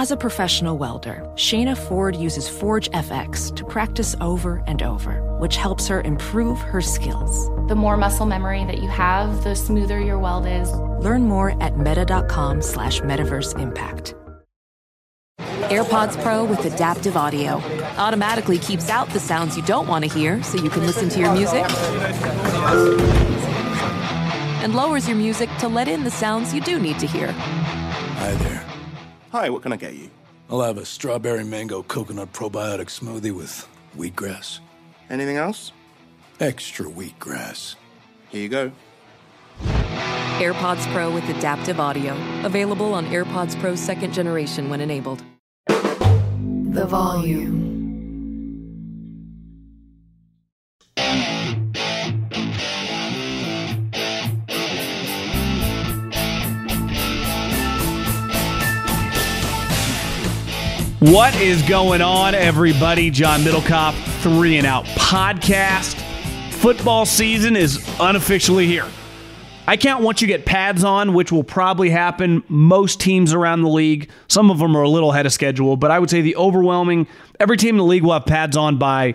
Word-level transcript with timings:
As 0.00 0.10
a 0.10 0.16
professional 0.16 0.78
welder, 0.78 1.30
Shayna 1.34 1.76
Ford 1.76 2.16
uses 2.16 2.48
Forge 2.48 2.90
FX 2.92 3.54
to 3.54 3.66
practice 3.66 4.16
over 4.22 4.64
and 4.66 4.82
over, 4.82 5.20
which 5.36 5.56
helps 5.56 5.88
her 5.88 6.00
improve 6.00 6.58
her 6.58 6.80
skills. 6.80 7.50
The 7.68 7.74
more 7.74 7.98
muscle 7.98 8.24
memory 8.24 8.64
that 8.64 8.78
you 8.78 8.88
have, 8.88 9.44
the 9.44 9.54
smoother 9.54 10.00
your 10.00 10.18
weld 10.18 10.46
is. 10.46 10.72
Learn 11.04 11.24
more 11.24 11.62
at 11.62 11.76
meta.com 11.76 12.62
slash 12.62 13.02
metaverse 13.02 13.60
impact. 13.60 14.14
AirPods 15.68 16.18
Pro 16.22 16.46
with 16.46 16.64
adaptive 16.64 17.18
audio 17.18 17.56
automatically 17.98 18.58
keeps 18.58 18.88
out 18.88 19.10
the 19.10 19.20
sounds 19.20 19.54
you 19.54 19.62
don't 19.64 19.86
want 19.86 20.02
to 20.06 20.10
hear 20.10 20.42
so 20.42 20.56
you 20.56 20.70
can 20.70 20.86
listen 20.86 21.10
to 21.10 21.20
your 21.20 21.34
music 21.34 21.66
and 24.62 24.74
lowers 24.74 25.06
your 25.06 25.18
music 25.18 25.50
to 25.58 25.68
let 25.68 25.88
in 25.88 26.04
the 26.04 26.10
sounds 26.10 26.54
you 26.54 26.62
do 26.62 26.80
need 26.80 26.98
to 27.00 27.06
hear. 27.06 27.32
Hi 27.32 28.32
there. 28.36 28.69
Hi, 29.32 29.48
what 29.48 29.62
can 29.62 29.72
I 29.72 29.76
get 29.76 29.94
you? 29.94 30.10
I'll 30.50 30.60
have 30.60 30.76
a 30.76 30.84
strawberry 30.84 31.44
mango 31.44 31.84
coconut 31.84 32.32
probiotic 32.32 32.86
smoothie 32.86 33.30
with 33.30 33.68
wheatgrass. 33.96 34.58
Anything 35.08 35.36
else? 35.36 35.70
Extra 36.40 36.86
wheatgrass. 36.86 37.76
Here 38.30 38.42
you 38.42 38.48
go. 38.48 38.72
AirPods 40.40 40.92
Pro 40.92 41.14
with 41.14 41.28
adaptive 41.28 41.78
audio. 41.78 42.16
Available 42.44 42.92
on 42.92 43.06
AirPods 43.06 43.58
Pro 43.60 43.76
second 43.76 44.12
generation 44.12 44.68
when 44.68 44.80
enabled. 44.80 45.22
The 45.68 46.86
volume. 46.86 47.59
What 61.00 61.34
is 61.36 61.62
going 61.62 62.02
on, 62.02 62.34
everybody? 62.34 63.08
John 63.08 63.40
Middlekauff, 63.40 63.94
Three 64.20 64.58
and 64.58 64.66
Out 64.66 64.84
podcast. 64.84 65.94
Football 66.52 67.06
season 67.06 67.56
is 67.56 67.82
unofficially 67.98 68.66
here. 68.66 68.84
I 69.66 69.78
can't 69.78 70.02
once 70.02 70.20
you 70.20 70.28
get 70.28 70.44
pads 70.44 70.84
on, 70.84 71.14
which 71.14 71.32
will 71.32 71.42
probably 71.42 71.88
happen. 71.88 72.44
Most 72.48 73.00
teams 73.00 73.32
around 73.32 73.62
the 73.62 73.70
league, 73.70 74.10
some 74.28 74.50
of 74.50 74.58
them 74.58 74.76
are 74.76 74.82
a 74.82 74.90
little 74.90 75.10
ahead 75.10 75.24
of 75.24 75.32
schedule, 75.32 75.78
but 75.78 75.90
I 75.90 75.98
would 75.98 76.10
say 76.10 76.20
the 76.20 76.36
overwhelming, 76.36 77.06
every 77.40 77.56
team 77.56 77.76
in 77.76 77.78
the 77.78 77.84
league 77.84 78.02
will 78.02 78.12
have 78.12 78.26
pads 78.26 78.54
on 78.54 78.76
by 78.76 79.14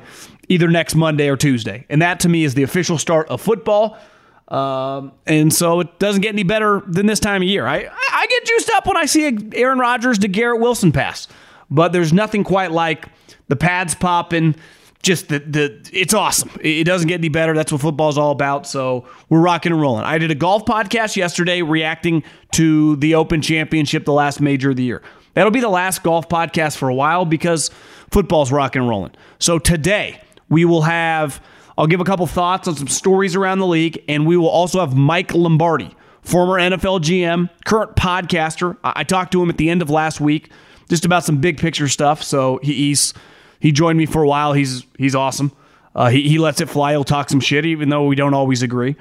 either 0.50 0.68
next 0.68 0.96
Monday 0.96 1.30
or 1.30 1.38
Tuesday. 1.38 1.86
And 1.88 2.02
that 2.02 2.20
to 2.22 2.30
me 2.30 2.46
is 2.46 2.56
the 2.56 2.64
official 2.64 2.98
start 2.98 3.28
of 3.28 3.42
football. 3.42 4.00
Um, 4.48 5.12
and 5.28 5.54
so 5.54 5.82
it 5.82 6.00
doesn't 6.00 6.22
get 6.22 6.34
any 6.34 6.42
better 6.42 6.82
than 6.88 7.06
this 7.06 7.20
time 7.20 7.44
of 7.44 7.48
year. 7.48 7.68
I, 7.68 7.88
I 8.12 8.26
get 8.28 8.46
juiced 8.46 8.72
up 8.72 8.88
when 8.88 8.98
I 8.98 9.06
see 9.06 9.38
Aaron 9.54 9.78
Rodgers 9.78 10.18
to 10.20 10.28
Garrett 10.28 10.60
Wilson 10.60 10.92
pass 10.92 11.28
but 11.70 11.92
there's 11.92 12.14
nothing 12.14 12.44
quite 12.44 12.72
like 12.72 13.08
the 13.48 13.56
pads 13.56 13.96
popping. 13.96 14.56
Just 15.02 15.30
the, 15.30 15.40
the 15.40 15.90
it's 15.94 16.14
awesome. 16.14 16.50
It 16.62 16.86
doesn't 16.86 17.08
get 17.08 17.20
any 17.20 17.30
better. 17.30 17.54
That's 17.54 17.72
what 17.72 17.82
football's 17.82 18.18
all 18.18 18.32
about. 18.32 18.66
So 18.66 19.06
we're 19.30 19.42
rocking 19.42 19.72
and 19.72 19.80
rolling. 19.80 20.04
I 20.04 20.18
did 20.18 20.32
a 20.32 20.36
golf 20.36 20.66
podcast 20.66 21.16
yesterday 21.16 21.62
reacting 21.62 22.24
to 22.54 22.96
the 22.96 23.16
Open 23.16 23.42
Championship, 23.42 24.06
the 24.06 24.14
last 24.14 24.42
major 24.42 24.72
of 24.72 24.78
the 24.78 24.84
year. 24.84 25.04
That'll 25.36 25.52
be 25.52 25.60
the 25.60 25.70
last 25.70 26.02
golf 26.02 26.28
podcast 26.28 26.78
for 26.78 26.90
a 26.90 26.96
while 26.96 27.26
because 27.26 27.70
football's 28.10 28.52
rocking 28.52 28.82
and 28.82 28.90
rolling. 28.90 29.12
So 29.38 29.60
today 29.60 30.20
we 30.50 30.66
will 30.66 30.84
have 30.84 31.40
I'll 31.78 31.88
give 31.88 32.00
a 32.00 32.06
couple 32.06 32.26
thoughts 32.26 32.68
on 32.68 32.76
some 32.76 32.88
stories 32.88 33.36
around 33.36 33.60
the 33.60 33.68
league, 33.68 34.02
and 34.08 34.26
we 34.26 34.38
will 34.38 34.50
also 34.50 34.80
have 34.80 34.96
Mike 34.96 35.34
Lombardi, 35.34 35.94
former 36.22 36.54
NFL 36.54 37.02
GM, 37.02 37.50
current 37.66 37.96
podcaster. 37.96 38.78
I 38.84 39.04
talked 39.04 39.34
to 39.34 39.44
him 39.44 39.50
at 39.50 39.58
the 39.58 39.70
end 39.70 39.82
of 39.82 39.90
last 39.90 40.22
week 40.22 40.52
just 40.90 41.06
about 41.06 41.24
some 41.24 41.38
big 41.38 41.58
picture 41.58 41.88
stuff. 41.88 42.24
So 42.24 42.60
he, 42.62 42.74
he's 42.74 43.14
he 43.60 43.72
joined 43.72 43.98
me 43.98 44.06
for 44.06 44.24
a 44.24 44.28
while. 44.28 44.54
He's 44.54 44.86
he's 44.98 45.16
awesome. 45.16 45.52
Uh, 45.96 46.10
he 46.10 46.28
he 46.28 46.38
lets 46.38 46.62
it 46.62 46.70
fly. 46.70 46.92
He'll 46.92 47.04
talk 47.04 47.30
some 47.30 47.40
shit, 47.40 47.66
even 47.66 47.90
though 47.90 48.06
we 48.06 48.16
don't 48.16 48.34
always 48.34 48.62
agree. 48.62 48.96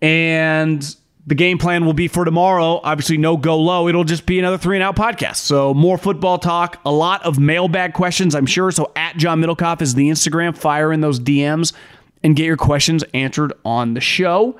And 0.00 0.96
the 1.26 1.34
game 1.34 1.58
plan 1.58 1.84
will 1.84 1.92
be 1.92 2.08
for 2.08 2.24
tomorrow. 2.24 2.80
Obviously, 2.82 3.18
no 3.18 3.36
go 3.36 3.58
low. 3.58 3.88
It'll 3.88 4.04
just 4.04 4.24
be 4.24 4.38
another 4.38 4.58
three 4.58 4.76
and 4.76 4.82
out 4.82 4.96
podcast. 4.96 5.36
So 5.36 5.74
more 5.74 5.98
football 5.98 6.38
talk, 6.38 6.80
a 6.84 6.90
lot 6.90 7.22
of 7.24 7.38
mailbag 7.38 7.92
questions, 7.92 8.34
I'm 8.34 8.46
sure. 8.46 8.70
So 8.70 8.92
at 8.96 9.16
John 9.16 9.40
Middlekauff 9.42 9.82
is 9.82 9.94
the 9.94 10.08
Instagram. 10.08 10.56
Fire 10.56 10.92
in 10.92 11.00
those 11.00 11.20
DMs 11.20 11.74
and 12.22 12.34
get 12.34 12.46
your 12.46 12.56
questions 12.56 13.04
answered 13.12 13.52
on 13.64 13.94
the 13.94 14.00
show 14.00 14.58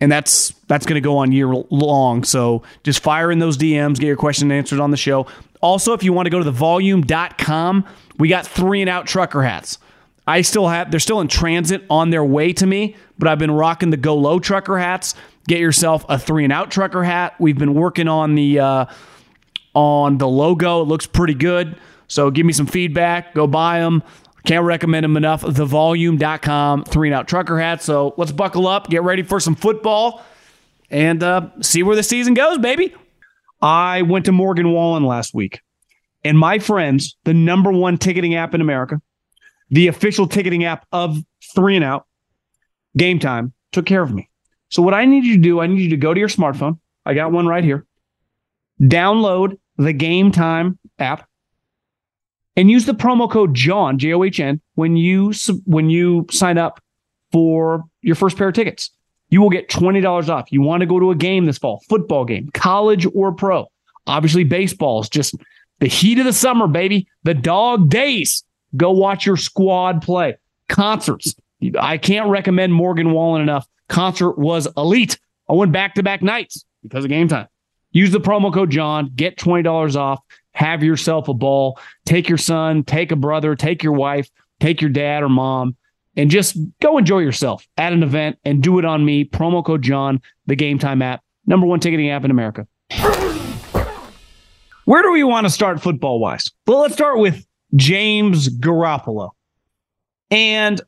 and 0.00 0.12
that's 0.12 0.50
that's 0.68 0.84
going 0.84 0.96
to 0.96 1.00
go 1.00 1.18
on 1.18 1.32
year 1.32 1.48
long. 1.48 2.24
So 2.24 2.62
just 2.82 3.02
fire 3.02 3.30
in 3.30 3.38
those 3.38 3.56
DMs, 3.56 3.98
get 3.98 4.06
your 4.06 4.16
question 4.16 4.50
answered 4.52 4.80
on 4.80 4.90
the 4.90 4.96
show. 4.96 5.26
Also, 5.60 5.92
if 5.92 6.02
you 6.02 6.12
want 6.12 6.26
to 6.26 6.30
go 6.30 6.38
to 6.38 6.44
the 6.44 6.50
volume.com, 6.50 7.84
we 8.18 8.28
got 8.28 8.46
three 8.46 8.80
and 8.80 8.90
out 8.90 9.06
trucker 9.06 9.42
hats. 9.42 9.78
I 10.26 10.42
still 10.42 10.68
have, 10.68 10.90
they're 10.90 11.00
still 11.00 11.20
in 11.20 11.28
transit 11.28 11.84
on 11.88 12.10
their 12.10 12.24
way 12.24 12.52
to 12.54 12.66
me, 12.66 12.96
but 13.18 13.28
I've 13.28 13.38
been 13.38 13.50
rocking 13.50 13.90
the 13.90 13.96
Go 13.96 14.16
Low 14.16 14.40
trucker 14.40 14.78
hats. 14.78 15.14
Get 15.46 15.60
yourself 15.60 16.04
a 16.08 16.18
three 16.18 16.44
and 16.44 16.52
out 16.52 16.70
trucker 16.70 17.04
hat. 17.04 17.34
We've 17.38 17.56
been 17.56 17.74
working 17.74 18.08
on 18.08 18.34
the, 18.34 18.58
uh, 18.58 18.86
on 19.74 20.18
the 20.18 20.26
logo. 20.26 20.82
It 20.82 20.86
looks 20.86 21.06
pretty 21.06 21.34
good. 21.34 21.78
So 22.08 22.30
give 22.30 22.44
me 22.44 22.52
some 22.52 22.66
feedback. 22.66 23.34
Go 23.34 23.46
buy 23.46 23.78
them. 23.80 24.02
Can't 24.44 24.64
recommend 24.64 25.04
them 25.04 25.16
enough. 25.16 25.42
Thevolume.com, 25.42 26.84
three 26.84 27.08
and 27.08 27.14
out 27.14 27.28
trucker 27.28 27.58
hats. 27.58 27.84
So 27.84 28.14
let's 28.16 28.32
buckle 28.32 28.66
up, 28.66 28.88
get 28.88 29.02
ready 29.02 29.22
for 29.22 29.40
some 29.40 29.56
football, 29.56 30.24
and 30.88 31.22
uh, 31.22 31.48
see 31.60 31.82
where 31.82 31.96
the 31.96 32.02
season 32.04 32.34
goes, 32.34 32.58
baby. 32.58 32.94
I 33.60 34.02
went 34.02 34.26
to 34.26 34.32
Morgan 34.32 34.70
Wallen 34.72 35.04
last 35.04 35.34
week, 35.34 35.60
and 36.24 36.38
my 36.38 36.58
friends, 36.58 37.16
the 37.24 37.34
number 37.34 37.72
one 37.72 37.98
ticketing 37.98 38.34
app 38.34 38.54
in 38.54 38.60
America, 38.60 39.00
the 39.70 39.88
official 39.88 40.26
ticketing 40.26 40.64
app 40.64 40.86
of 40.92 41.18
Three 41.54 41.76
and 41.76 41.84
Out, 41.84 42.06
Game 42.96 43.18
Time, 43.18 43.52
took 43.72 43.86
care 43.86 44.02
of 44.02 44.12
me. 44.12 44.28
So, 44.68 44.82
what 44.82 44.94
I 44.94 45.04
need 45.04 45.24
you 45.24 45.36
to 45.36 45.42
do, 45.42 45.60
I 45.60 45.66
need 45.66 45.80
you 45.80 45.90
to 45.90 45.96
go 45.96 46.12
to 46.12 46.20
your 46.20 46.28
smartphone. 46.28 46.78
I 47.04 47.14
got 47.14 47.32
one 47.32 47.46
right 47.46 47.64
here. 47.64 47.86
Download 48.80 49.58
the 49.76 49.92
Game 49.92 50.32
Time 50.32 50.78
app 50.98 51.28
and 52.56 52.70
use 52.70 52.86
the 52.86 52.94
promo 52.94 53.30
code 53.30 53.54
John 53.54 53.98
J 53.98 54.12
O 54.14 54.24
H 54.24 54.40
N 54.40 54.60
when 54.74 54.96
you 54.96 55.32
when 55.64 55.90
you 55.90 56.26
sign 56.30 56.58
up 56.58 56.80
for 57.32 57.84
your 58.02 58.14
first 58.14 58.36
pair 58.36 58.48
of 58.48 58.54
tickets 58.54 58.90
you 59.28 59.40
will 59.40 59.50
get 59.50 59.68
$20 59.68 60.28
off. 60.28 60.52
You 60.52 60.62
want 60.62 60.80
to 60.80 60.86
go 60.86 61.00
to 61.00 61.10
a 61.10 61.16
game 61.16 61.46
this 61.46 61.58
fall, 61.58 61.82
football 61.88 62.24
game, 62.24 62.48
college 62.54 63.06
or 63.14 63.32
pro. 63.32 63.66
Obviously, 64.06 64.44
baseball 64.44 65.00
is 65.00 65.08
just 65.08 65.34
the 65.80 65.88
heat 65.88 66.18
of 66.18 66.24
the 66.24 66.32
summer, 66.32 66.68
baby. 66.68 67.08
The 67.24 67.34
dog 67.34 67.90
days. 67.90 68.44
Go 68.76 68.90
watch 68.90 69.24
your 69.24 69.36
squad 69.36 70.02
play. 70.02 70.36
Concerts. 70.68 71.34
I 71.78 71.98
can't 71.98 72.28
recommend 72.28 72.74
Morgan 72.74 73.12
Wallen 73.12 73.42
enough. 73.42 73.66
Concert 73.88 74.38
was 74.38 74.68
elite. 74.76 75.18
I 75.48 75.54
went 75.54 75.72
back 75.72 75.94
to 75.94 76.02
back 76.02 76.22
nights 76.22 76.64
because 76.82 77.04
of 77.04 77.08
game 77.08 77.28
time. 77.28 77.48
Use 77.92 78.10
the 78.10 78.20
promo 78.20 78.52
code 78.52 78.70
John, 78.70 79.10
get 79.14 79.38
$20 79.38 79.96
off, 79.96 80.20
have 80.52 80.82
yourself 80.82 81.28
a 81.28 81.34
ball. 81.34 81.78
Take 82.04 82.28
your 82.28 82.36
son, 82.36 82.84
take 82.84 83.10
a 83.12 83.16
brother, 83.16 83.54
take 83.54 83.82
your 83.82 83.94
wife, 83.94 84.28
take 84.60 84.82
your 84.82 84.90
dad 84.90 85.22
or 85.22 85.28
mom 85.28 85.76
and 86.16 86.30
just 86.30 86.56
go 86.80 86.98
enjoy 86.98 87.18
yourself 87.18 87.66
at 87.76 87.92
an 87.92 88.02
event 88.02 88.38
and 88.44 88.62
do 88.62 88.78
it 88.78 88.84
on 88.84 89.04
me. 89.04 89.24
Promo 89.24 89.64
code 89.64 89.82
John, 89.82 90.20
the 90.46 90.56
Game 90.56 90.78
Time 90.78 91.02
app, 91.02 91.22
number 91.46 91.66
one 91.66 91.80
ticketing 91.80 92.10
app 92.10 92.24
in 92.24 92.30
America. 92.30 92.66
Where 94.84 95.02
do 95.02 95.12
we 95.12 95.24
want 95.24 95.46
to 95.46 95.50
start 95.50 95.82
football 95.82 96.20
wise? 96.20 96.50
Well, 96.66 96.78
let's 96.78 96.94
start 96.94 97.18
with 97.18 97.44
James 97.74 98.48
Garoppolo. 98.48 99.30
And 100.30 100.80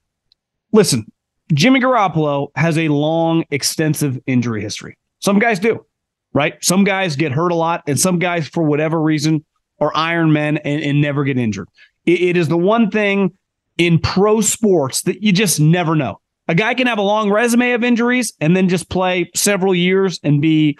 listen, 0.72 1.10
Jimmy 1.52 1.80
Garoppolo 1.80 2.48
has 2.54 2.78
a 2.78 2.88
long, 2.88 3.44
extensive 3.50 4.18
injury 4.26 4.62
history. 4.62 4.96
Some 5.18 5.38
guys 5.40 5.58
do, 5.58 5.84
right? 6.32 6.62
Some 6.62 6.84
guys 6.84 7.16
get 7.16 7.32
hurt 7.32 7.50
a 7.50 7.56
lot, 7.56 7.82
and 7.88 7.98
some 7.98 8.18
guys, 8.18 8.46
for 8.46 8.62
whatever 8.62 9.00
reason, 9.00 9.44
are 9.80 9.92
Iron 9.96 10.32
Men 10.32 10.58
and, 10.58 10.82
and 10.82 11.00
never 11.00 11.24
get 11.24 11.36
injured. 11.38 11.68
It, 12.06 12.20
it 12.20 12.36
is 12.36 12.48
the 12.48 12.56
one 12.56 12.90
thing 12.90 13.36
in 13.78 13.98
pro 13.98 14.40
sports 14.40 15.02
that 15.02 15.22
you 15.22 15.32
just 15.32 15.60
never 15.60 15.94
know. 15.94 16.20
A 16.48 16.54
guy 16.54 16.74
can 16.74 16.86
have 16.86 16.98
a 16.98 17.02
long 17.02 17.30
resume 17.30 17.72
of 17.72 17.84
injuries 17.84 18.32
and 18.40 18.56
then 18.56 18.68
just 18.68 18.88
play 18.90 19.30
several 19.34 19.74
years 19.74 20.18
and 20.22 20.42
be, 20.42 20.78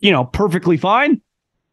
you 0.00 0.10
know, 0.10 0.24
perfectly 0.24 0.76
fine. 0.76 1.20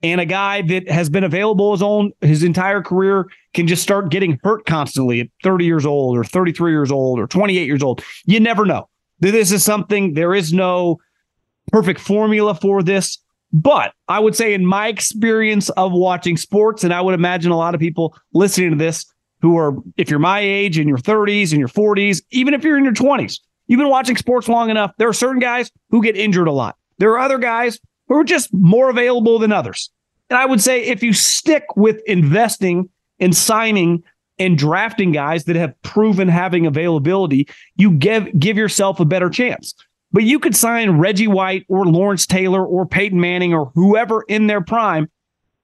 And 0.03 0.21
a 0.21 0.25
guy 0.25 0.61
that 0.63 0.89
has 0.89 1.09
been 1.09 1.23
available 1.23 1.71
his 1.71 1.81
own 1.81 2.11
his 2.21 2.43
entire 2.43 2.81
career 2.83 3.27
can 3.53 3.67
just 3.67 3.81
start 3.81 4.09
getting 4.09 4.39
hurt 4.43 4.65
constantly 4.65 5.21
at 5.21 5.27
30 5.43 5.65
years 5.65 5.85
old 5.85 6.17
or 6.17 6.23
33 6.23 6.71
years 6.71 6.91
old 6.91 7.19
or 7.19 7.25
28 7.25 7.65
years 7.65 7.81
old. 7.81 8.03
You 8.25 8.39
never 8.39 8.65
know. 8.65 8.89
This 9.19 9.51
is 9.51 9.63
something 9.63 10.13
there 10.13 10.35
is 10.35 10.53
no 10.53 10.99
perfect 11.71 11.99
formula 11.99 12.53
for 12.53 12.83
this. 12.83 13.17
But 13.53 13.93
I 14.07 14.19
would 14.19 14.35
say, 14.35 14.53
in 14.53 14.65
my 14.65 14.87
experience 14.89 15.69
of 15.69 15.93
watching 15.93 16.35
sports, 16.37 16.83
and 16.83 16.93
I 16.93 17.01
would 17.01 17.15
imagine 17.15 17.51
a 17.51 17.57
lot 17.57 17.73
of 17.73 17.79
people 17.79 18.15
listening 18.33 18.71
to 18.71 18.75
this 18.75 19.05
who 19.41 19.57
are, 19.57 19.75
if 19.97 20.09
you're 20.09 20.19
my 20.19 20.39
age 20.39 20.79
in 20.79 20.87
your 20.87 20.97
30s 20.97 21.51
and 21.51 21.59
your 21.59 21.67
40s, 21.67 22.21
even 22.31 22.53
if 22.53 22.63
you're 22.63 22.77
in 22.77 22.83
your 22.83 22.93
20s, 22.93 23.39
you've 23.67 23.77
been 23.77 23.89
watching 23.89 24.17
sports 24.17 24.47
long 24.47 24.69
enough. 24.69 24.91
There 24.97 25.07
are 25.07 25.13
certain 25.13 25.39
guys 25.39 25.71
who 25.89 26.01
get 26.01 26.17
injured 26.17 26.47
a 26.47 26.51
lot. 26.51 26.75
There 26.97 27.11
are 27.11 27.19
other 27.19 27.37
guys 27.37 27.79
who 28.07 28.15
are 28.15 28.23
just 28.23 28.53
more 28.53 28.89
available 28.89 29.39
than 29.39 29.51
others. 29.51 29.91
And 30.29 30.37
I 30.37 30.45
would 30.45 30.61
say 30.61 30.83
if 30.83 31.03
you 31.03 31.13
stick 31.13 31.63
with 31.75 32.01
investing 32.05 32.89
and 33.19 33.35
signing 33.35 34.03
and 34.39 34.57
drafting 34.57 35.11
guys 35.11 35.45
that 35.45 35.55
have 35.55 35.79
proven 35.81 36.27
having 36.27 36.65
availability, 36.65 37.47
you 37.75 37.91
give 37.91 38.37
give 38.37 38.57
yourself 38.57 38.99
a 38.99 39.05
better 39.05 39.29
chance. 39.29 39.73
But 40.11 40.23
you 40.23 40.39
could 40.39 40.55
sign 40.55 40.99
Reggie 40.99 41.27
White 41.27 41.65
or 41.69 41.85
Lawrence 41.85 42.25
Taylor 42.25 42.65
or 42.65 42.85
Peyton 42.85 43.19
Manning 43.19 43.53
or 43.53 43.71
whoever 43.75 44.23
in 44.23 44.47
their 44.47 44.61
prime, 44.61 45.09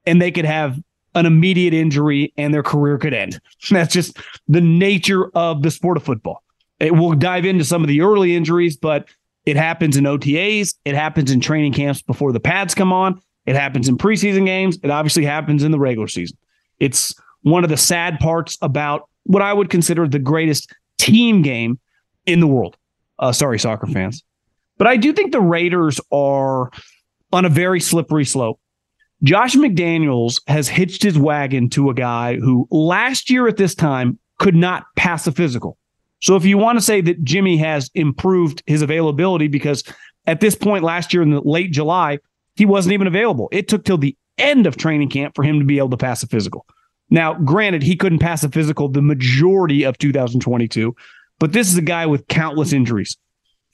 and 0.06 0.22
they 0.22 0.32
could 0.32 0.46
have 0.46 0.80
an 1.16 1.26
immediate 1.26 1.74
injury 1.74 2.34
and 2.38 2.54
their 2.54 2.64
career 2.64 2.98
could 2.98 3.14
end. 3.14 3.40
That's 3.70 3.94
just 3.94 4.18
the 4.48 4.62
nature 4.62 5.30
of 5.36 5.62
the 5.62 5.72
sport 5.72 5.98
of 5.98 6.04
football. 6.04 6.44
It 6.80 6.96
will 6.96 7.14
dive 7.14 7.46
into 7.46 7.64
some 7.64 7.82
of 7.82 7.88
the 7.88 8.02
early 8.02 8.36
injuries, 8.36 8.76
but 8.76 9.08
it 9.46 9.56
happens 9.56 9.98
in 9.98 10.06
OTAs, 10.06 10.76
it 10.86 10.96
happens 10.96 11.32
in 11.32 11.40
training 11.40 11.74
camps 11.74 12.02
before 12.02 12.32
the 12.32 12.40
pads 12.40 12.74
come 12.74 12.94
on, 12.94 13.22
it 13.46 13.56
happens 13.56 13.88
in 13.88 13.98
preseason 13.98 14.46
games, 14.46 14.78
it 14.84 14.90
obviously 14.90 15.26
happens 15.26 15.64
in 15.64 15.72
the 15.72 15.80
regular 15.80 16.08
season. 16.08 16.38
It's 16.80 17.14
one 17.42 17.64
of 17.64 17.70
the 17.70 17.78
sad 17.78 18.20
parts 18.20 18.58
about 18.62 19.10
what 19.24 19.42
I 19.42 19.54
would 19.54 19.70
consider 19.70 20.08
the 20.08 20.20
greatest 20.20 20.74
team 20.98 21.42
game 21.42 21.80
in 22.26 22.40
the 22.40 22.48
world. 22.48 22.78
Uh, 23.20 23.32
sorry, 23.32 23.60
soccer 23.60 23.88
fans. 23.88 24.24
But 24.78 24.88
I 24.88 24.98
do 24.98 25.14
think 25.14 25.32
the 25.32 25.42
Raiders 25.42 26.00
are 26.12 26.72
on 27.32 27.46
a 27.46 27.50
very 27.50 27.80
slippery 27.80 28.26
slope. 28.26 28.60
Josh 29.24 29.56
McDaniels 29.56 30.42
has 30.48 30.68
hitched 30.68 31.02
his 31.02 31.18
wagon 31.18 31.70
to 31.70 31.90
a 31.90 31.94
guy 31.94 32.36
who 32.36 32.68
last 32.70 33.30
year 33.30 33.48
at 33.48 33.56
this 33.56 33.74
time 33.74 34.20
could 34.38 34.56
not 34.56 34.86
pass 34.98 35.26
a 35.28 35.32
physical. 35.32 35.78
So 36.20 36.36
if 36.36 36.46
you 36.46 36.58
want 36.58 36.78
to 36.78 36.84
say 36.84 37.00
that 37.02 37.24
Jimmy 37.24 37.58
has 37.58 37.90
improved 37.94 38.64
his 38.68 38.82
availability 38.82 39.48
because 39.48 39.84
at 40.28 40.42
this 40.42 40.56
point 40.56 40.84
last 40.84 41.14
year 41.14 41.24
in 41.24 41.32
the 41.32 41.42
late 41.42 41.72
July, 41.72 42.20
he 42.56 42.66
wasn't 42.66 42.94
even 42.94 43.08
available. 43.08 43.48
It 43.52 43.70
took 43.70 43.86
till 43.86 43.98
the 43.98 44.18
end 44.38 44.68
of 44.68 44.76
training 44.76 45.10
camp 45.10 45.36
for 45.36 45.44
him 45.44 45.60
to 45.60 45.66
be 45.66 45.78
able 45.78 45.90
to 45.92 45.98
pass 45.98 46.22
a 46.24 46.28
physical. 46.28 46.66
Now, 47.10 47.34
granted, 47.34 47.84
he 47.84 47.96
couldn't 47.96 48.20
pass 48.20 48.44
a 48.44 48.50
physical 48.50 48.90
the 48.90 49.02
majority 49.02 49.84
of 49.84 49.98
2022, 50.00 50.96
but 51.40 51.54
this 51.54 51.70
is 51.70 51.78
a 51.78 51.82
guy 51.82 52.06
with 52.06 52.28
countless 52.28 52.74
injuries 52.74 53.18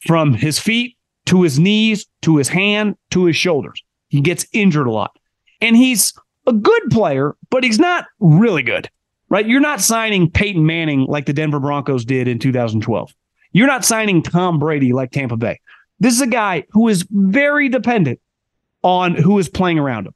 from 0.06 0.34
his 0.34 0.60
feet 0.60 0.98
to 1.26 1.42
his 1.42 1.60
knees 1.60 2.06
to 2.22 2.38
his 2.38 2.50
hand 2.50 2.96
to 3.12 3.26
his 3.26 3.36
shoulders. 3.36 3.82
He 4.10 4.22
gets 4.22 4.46
injured 4.54 4.88
a 4.88 4.92
lot. 4.92 5.19
And 5.62 5.76
he's 5.76 6.14
a 6.48 6.54
good 6.54 6.84
player, 6.92 7.36
but 7.50 7.64
he's 7.64 7.80
not 7.80 8.06
really 8.20 8.64
good, 8.64 8.90
right? 9.30 9.48
You're 9.48 9.60
not 9.60 9.82
signing 9.82 10.30
Peyton 10.30 10.66
Manning 10.66 11.06
like 11.06 11.26
the 11.26 11.34
Denver 11.34 11.60
Broncos 11.60 12.06
did 12.06 12.28
in 12.28 12.40
2012. 12.40 13.14
You're 13.52 13.68
not 13.68 13.86
signing 13.86 14.22
Tom 14.22 14.60
Brady 14.60 14.94
like 14.94 15.12
Tampa 15.12 15.38
Bay. 15.38 15.60
This 16.00 16.14
is 16.14 16.22
a 16.22 16.28
guy 16.28 16.64
who 16.72 16.88
is 16.88 17.06
very 17.10 17.68
dependent 17.68 18.20
on 18.84 19.16
who 19.16 19.38
is 19.40 19.50
playing 19.50 19.80
around 19.80 20.08
him. 20.08 20.14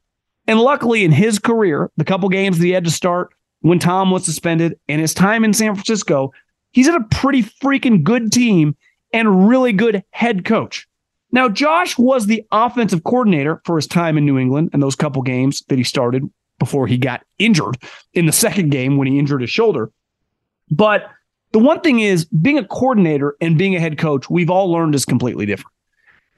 And 0.47 0.59
luckily, 0.59 1.03
in 1.03 1.11
his 1.11 1.39
career, 1.39 1.89
the 1.97 2.05
couple 2.05 2.29
games 2.29 2.57
that 2.57 2.65
he 2.65 2.71
had 2.71 2.85
to 2.85 2.91
start 2.91 3.33
when 3.61 3.79
Tom 3.79 4.11
was 4.11 4.25
suspended 4.25 4.77
and 4.87 4.99
his 4.99 5.13
time 5.13 5.43
in 5.43 5.53
San 5.53 5.73
Francisco, 5.73 6.31
he's 6.71 6.87
at 6.87 6.95
a 6.95 7.05
pretty 7.11 7.43
freaking 7.43 8.03
good 8.03 8.31
team 8.31 8.75
and 9.13 9.47
really 9.47 9.71
good 9.71 10.03
head 10.11 10.43
coach. 10.43 10.87
Now, 11.33 11.49
Josh 11.49 11.97
was 11.97 12.27
the 12.27 12.45
offensive 12.51 13.03
coordinator 13.03 13.59
for 13.65 13.75
his 13.75 13.87
time 13.87 14.17
in 14.19 14.25
New 14.25 14.37
England 14.37 14.69
and 14.71 14.81
those 14.81 14.95
couple 14.95 15.23
games 15.23 15.63
that 15.67 15.79
he 15.79 15.83
started 15.83 16.29
before 16.59 16.85
he 16.85 16.95
got 16.95 17.25
injured 17.39 17.77
in 18.13 18.27
the 18.27 18.31
second 18.31 18.69
game 18.69 18.97
when 18.97 19.07
he 19.07 19.17
injured 19.17 19.41
his 19.41 19.49
shoulder. 19.49 19.91
But 20.69 21.09
the 21.51 21.57
one 21.59 21.81
thing 21.81 21.99
is, 21.99 22.25
being 22.25 22.59
a 22.59 22.65
coordinator 22.65 23.35
and 23.41 23.57
being 23.57 23.75
a 23.75 23.79
head 23.79 23.97
coach, 23.97 24.29
we've 24.29 24.51
all 24.51 24.71
learned 24.71 24.93
is 24.93 25.05
completely 25.05 25.47
different. 25.47 25.73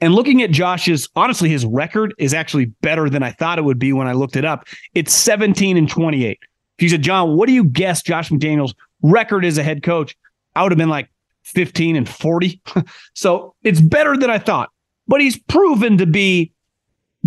And 0.00 0.14
looking 0.14 0.42
at 0.42 0.50
Josh's, 0.50 1.08
honestly, 1.14 1.50
his 1.50 1.66
record 1.66 2.14
is 2.18 2.32
actually 2.32 2.66
better 2.80 3.10
than 3.10 3.22
I 3.22 3.32
thought 3.32 3.58
it 3.58 3.64
would 3.64 3.78
be 3.78 3.92
when 3.92 4.08
I 4.08 4.12
looked 4.12 4.36
it 4.36 4.46
up. 4.46 4.66
It's 4.94 5.12
17 5.12 5.76
and 5.76 5.88
28. 5.88 6.38
If 6.78 6.82
you 6.82 6.88
said, 6.88 7.02
John, 7.02 7.36
what 7.36 7.46
do 7.46 7.52
you 7.52 7.64
guess 7.64 8.02
Josh 8.02 8.30
McDaniels' 8.30 8.74
record 9.02 9.44
as 9.44 9.58
a 9.58 9.62
head 9.62 9.82
coach? 9.82 10.16
I 10.54 10.62
would 10.62 10.72
have 10.72 10.78
been 10.78 10.88
like 10.88 11.10
15 11.44 11.96
and 11.96 12.08
40. 12.08 12.62
so 13.14 13.54
it's 13.62 13.80
better 13.80 14.16
than 14.16 14.30
I 14.30 14.38
thought. 14.38 14.70
But 15.08 15.20
he's 15.20 15.38
proven 15.38 15.98
to 15.98 16.06
be 16.06 16.52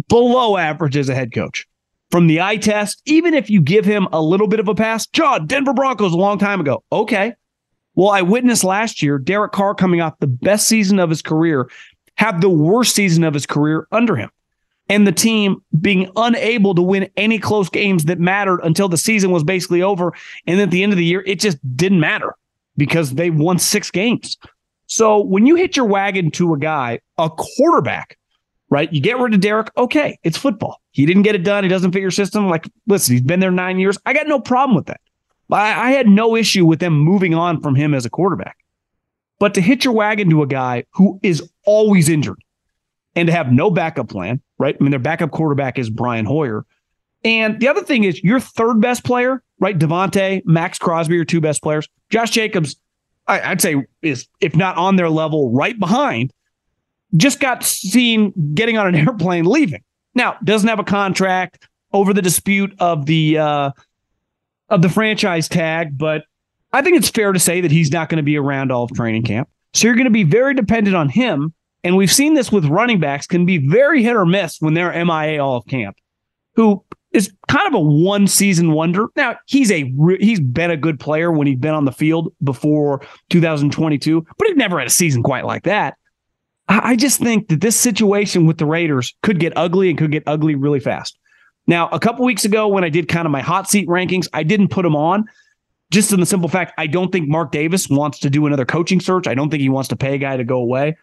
below 0.07 0.57
average 0.57 0.97
as 0.97 1.09
a 1.09 1.15
head 1.15 1.33
coach. 1.33 1.65
From 2.11 2.27
the 2.27 2.41
eye 2.41 2.57
test, 2.57 3.01
even 3.05 3.33
if 3.33 3.49
you 3.49 3.61
give 3.61 3.85
him 3.85 4.07
a 4.11 4.21
little 4.21 4.47
bit 4.47 4.59
of 4.59 4.67
a 4.67 4.73
pass, 4.73 5.05
John, 5.07 5.45
Denver 5.45 5.73
Broncos 5.73 6.11
a 6.11 6.17
long 6.17 6.39
time 6.39 6.59
ago. 6.59 6.83
Okay. 6.91 7.35
Well, 7.93 8.09
I 8.09 8.21
witnessed 8.21 8.63
last 8.63 9.03
year 9.03 9.19
Derek 9.19 9.51
Carr 9.51 9.75
coming 9.75 10.01
off 10.01 10.17
the 10.19 10.27
best 10.27 10.67
season 10.67 10.99
of 10.99 11.09
his 11.09 11.21
career 11.21 11.69
have 12.15 12.41
the 12.41 12.49
worst 12.49 12.95
season 12.95 13.23
of 13.23 13.33
his 13.33 13.45
career 13.45 13.87
under 13.91 14.15
him. 14.15 14.29
And 14.89 15.05
the 15.05 15.11
team 15.11 15.61
being 15.79 16.11
unable 16.15 16.73
to 16.75 16.81
win 16.81 17.09
any 17.15 17.37
close 17.37 17.69
games 17.69 18.05
that 18.05 18.19
mattered 18.19 18.59
until 18.63 18.89
the 18.89 18.97
season 18.97 19.31
was 19.31 19.43
basically 19.43 19.83
over. 19.83 20.13
And 20.47 20.59
at 20.59 20.71
the 20.71 20.81
end 20.81 20.91
of 20.91 20.97
the 20.97 21.05
year, 21.05 21.23
it 21.27 21.39
just 21.39 21.59
didn't 21.77 21.99
matter 21.99 22.35
because 22.75 23.13
they 23.13 23.29
won 23.29 23.59
six 23.59 23.91
games. 23.91 24.37
So 24.89 25.21
when 25.21 25.45
you 25.45 25.55
hit 25.55 25.77
your 25.77 25.85
wagon 25.85 26.31
to 26.31 26.53
a 26.53 26.57
guy, 26.57 26.99
a 27.19 27.29
quarterback, 27.29 28.17
right? 28.69 28.91
You 28.91 28.99
get 28.99 29.19
rid 29.19 29.35
of 29.35 29.39
Derek. 29.39 29.69
Okay, 29.77 30.17
it's 30.23 30.37
football. 30.37 30.81
He 30.91 31.05
didn't 31.05 31.21
get 31.21 31.35
it 31.35 31.43
done. 31.43 31.63
He 31.63 31.69
doesn't 31.69 31.91
fit 31.91 32.01
your 32.01 32.09
system. 32.09 32.49
Like, 32.49 32.67
listen, 32.87 33.13
he's 33.13 33.21
been 33.21 33.39
there 33.39 33.51
nine 33.51 33.79
years. 33.79 33.99
I 34.07 34.13
got 34.13 34.27
no 34.27 34.39
problem 34.39 34.75
with 34.75 34.87
that. 34.87 34.99
I, 35.51 35.89
I 35.89 35.91
had 35.91 36.07
no 36.07 36.35
issue 36.35 36.65
with 36.65 36.79
them 36.79 36.93
moving 36.93 37.35
on 37.35 37.61
from 37.61 37.75
him 37.75 37.93
as 37.93 38.03
a 38.05 38.09
quarterback. 38.09 38.57
But 39.37 39.53
to 39.53 39.61
hit 39.61 39.85
your 39.85 39.93
wagon 39.93 40.27
to 40.31 40.41
a 40.41 40.47
guy 40.47 40.85
who 40.93 41.19
is 41.21 41.47
always 41.65 42.09
injured 42.09 42.39
and 43.15 43.27
to 43.27 43.31
have 43.31 43.51
no 43.51 43.69
backup 43.69 44.09
plan, 44.09 44.41
right? 44.57 44.75
I 44.79 44.83
mean, 44.83 44.91
their 44.91 44.99
backup 44.99 45.29
quarterback 45.29 45.77
is 45.77 45.89
Brian 45.91 46.25
Hoyer. 46.25 46.65
And 47.23 47.59
the 47.59 47.67
other 47.67 47.83
thing 47.83 48.05
is 48.05 48.23
your 48.23 48.39
third 48.39 48.81
best 48.81 49.03
player, 49.03 49.43
right? 49.59 49.77
Davante, 49.77 50.41
Maxx 50.45 50.79
Crosby 50.79 51.17
are 51.19 51.25
two 51.25 51.41
best 51.41 51.61
players. 51.61 51.87
Josh 52.09 52.31
Jacobs, 52.31 52.75
I, 53.29 53.49
would 53.49 53.61
say 53.61 53.75
is, 54.01 54.27
if 54.41 54.55
not 54.55 54.77
on 54.77 54.95
their 54.95 55.09
level, 55.09 55.51
right 55.51 55.79
behind, 55.79 56.33
just 57.15 57.39
got 57.39 57.63
seen 57.63 58.33
getting 58.53 58.77
on 58.77 58.87
an 58.87 58.95
airplane 59.07 59.45
leaving. 59.45 59.83
Now, 60.15 60.37
doesn't 60.43 60.67
have 60.67 60.79
a 60.79 60.83
contract 60.83 61.67
over 61.93 62.13
the 62.13 62.21
dispute 62.21 62.73
of 62.79 63.05
the 63.05 63.37
uh, 63.37 63.71
of 64.69 64.81
the 64.81 64.89
franchise 64.89 65.47
tag, 65.47 65.97
but 65.97 66.23
I 66.71 66.81
think 66.81 66.97
it's 66.97 67.09
fair 67.09 67.31
to 67.31 67.39
say 67.39 67.61
that 67.61 67.71
he's 67.71 67.91
not 67.91 68.09
going 68.09 68.17
to 68.17 68.23
be 68.23 68.37
around 68.37 68.71
all 68.71 68.83
of 68.83 68.91
training 68.91 69.23
camp. 69.23 69.49
So 69.73 69.87
you're 69.87 69.95
going 69.95 70.05
to 70.05 70.11
be 70.11 70.23
very 70.23 70.53
dependent 70.53 70.95
on 70.95 71.09
him. 71.09 71.53
And 71.83 71.95
we've 71.95 72.11
seen 72.11 72.33
this 72.33 72.51
with 72.51 72.65
running 72.65 72.99
backs 72.99 73.25
can 73.25 73.45
be 73.45 73.57
very 73.57 74.03
hit 74.03 74.15
or 74.15 74.25
miss 74.25 74.57
when 74.59 74.73
they're 74.73 74.93
MIA 75.05 75.43
all 75.43 75.57
of 75.57 75.65
camp, 75.67 75.95
who 76.55 76.83
is 77.11 77.31
kind 77.47 77.67
of 77.67 77.73
a 77.73 77.79
one 77.79 78.27
season 78.27 78.71
wonder. 78.73 79.07
Now 79.15 79.37
he's 79.45 79.71
a 79.71 79.91
he's 80.19 80.39
been 80.39 80.71
a 80.71 80.77
good 80.77 80.99
player 80.99 81.31
when 81.31 81.47
he's 81.47 81.57
been 81.57 81.73
on 81.73 81.85
the 81.85 81.91
field 81.91 82.33
before 82.43 83.01
2022, 83.29 84.25
but 84.37 84.47
he 84.47 84.53
never 84.53 84.77
had 84.79 84.87
a 84.87 84.91
season 84.91 85.23
quite 85.23 85.45
like 85.45 85.63
that. 85.63 85.95
I 86.67 86.95
just 86.95 87.19
think 87.19 87.47
that 87.47 87.61
this 87.61 87.75
situation 87.75 88.45
with 88.45 88.59
the 88.59 88.65
Raiders 88.65 89.15
could 89.23 89.39
get 89.39 89.53
ugly 89.55 89.89
and 89.89 89.97
could 89.97 90.11
get 90.11 90.21
ugly 90.27 90.53
really 90.53 90.79
fast. 90.79 91.17
Now, 91.65 91.89
a 91.89 91.99
couple 91.99 92.25
weeks 92.25 92.45
ago, 92.45 92.67
when 92.67 92.83
I 92.83 92.89
did 92.89 93.07
kind 93.07 93.25
of 93.25 93.31
my 93.31 93.41
hot 93.41 93.67
seat 93.67 93.87
rankings, 93.87 94.27
I 94.33 94.43
didn't 94.43 94.67
put 94.67 94.83
them 94.83 94.95
on 94.95 95.25
just 95.91 96.13
in 96.13 96.19
the 96.19 96.25
simple 96.25 96.49
fact, 96.49 96.73
I 96.77 96.87
don't 96.87 97.11
think 97.11 97.27
Mark 97.27 97.51
Davis 97.51 97.89
wants 97.89 98.19
to 98.19 98.29
do 98.29 98.45
another 98.45 98.65
coaching 98.65 98.99
search. 98.99 99.27
I 99.27 99.33
don't 99.33 99.49
think 99.49 99.61
he 99.61 99.69
wants 99.69 99.89
to 99.89 99.95
pay 99.95 100.15
a 100.15 100.17
guy 100.17 100.37
to 100.37 100.43
go 100.43 100.57
away. 100.57 100.95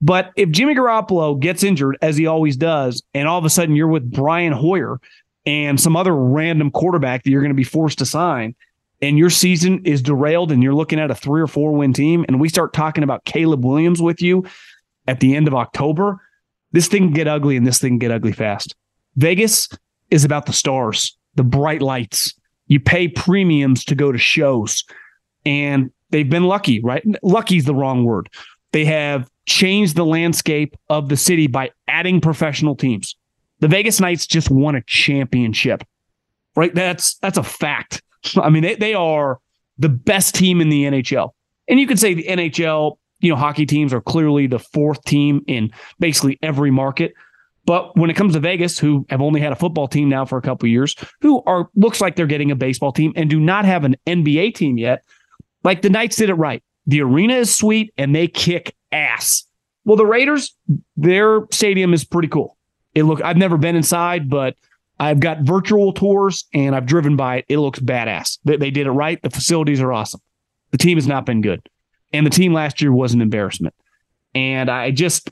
But 0.00 0.30
if 0.36 0.50
Jimmy 0.50 0.74
Garoppolo 0.74 1.40
gets 1.40 1.64
injured, 1.64 1.96
as 2.02 2.16
he 2.16 2.26
always 2.26 2.56
does, 2.56 3.02
and 3.14 3.26
all 3.26 3.38
of 3.38 3.44
a 3.44 3.50
sudden 3.50 3.74
you're 3.74 3.88
with 3.88 4.10
Brian 4.10 4.52
Hoyer 4.52 5.00
and 5.48 5.80
some 5.80 5.96
other 5.96 6.14
random 6.14 6.70
quarterback 6.70 7.24
that 7.24 7.30
you're 7.30 7.40
going 7.40 7.48
to 7.48 7.54
be 7.54 7.64
forced 7.64 7.98
to 7.98 8.04
sign, 8.04 8.54
and 9.00 9.16
your 9.16 9.30
season 9.30 9.80
is 9.86 10.02
derailed 10.02 10.52
and 10.52 10.62
you're 10.62 10.74
looking 10.74 11.00
at 11.00 11.10
a 11.10 11.14
three 11.14 11.40
or 11.40 11.46
four 11.46 11.72
win 11.72 11.94
team, 11.94 12.26
and 12.28 12.38
we 12.38 12.50
start 12.50 12.74
talking 12.74 13.02
about 13.02 13.24
Caleb 13.24 13.64
Williams 13.64 14.02
with 14.02 14.20
you 14.20 14.44
at 15.06 15.20
the 15.20 15.34
end 15.34 15.48
of 15.48 15.54
October, 15.54 16.20
this 16.72 16.86
thing 16.86 17.04
can 17.04 17.12
get 17.14 17.26
ugly 17.26 17.56
and 17.56 17.66
this 17.66 17.78
thing 17.78 17.92
can 17.92 17.98
get 17.98 18.10
ugly 18.10 18.32
fast. 18.32 18.76
Vegas 19.16 19.70
is 20.10 20.22
about 20.22 20.44
the 20.44 20.52
stars, 20.52 21.16
the 21.34 21.42
bright 21.42 21.80
lights, 21.80 22.34
you 22.66 22.78
pay 22.78 23.08
premiums 23.08 23.86
to 23.86 23.94
go 23.94 24.12
to 24.12 24.18
shows. 24.18 24.84
And 25.46 25.90
they've 26.10 26.28
been 26.28 26.44
lucky, 26.44 26.80
right? 26.82 27.02
Lucky 27.22 27.56
is 27.56 27.64
the 27.64 27.74
wrong 27.74 28.04
word. 28.04 28.28
They 28.72 28.84
have 28.84 29.30
changed 29.46 29.96
the 29.96 30.04
landscape 30.04 30.76
of 30.90 31.08
the 31.08 31.16
city 31.16 31.46
by 31.46 31.70
adding 31.88 32.20
professional 32.20 32.76
teams. 32.76 33.16
The 33.60 33.68
Vegas 33.68 34.00
Knights 34.00 34.26
just 34.26 34.50
won 34.50 34.74
a 34.74 34.82
championship. 34.82 35.84
Right? 36.56 36.74
That's 36.74 37.16
that's 37.16 37.38
a 37.38 37.42
fact. 37.42 38.02
I 38.36 38.50
mean, 38.50 38.62
they, 38.62 38.74
they 38.74 38.94
are 38.94 39.38
the 39.78 39.88
best 39.88 40.34
team 40.34 40.60
in 40.60 40.68
the 40.68 40.84
NHL. 40.84 41.30
And 41.68 41.78
you 41.78 41.86
could 41.86 41.98
say 41.98 42.14
the 42.14 42.24
NHL, 42.24 42.96
you 43.20 43.30
know, 43.30 43.36
hockey 43.36 43.66
teams 43.66 43.92
are 43.92 44.00
clearly 44.00 44.46
the 44.46 44.58
fourth 44.58 45.02
team 45.04 45.42
in 45.46 45.70
basically 45.98 46.38
every 46.42 46.70
market. 46.70 47.14
But 47.64 47.96
when 47.98 48.08
it 48.08 48.14
comes 48.14 48.32
to 48.32 48.40
Vegas, 48.40 48.78
who 48.78 49.06
have 49.10 49.20
only 49.20 49.40
had 49.40 49.52
a 49.52 49.56
football 49.56 49.88
team 49.88 50.08
now 50.08 50.24
for 50.24 50.38
a 50.38 50.42
couple 50.42 50.68
years, 50.68 50.96
who 51.20 51.42
are 51.44 51.68
looks 51.76 52.00
like 52.00 52.16
they're 52.16 52.26
getting 52.26 52.50
a 52.50 52.56
baseball 52.56 52.92
team 52.92 53.12
and 53.14 53.28
do 53.28 53.38
not 53.38 53.66
have 53.66 53.84
an 53.84 53.94
NBA 54.06 54.54
team 54.54 54.78
yet, 54.78 55.04
like 55.64 55.82
the 55.82 55.90
Knights 55.90 56.16
did 56.16 56.30
it 56.30 56.34
right. 56.34 56.62
The 56.86 57.02
arena 57.02 57.34
is 57.34 57.54
sweet 57.54 57.92
and 57.98 58.14
they 58.14 58.26
kick 58.26 58.74
ass. 58.90 59.44
Well, 59.84 59.96
the 59.96 60.06
Raiders, 60.06 60.56
their 60.96 61.42
stadium 61.50 61.92
is 61.92 62.04
pretty 62.04 62.28
cool. 62.28 62.57
It 62.98 63.04
look 63.04 63.22
I've 63.22 63.36
never 63.36 63.56
been 63.56 63.76
inside, 63.76 64.28
but 64.28 64.56
I've 64.98 65.20
got 65.20 65.42
virtual 65.42 65.92
tours 65.92 66.46
and 66.52 66.74
I've 66.74 66.86
driven 66.86 67.14
by 67.14 67.36
it. 67.36 67.44
It 67.48 67.58
looks 67.58 67.78
badass. 67.78 68.38
They, 68.44 68.56
they 68.56 68.70
did 68.72 68.88
it 68.88 68.90
right. 68.90 69.22
The 69.22 69.30
facilities 69.30 69.80
are 69.80 69.92
awesome. 69.92 70.20
The 70.72 70.78
team 70.78 70.98
has 70.98 71.06
not 71.06 71.24
been 71.24 71.40
good. 71.40 71.68
And 72.12 72.26
the 72.26 72.30
team 72.30 72.52
last 72.52 72.82
year 72.82 72.92
was 72.92 73.14
an 73.14 73.20
embarrassment. 73.22 73.74
And 74.34 74.68
I 74.68 74.90
just, 74.90 75.30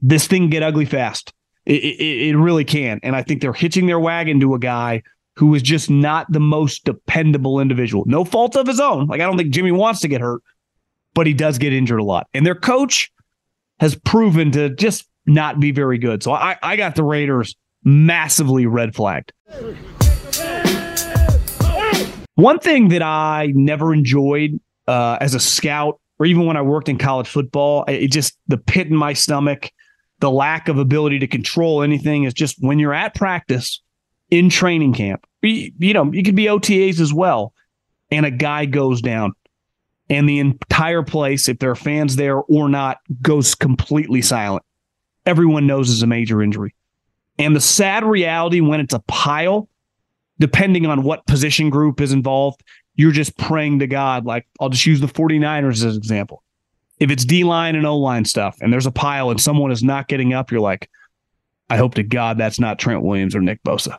this 0.00 0.28
thing 0.28 0.50
get 0.50 0.62
ugly 0.62 0.84
fast. 0.84 1.32
It, 1.66 1.82
it, 1.82 2.28
it 2.28 2.36
really 2.36 2.64
can. 2.64 3.00
And 3.02 3.16
I 3.16 3.22
think 3.22 3.40
they're 3.40 3.52
hitching 3.52 3.86
their 3.86 3.98
wagon 3.98 4.38
to 4.40 4.54
a 4.54 4.58
guy 4.58 5.02
who 5.36 5.52
is 5.56 5.62
just 5.62 5.90
not 5.90 6.30
the 6.30 6.40
most 6.40 6.84
dependable 6.84 7.58
individual. 7.58 8.04
No 8.06 8.24
fault 8.24 8.54
of 8.54 8.68
his 8.68 8.78
own. 8.78 9.08
Like, 9.08 9.20
I 9.20 9.24
don't 9.24 9.36
think 9.36 9.50
Jimmy 9.50 9.72
wants 9.72 10.00
to 10.02 10.08
get 10.08 10.20
hurt, 10.20 10.42
but 11.14 11.26
he 11.26 11.34
does 11.34 11.58
get 11.58 11.72
injured 11.72 11.98
a 11.98 12.04
lot. 12.04 12.28
And 12.32 12.46
their 12.46 12.54
coach 12.54 13.10
has 13.80 13.96
proven 13.96 14.52
to 14.52 14.70
just 14.70 15.08
not 15.26 15.60
be 15.60 15.70
very 15.70 15.98
good. 15.98 16.22
So 16.22 16.32
I, 16.32 16.56
I 16.62 16.76
got 16.76 16.94
the 16.94 17.04
Raiders 17.04 17.56
massively 17.82 18.66
red 18.66 18.94
flagged. 18.94 19.32
One 22.34 22.58
thing 22.58 22.88
that 22.88 23.02
I 23.02 23.52
never 23.54 23.94
enjoyed 23.94 24.58
uh, 24.88 25.18
as 25.20 25.34
a 25.34 25.40
scout, 25.40 26.00
or 26.18 26.26
even 26.26 26.46
when 26.46 26.56
I 26.56 26.62
worked 26.62 26.88
in 26.88 26.98
college 26.98 27.28
football, 27.28 27.84
it 27.86 28.08
just 28.08 28.36
the 28.48 28.58
pit 28.58 28.88
in 28.88 28.96
my 28.96 29.12
stomach, 29.12 29.70
the 30.18 30.30
lack 30.30 30.68
of 30.68 30.78
ability 30.78 31.20
to 31.20 31.26
control 31.26 31.82
anything 31.82 32.24
is 32.24 32.34
just 32.34 32.56
when 32.60 32.78
you're 32.78 32.94
at 32.94 33.14
practice 33.14 33.80
in 34.30 34.48
training 34.48 34.94
camp, 34.94 35.26
you, 35.42 35.70
you 35.78 35.92
know, 35.92 36.10
you 36.12 36.22
could 36.22 36.34
be 36.34 36.46
OTAs 36.46 37.00
as 37.00 37.12
well, 37.12 37.52
and 38.10 38.26
a 38.26 38.30
guy 38.30 38.64
goes 38.64 39.00
down, 39.00 39.32
and 40.10 40.28
the 40.28 40.38
entire 40.38 41.02
place, 41.02 41.48
if 41.48 41.58
there 41.58 41.70
are 41.70 41.76
fans 41.76 42.16
there 42.16 42.38
or 42.38 42.68
not, 42.68 42.98
goes 43.22 43.54
completely 43.54 44.22
silent. 44.22 44.64
Everyone 45.26 45.66
knows 45.66 45.88
is 45.90 46.02
a 46.02 46.06
major 46.06 46.42
injury. 46.42 46.74
And 47.38 47.54
the 47.56 47.60
sad 47.60 48.04
reality 48.04 48.60
when 48.60 48.80
it's 48.80 48.94
a 48.94 49.00
pile, 49.00 49.68
depending 50.38 50.86
on 50.86 51.02
what 51.02 51.26
position 51.26 51.70
group 51.70 52.00
is 52.00 52.12
involved, 52.12 52.62
you're 52.94 53.12
just 53.12 53.36
praying 53.36 53.80
to 53.80 53.86
God. 53.86 54.24
Like, 54.24 54.46
I'll 54.60 54.68
just 54.68 54.86
use 54.86 55.00
the 55.00 55.06
49ers 55.06 55.72
as 55.72 55.82
an 55.84 55.96
example. 55.96 56.42
If 57.00 57.10
it's 57.10 57.24
D 57.24 57.42
line 57.42 57.74
and 57.74 57.86
O 57.86 57.98
line 57.98 58.24
stuff 58.24 58.56
and 58.60 58.72
there's 58.72 58.86
a 58.86 58.92
pile 58.92 59.30
and 59.30 59.40
someone 59.40 59.72
is 59.72 59.82
not 59.82 60.06
getting 60.06 60.32
up, 60.32 60.50
you're 60.50 60.60
like, 60.60 60.88
I 61.68 61.76
hope 61.76 61.94
to 61.94 62.02
God 62.02 62.38
that's 62.38 62.60
not 62.60 62.78
Trent 62.78 63.02
Williams 63.02 63.34
or 63.34 63.40
Nick 63.40 63.62
Bosa. 63.64 63.98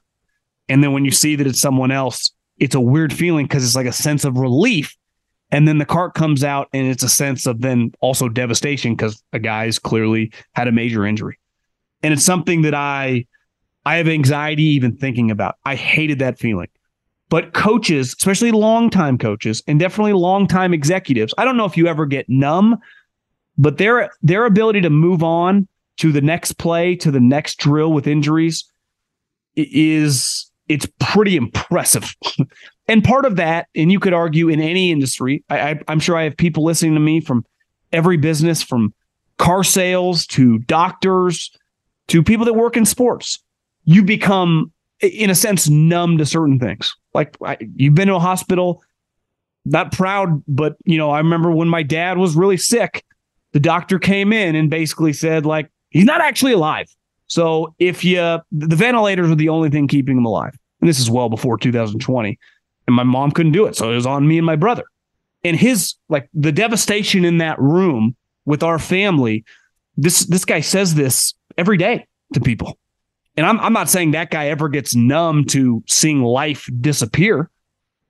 And 0.70 0.84
then 0.84 0.94
when 0.94 1.04
you 1.04 1.12
see 1.12 1.36
that 1.36 1.48
it's 1.48 1.60
someone 1.60 1.92
else, 1.92 2.32
it's 2.58 2.76
a 2.76 2.80
weird 2.80 3.12
feeling 3.12 3.46
because 3.46 3.66
it's 3.66 3.76
like 3.76 3.86
a 3.86 3.92
sense 3.92 4.24
of 4.24 4.38
relief. 4.38 4.96
And 5.52 5.68
then 5.68 5.78
the 5.78 5.86
cart 5.86 6.16
comes 6.16 6.44
out 6.44 6.70
and 6.74 6.88
it's 6.88 7.04
a 7.04 7.10
sense 7.10 7.46
of 7.46 7.62
then 7.62 7.92
also 8.02 8.28
devastation 8.28 8.96
because 8.96 9.22
a 9.32 9.40
guy's 9.40 9.80
clearly 9.80 10.32
had 10.54 10.68
a 10.68 10.72
major 10.72 11.06
injury 11.06 11.38
and 12.06 12.14
it's 12.14 12.24
something 12.24 12.62
that 12.62 12.76
I 12.76 13.26
I 13.84 13.96
have 13.96 14.08
anxiety 14.08 14.64
even 14.64 14.96
thinking 14.96 15.32
about. 15.32 15.56
I 15.66 15.76
hated 15.76 16.20
that 16.20 16.38
feeling. 16.38 16.68
But 17.30 17.54
coaches, 17.54 18.10
especially 18.18 18.52
longtime 18.52 19.18
coaches 19.18 19.64
and 19.68 19.80
definitely 19.80 20.14
longtime 20.14 20.74
executives, 20.74 21.34
I 21.40 21.46
don't 21.46 21.58
know 21.58 21.66
if 21.66 21.76
you 21.76 21.88
ever 21.88 22.06
get 22.06 22.30
numb, 22.30 22.78
but 23.58 23.80
their 23.80 24.12
their 24.22 24.46
ability 24.46 24.82
to 24.82 24.92
move 24.92 25.24
on 25.24 25.68
to 25.98 26.12
the 26.12 26.22
next 26.22 26.60
play, 26.60 26.96
to 26.98 27.10
the 27.10 27.20
next 27.20 27.58
drill 27.58 27.92
with 27.92 28.06
injuries 28.06 28.66
is 29.56 30.52
it's 30.68 30.88
pretty 31.00 31.36
impressive. 31.36 32.16
and 32.88 33.04
part 33.04 33.26
of 33.26 33.36
that, 33.38 33.68
and 33.76 33.92
you 33.92 34.00
could 34.00 34.14
argue 34.14 34.50
in 34.50 34.62
any 34.62 34.92
industry, 34.92 35.44
I, 35.50 35.80
I'm 35.88 36.00
sure 36.00 36.18
I 36.18 36.24
have 36.24 36.38
people 36.38 36.64
listening 36.64 36.94
to 36.94 37.00
me 37.00 37.20
from 37.20 37.46
every 37.92 38.18
business, 38.18 38.62
from 38.62 38.94
car 39.38 39.64
sales 39.64 40.26
to 40.28 40.60
doctors 40.60 41.52
to 42.08 42.22
people 42.22 42.46
that 42.46 42.54
work 42.54 42.78
in 42.78 42.86
sports, 42.86 43.40
you 43.86 44.04
become, 44.04 44.72
in 45.02 45.30
a 45.30 45.36
sense, 45.36 45.70
numb 45.70 46.18
to 46.20 46.26
certain 46.26 46.60
things. 46.60 46.96
Like 47.14 47.36
I, 47.44 47.58
you've 47.76 47.96
been 47.96 48.08
to 48.10 48.16
a 48.16 48.20
hospital, 48.20 48.84
not 49.66 49.92
proud, 49.92 50.44
but 50.48 50.76
you 50.86 50.98
know, 50.98 51.10
I 51.10 51.18
remember 51.18 51.52
when 51.52 51.68
my 51.68 51.82
dad 51.82 52.18
was 52.18 52.36
really 52.36 52.58
sick, 52.58 53.04
the 53.54 53.60
doctor 53.60 53.98
came 53.98 54.32
in 54.32 54.56
and 54.56 54.70
basically 54.70 55.14
said, 55.14 55.46
like, 55.46 55.72
he's 55.90 56.06
not 56.06 56.22
actually 56.22 56.54
alive. 56.54 56.88
So 57.28 57.74
if 57.80 58.04
you, 58.04 58.18
the 58.52 58.76
ventilators 58.76 59.32
are 59.32 59.36
the 59.36 59.50
only 59.50 59.70
thing 59.70 59.88
keeping 59.88 60.18
him 60.18 60.26
alive. 60.26 60.56
And 60.82 60.90
this 60.90 61.00
is 61.00 61.10
well 61.10 61.30
before 61.30 61.58
2020. 61.58 62.38
And 62.88 62.96
my 62.96 63.04
mom 63.04 63.32
couldn't 63.32 63.52
do 63.52 63.66
it. 63.66 63.76
So 63.76 63.92
it 63.92 63.96
was 63.96 64.06
on 64.06 64.28
me 64.28 64.38
and 64.38 64.46
my 64.46 64.56
brother. 64.56 64.84
And 65.44 65.56
his, 65.56 65.96
like, 66.10 66.30
the 66.34 66.52
devastation 66.52 67.26
in 67.26 67.38
that 67.40 67.60
room 67.60 68.16
with 68.46 68.64
our 68.64 68.80
family, 68.80 69.44
this, 69.98 70.26
this 70.26 70.46
guy 70.46 70.62
says 70.62 70.96
this 70.96 71.34
every 71.58 71.78
day 71.78 72.08
to 72.34 72.40
people. 72.40 72.78
And 73.38 73.46
I'm, 73.46 73.60
I'm 73.60 73.74
not 73.74 73.90
saying 73.90 74.12
that 74.12 74.32
guy 74.32 74.48
ever 74.48 74.70
gets 74.70 74.96
numb 74.96 75.46
to 75.46 75.84
seeing 75.88 76.22
life 76.22 76.70
disappear, 76.80 77.50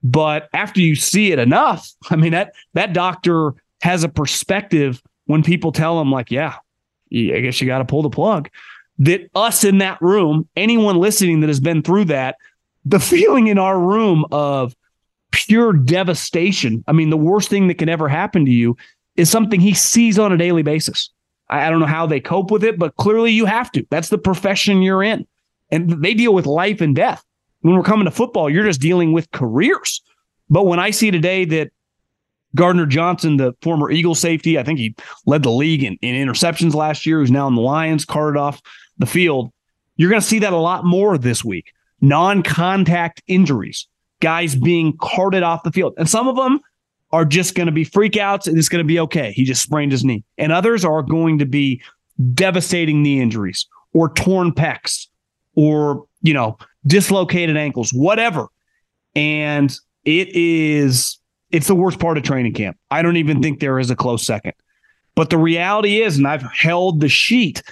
but 0.02 0.48
after 0.52 0.80
you 0.80 0.94
see 0.94 1.32
it 1.32 1.38
enough, 1.38 1.90
I 2.10 2.16
mean, 2.16 2.32
that, 2.32 2.52
that 2.74 2.92
doctor 2.92 3.54
has 3.82 4.04
a 4.04 4.08
perspective 4.08 5.02
when 5.26 5.42
people 5.42 5.72
tell 5.72 6.00
him, 6.00 6.10
like, 6.10 6.30
yeah, 6.30 6.54
I 7.12 7.40
guess 7.40 7.60
you 7.60 7.66
got 7.66 7.78
to 7.78 7.84
pull 7.84 8.02
the 8.02 8.10
plug. 8.10 8.48
That 8.98 9.28
us 9.34 9.64
in 9.64 9.78
that 9.78 10.00
room, 10.00 10.48
anyone 10.56 10.96
listening 10.96 11.40
that 11.40 11.48
has 11.48 11.60
been 11.60 11.82
through 11.82 12.06
that, 12.06 12.36
the 12.86 13.00
feeling 13.00 13.48
in 13.48 13.58
our 13.58 13.78
room 13.78 14.24
of 14.30 14.74
pure 15.32 15.72
devastation. 15.72 16.84
I 16.86 16.92
mean, 16.92 17.10
the 17.10 17.16
worst 17.16 17.50
thing 17.50 17.66
that 17.66 17.78
can 17.78 17.88
ever 17.88 18.08
happen 18.08 18.44
to 18.46 18.50
you 18.50 18.76
is 19.16 19.28
something 19.28 19.60
he 19.60 19.74
sees 19.74 20.18
on 20.18 20.32
a 20.32 20.36
daily 20.38 20.62
basis. 20.62 21.10
I, 21.48 21.68
don't 21.68 21.80
know 21.80 21.86
how 21.86 22.06
they 22.06 22.20
cope 22.20 22.50
with 22.50 22.64
it, 22.64 22.78
but 22.78 22.96
clearly 22.96 23.32
you 23.32 23.44
have 23.44 23.70
to. 23.72 23.84
That's 23.90 24.08
the 24.08 24.18
profession 24.18 24.82
you're 24.82 25.02
in. 25.02 25.26
And 25.70 26.02
they 26.02 26.14
deal 26.14 26.32
with 26.32 26.46
life 26.46 26.80
and 26.80 26.94
death. 26.94 27.24
When 27.60 27.74
we're 27.74 27.82
coming 27.82 28.04
to 28.04 28.10
football, 28.10 28.48
you're 28.48 28.64
just 28.64 28.80
dealing 28.80 29.12
with 29.12 29.30
careers. 29.32 30.00
But 30.48 30.66
when 30.66 30.78
I 30.78 30.90
see 30.90 31.10
today 31.10 31.44
that 31.46 31.72
Gardner 32.54 32.86
Johnson, 32.86 33.36
the 33.36 33.52
former 33.62 33.90
Eagle 33.90 34.14
safety, 34.14 34.58
I 34.58 34.62
think 34.62 34.78
he 34.78 34.94
led 35.26 35.42
the 35.42 35.50
league 35.50 35.82
in, 35.82 35.98
in 36.02 36.14
interceptions 36.14 36.74
last 36.74 37.04
year, 37.04 37.18
who's 37.18 37.30
now 37.30 37.48
in 37.48 37.56
the 37.56 37.60
Lions, 37.60 38.04
carted 38.04 38.38
off 38.38 38.60
the 38.98 39.06
field. 39.06 39.52
You're 39.96 40.10
going 40.10 40.20
to 40.20 40.26
see 40.26 40.38
that 40.40 40.52
a 40.52 40.58
lot 40.58 40.84
more 40.84 41.18
this 41.18 41.44
week. 41.44 41.72
Non 42.00 42.42
contact 42.42 43.22
injuries, 43.26 43.88
guys 44.20 44.54
being 44.54 44.96
carted 45.00 45.42
off 45.42 45.62
the 45.62 45.72
field. 45.72 45.94
And 45.96 46.08
some 46.08 46.28
of 46.28 46.36
them 46.36 46.60
are 47.12 47.24
just 47.24 47.54
going 47.54 47.66
to 47.66 47.72
be 47.72 47.84
freakouts 47.84 48.46
and 48.46 48.58
it's 48.58 48.68
going 48.68 48.82
to 48.82 48.86
be 48.86 49.00
okay. 49.00 49.32
He 49.32 49.44
just 49.44 49.62
sprained 49.62 49.92
his 49.92 50.04
knee. 50.04 50.24
And 50.38 50.52
others 50.52 50.84
are 50.84 51.02
going 51.02 51.38
to 51.38 51.46
be 51.46 51.80
devastating 52.34 53.02
knee 53.02 53.20
injuries 53.20 53.66
or 53.92 54.10
torn 54.10 54.52
pecs 54.52 55.06
or, 55.54 56.04
you 56.22 56.34
know, 56.34 56.58
dislocated 56.86 57.56
ankles, 57.56 57.90
whatever. 57.92 58.48
And 59.14 59.74
it 60.04 60.28
is, 60.34 61.18
it's 61.50 61.68
the 61.68 61.74
worst 61.74 61.98
part 61.98 62.18
of 62.18 62.24
training 62.24 62.54
camp. 62.54 62.76
I 62.90 63.02
don't 63.02 63.16
even 63.16 63.40
think 63.40 63.60
there 63.60 63.78
is 63.78 63.90
a 63.90 63.96
close 63.96 64.24
second. 64.26 64.52
But 65.14 65.30
the 65.30 65.38
reality 65.38 66.02
is, 66.02 66.18
and 66.18 66.28
I've 66.28 66.42
held 66.42 67.00
the 67.00 67.08
sheet 67.08 67.62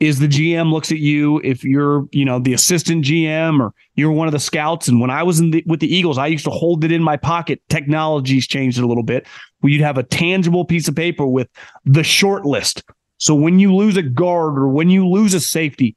is 0.00 0.18
the 0.18 0.28
GM 0.28 0.72
looks 0.72 0.90
at 0.90 0.98
you 0.98 1.40
if 1.44 1.62
you're, 1.62 2.06
you 2.10 2.24
know, 2.24 2.38
the 2.38 2.54
assistant 2.54 3.04
GM 3.04 3.60
or 3.60 3.72
you're 3.94 4.10
one 4.10 4.26
of 4.26 4.32
the 4.32 4.40
scouts. 4.40 4.88
And 4.88 5.00
when 5.00 5.10
I 5.10 5.22
was 5.22 5.38
in 5.38 5.50
the, 5.52 5.62
with 5.66 5.80
the 5.80 5.94
Eagles, 5.94 6.18
I 6.18 6.26
used 6.26 6.44
to 6.44 6.50
hold 6.50 6.82
it 6.84 6.90
in 6.90 7.02
my 7.02 7.16
pocket. 7.16 7.62
Technology's 7.68 8.46
changed 8.46 8.78
a 8.78 8.86
little 8.86 9.04
bit. 9.04 9.26
Where 9.60 9.72
you'd 9.72 9.82
have 9.82 9.98
a 9.98 10.02
tangible 10.02 10.64
piece 10.64 10.88
of 10.88 10.96
paper 10.96 11.24
with 11.24 11.48
the 11.84 12.02
short 12.02 12.44
list. 12.44 12.82
So 13.18 13.34
when 13.36 13.60
you 13.60 13.74
lose 13.74 13.96
a 13.96 14.02
guard 14.02 14.58
or 14.58 14.68
when 14.68 14.90
you 14.90 15.08
lose 15.08 15.34
a 15.34 15.40
safety, 15.40 15.96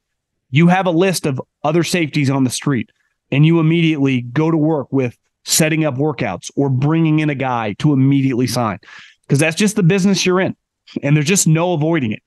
you 0.52 0.68
have 0.68 0.86
a 0.86 0.92
list 0.92 1.26
of 1.26 1.42
other 1.64 1.84
safeties 1.84 2.30
on 2.30 2.44
the 2.44 2.52
street, 2.52 2.92
and 3.32 3.46
you 3.46 3.60
immediately 3.60 4.22
go 4.22 4.52
to 4.52 4.58
work 4.58 4.88
with 4.92 5.18
setting 5.44 5.84
up 5.84 5.96
workouts 5.96 6.52
or 6.56 6.70
bringing 6.70 7.20
in 7.20 7.32
a 7.32 7.36
guy 7.36 7.74
to 7.80 7.94
immediately 7.94 8.46
sign 8.46 8.78
because 9.24 9.40
that's 9.40 9.56
just 9.56 9.76
the 9.76 9.84
business 9.84 10.26
you're 10.26 10.40
in, 10.40 10.56
and 11.02 11.16
there's 11.16 11.26
just 11.26 11.48
no 11.48 11.74
avoiding 11.74 12.12
it 12.12 12.22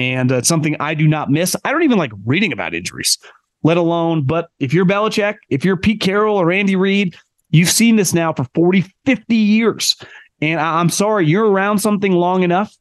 and 0.00 0.32
uh, 0.32 0.36
it's 0.36 0.48
something 0.48 0.76
I 0.80 0.94
do 0.94 1.06
not 1.06 1.30
miss. 1.30 1.54
I 1.62 1.72
don't 1.72 1.82
even 1.82 1.98
like 1.98 2.12
reading 2.24 2.54
about 2.54 2.72
injuries, 2.72 3.18
let 3.62 3.76
alone. 3.76 4.24
But 4.24 4.48
if 4.58 4.72
you're 4.72 4.86
Belichick, 4.86 5.36
if 5.50 5.62
you're 5.62 5.76
Pete 5.76 6.00
Carroll 6.00 6.38
or 6.38 6.50
Andy 6.50 6.74
Reid, 6.74 7.14
you've 7.50 7.68
seen 7.68 7.96
this 7.96 8.14
now 8.14 8.32
for 8.32 8.46
40, 8.54 8.86
50 9.04 9.36
years. 9.36 9.96
And 10.40 10.58
I- 10.58 10.80
am 10.80 10.88
sorry, 10.88 11.26
you're 11.26 11.46
around 11.46 11.80
something 11.80 12.12
long 12.12 12.42
enough. 12.42 12.74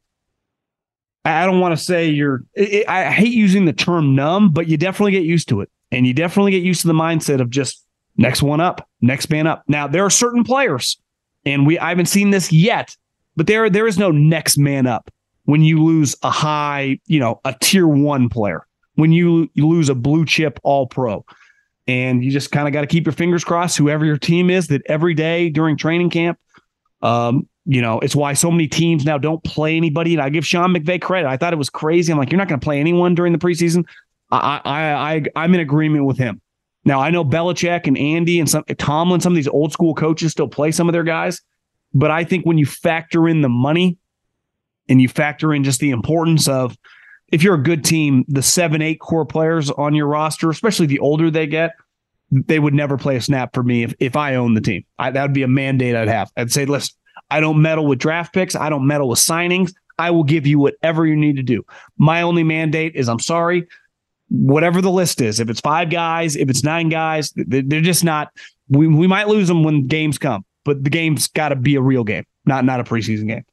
I 1.26 1.46
don't 1.46 1.60
want 1.60 1.78
to 1.78 1.84
say 1.84 2.08
you're, 2.08 2.46
I 2.88 3.12
hate 3.12 3.34
using 3.34 3.66
the 3.66 3.74
term 3.74 4.16
numb, 4.16 4.52
but 4.54 4.70
you 4.70 4.78
definitely 4.78 5.12
get 5.12 5.24
used 5.24 5.50
to 5.50 5.60
it. 5.60 5.70
And 5.92 6.08
you 6.08 6.14
definitely 6.14 6.52
get 6.52 6.64
used 6.64 6.82
to 6.82 6.88
the 6.88 6.94
mindset 6.94 7.42
of 7.42 7.50
just 7.50 7.86
next 8.16 8.42
one 8.42 8.62
up, 8.62 8.88
next 9.02 9.30
man 9.30 9.46
up. 9.46 9.64
Now, 9.68 9.88
there 9.88 10.06
are 10.06 10.10
certain 10.10 10.46
players, 10.46 10.98
and 11.46 11.68
we 11.68 11.78
I 11.78 11.90
haven't 11.90 12.06
seen 12.06 12.30
this 12.30 12.54
yet, 12.54 12.96
but 13.36 13.48
there 13.48 13.70
there 13.70 13.88
is 13.88 13.98
no 13.98 14.12
next 14.12 14.58
man 14.58 14.88
up 14.88 15.12
when 15.50 15.64
you 15.64 15.84
lose 15.84 16.16
a 16.22 16.30
high, 16.30 17.00
you 17.08 17.20
know, 17.20 17.42
a 17.44 17.56
tier 17.60 17.88
one 17.88 18.30
player, 18.30 18.68
when 18.94 19.12
you, 19.12 19.50
you 19.56 19.68
lose 19.68 19.90
a 19.90 19.96
blue 19.96 20.24
chip 20.24 20.60
all 20.62 20.86
pro. 20.86 21.26
And 21.88 22.24
you 22.24 22.30
just 22.30 22.52
kind 22.52 22.68
of 22.68 22.74
got 22.74 22.82
to 22.82 22.88
keep 22.88 23.08
your 23.08 23.14
fingers 23.14 23.44
crossed, 23.44 23.76
whoever 23.76 24.06
your 24.06 24.20
team 24.20 24.52
is, 24.52 24.68
that 24.68 24.84
every 24.86 25.16
day 25.16 25.50
during 25.50 25.76
training 25.76 26.12
camp, 26.12 26.38
um, 27.02 27.50
you 27.66 27.82
know, 27.82 28.00
it's 28.00 28.16
why 28.16 28.34
so 28.34 28.52
many 28.52 28.68
teams 28.68 29.06
now 29.06 29.18
don't 29.18 29.44
play 29.44 29.76
anybody. 29.76 30.14
And 30.14 30.22
I 30.22 30.30
give 30.30 30.46
Sean 30.46 30.72
McVay 30.72 31.02
credit. 31.02 31.28
I 31.28 31.36
thought 31.36 31.52
it 31.52 31.58
was 31.58 31.72
crazy. 31.72 32.12
I'm 32.12 32.20
like, 32.20 32.32
you're 32.32 32.38
not 32.38 32.48
going 32.48 32.60
to 32.60 32.64
play 32.64 32.80
anyone 32.80 33.16
during 33.16 33.34
the 33.34 33.40
preseason. 33.40 33.86
I, 34.30 34.62
I, 34.64 35.16
I, 35.16 35.24
I'm 35.36 35.56
in 35.56 35.62
agreement 35.62 36.06
with 36.06 36.20
him. 36.20 36.42
Now 36.86 37.00
I 37.00 37.10
know 37.10 37.26
Belichick 37.26 37.88
and 37.88 37.98
Andy 37.98 38.40
and 38.40 38.48
some 38.48 38.64
Tomlin, 38.78 39.20
some 39.20 39.34
of 39.34 39.36
these 39.36 39.48
old 39.48 39.74
school 39.74 39.96
coaches 39.96 40.32
still 40.32 40.48
play 40.48 40.72
some 40.72 40.88
of 40.88 40.94
their 40.94 41.04
guys, 41.04 41.42
but 41.92 42.12
I 42.12 42.24
think 42.24 42.46
when 42.46 42.60
you 42.60 42.68
factor 42.68 43.28
in 43.28 43.42
the 43.42 43.50
money 43.50 43.98
and 44.90 45.02
you 45.02 45.08
factor 45.08 45.54
in 45.54 45.64
just 45.64 45.80
the 45.80 45.92
importance 45.92 46.48
of 46.48 46.78
if 47.32 47.44
you're 47.44 47.56
a 47.56 47.64
good 47.64 47.86
team, 47.86 48.26
the 48.28 48.42
seven, 48.42 48.82
eight 48.82 49.00
core 49.00 49.26
players 49.26 49.70
on 49.70 49.94
your 49.94 50.08
roster, 50.08 50.50
especially 50.50 50.88
the 50.88 51.00
older 51.00 51.30
they 51.30 51.48
get, 51.48 51.76
they 52.32 52.60
would 52.60 52.74
never 52.74 52.98
play 52.98 53.16
a 53.16 53.22
snap 53.22 53.54
for 53.54 53.64
me 53.64 53.84
if, 53.84 53.94
if 54.00 54.16
I 54.16 54.36
own 54.36 54.56
the 54.56 54.62
team. 54.62 54.84
I, 54.98 55.12
that 55.12 55.22
would 55.22 55.34
be 55.34 55.44
a 55.44 55.48
mandate 55.48 55.96
I'd 55.96 56.08
have. 56.08 56.32
I'd 56.36 56.52
say, 56.52 56.66
listen, 56.66 56.96
I 57.30 57.40
don't 57.40 57.62
meddle 57.62 57.86
with 57.86 58.00
draft 58.00 58.34
picks. 58.34 58.56
I 58.56 58.70
don't 58.70 58.86
meddle 58.86 59.10
with 59.10 59.20
signings. 59.20 59.74
I 59.98 60.12
will 60.12 60.24
give 60.24 60.48
you 60.48 60.60
whatever 60.60 61.06
you 61.06 61.16
need 61.16 61.36
to 61.36 61.44
do. 61.44 61.64
My 61.98 62.22
only 62.22 62.44
mandate 62.44 62.96
is 62.96 63.10
I'm 63.10 63.20
sorry, 63.20 63.68
whatever 64.30 64.82
the 64.82 64.92
list 64.92 65.22
is. 65.22 65.40
If 65.40 65.50
it's 65.50 65.60
five 65.60 65.90
guys, 65.90 66.36
if 66.36 66.50
it's 66.50 66.64
nine 66.64 66.90
guys, 66.90 67.34
they're 67.36 67.82
just 67.82 68.04
not. 68.04 68.32
We, 68.70 68.88
we 68.88 69.08
might 69.08 69.28
lose 69.28 69.48
them 69.48 69.64
when 69.64 69.88
games 69.88 70.18
come, 70.18 70.46
but 70.64 70.84
the 70.84 70.90
game's 70.90 71.28
got 71.28 71.50
to 71.50 71.56
be 71.56 71.76
a 71.76 71.82
real 71.82 72.04
game, 72.04 72.26
not 72.46 72.64
not 72.64 72.80
a 72.80 72.84
preseason 72.84 73.28
game. 73.28 73.44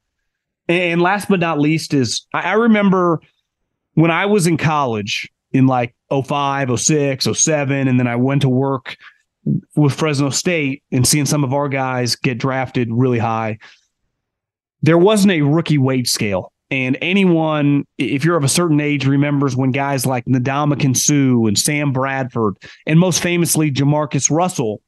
And 0.68 1.00
last 1.00 1.28
but 1.28 1.40
not 1.40 1.60
least 1.60 1.94
is 1.94 2.26
I 2.34 2.54
remember 2.54 3.20
when 3.94 4.10
I 4.10 4.26
was 4.26 4.46
in 4.46 4.56
college 4.56 5.30
in 5.52 5.66
like 5.66 5.94
05, 6.10 6.78
06, 6.78 7.28
07, 7.32 7.88
and 7.88 7.98
then 7.98 8.06
I 8.06 8.16
went 8.16 8.42
to 8.42 8.48
work 8.48 8.96
with 9.76 9.94
Fresno 9.94 10.30
State 10.30 10.82
and 10.90 11.06
seeing 11.06 11.26
some 11.26 11.44
of 11.44 11.54
our 11.54 11.68
guys 11.68 12.16
get 12.16 12.38
drafted 12.38 12.88
really 12.90 13.18
high, 13.18 13.58
there 14.82 14.98
wasn't 14.98 15.32
a 15.32 15.42
rookie 15.42 15.78
wage 15.78 16.08
scale. 16.08 16.52
And 16.70 16.98
anyone, 17.00 17.84
if 17.96 18.24
you're 18.24 18.36
of 18.36 18.42
a 18.42 18.48
certain 18.48 18.80
age, 18.80 19.06
remembers 19.06 19.54
when 19.54 19.70
guys 19.70 20.04
like 20.04 20.24
Ndamukong 20.24 20.96
Suh 20.96 21.46
and 21.46 21.56
Sam 21.56 21.92
Bradford, 21.92 22.56
and 22.86 22.98
most 22.98 23.22
famously 23.22 23.70
Jamarcus 23.70 24.30
Russell, 24.30 24.80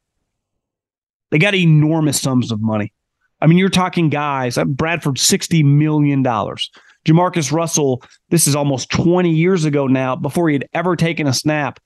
they 1.31 1.39
got 1.39 1.55
enormous 1.55 2.21
sums 2.21 2.51
of 2.51 2.61
money. 2.61 2.93
I 3.41 3.47
mean, 3.47 3.59
you're 3.59 3.69
talking 3.69 4.09
guys, 4.09 4.59
uh, 4.59 4.65
Bradford, 4.65 5.17
$60 5.17 5.65
million. 5.65 6.23
Jamarcus 6.25 7.53
Russell, 7.53 8.03
this 8.31 8.47
is 8.47 8.57
almost 8.57 8.91
20 8.91 9.31
years 9.31 9.65
ago 9.65 9.87
now, 9.87 10.17
before 10.17 10.49
he 10.49 10.55
had 10.55 10.69
ever 10.75 10.97
taken 10.97 11.27
a 11.27 11.33
snap, 11.33 11.81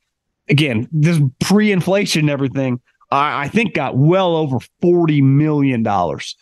again, 0.49 0.89
this 0.93 1.21
pre-inflation 1.41 2.21
and 2.21 2.31
everything, 2.31 2.81
I, 3.11 3.45
I 3.45 3.49
think 3.49 3.75
got 3.75 3.97
well 3.97 4.37
over 4.37 4.59
forty 4.81 5.21
million 5.23 5.83
dollars. 5.83 6.37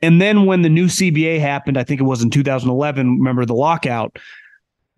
And 0.00 0.20
then 0.20 0.46
when 0.46 0.62
the 0.62 0.68
new 0.68 0.86
CBA 0.86 1.40
happened, 1.40 1.76
I 1.76 1.84
think 1.84 2.00
it 2.00 2.04
was 2.04 2.22
in 2.22 2.30
2011. 2.30 3.18
Remember 3.18 3.44
the 3.44 3.54
lockout? 3.54 4.18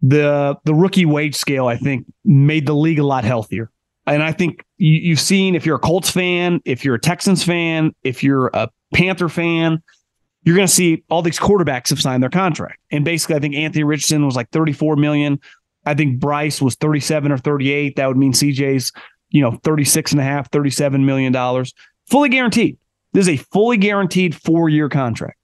The 0.03 0.57
the 0.65 0.75
rookie 0.75 1.07
wage 1.07 1.35
scale, 1.35 1.67
I 1.67 1.77
think, 1.77 2.07
made 2.25 2.67
the 2.67 2.75
league 2.75 2.99
a 2.99 3.05
lot 3.05 3.25
healthier. 3.25 3.71
And 4.07 4.23
I 4.23 4.33
think 4.33 4.65
you, 4.79 4.93
you've 4.93 5.21
seen 5.21 5.55
if 5.55 5.67
you're 5.67 5.77
a 5.77 5.81
Colts 5.81 6.11
fan, 6.11 6.61
if 6.65 6.85
you're 6.85 6.95
a 6.95 7.01
Texans 7.01 7.45
fan, 7.45 7.95
if 8.03 8.23
you're 8.23 8.49
a 8.49 8.69
Panther 8.93 9.29
fan, 9.29 9.83
you're 10.45 10.57
going 10.57 10.67
to 10.67 10.73
see 10.73 11.05
all 11.11 11.23
these 11.23 11.39
quarterbacks 11.39 11.91
have 11.91 12.01
signed 12.01 12.23
their 12.23 12.31
contract. 12.31 12.79
And 12.91 13.05
basically, 13.05 13.37
I 13.37 13.41
think 13.41 13.55
Anthony 13.55 13.85
Richardson 13.85 14.25
was 14.25 14.37
like 14.37 14.51
34 14.51 14.97
million. 14.97 15.39
I 15.87 15.95
think 15.95 16.19
Bryce 16.19 16.61
was 16.61 16.75
37 16.77 17.33
or 17.33 17.39
38. 17.39 17.97
That 17.97 18.07
would 18.07 18.17
mean 18.17 18.33
CJ's, 18.33 18.93
you 19.31 19.43
know, 19.43 19.53
36 19.65 20.13
and 20.13 20.21
a 20.21 20.25
half, 20.25 20.51
37 20.51 21.05
million 21.05 21.33
dollars. 21.33 21.75
Fully 22.09 22.29
guaranteed. 22.29 22.79
This 23.13 23.29
is 23.29 23.41
a 23.41 23.43
fully 23.45 23.77
guaranteed 23.77 24.35
four-year 24.35 24.89
contract. 24.89 25.39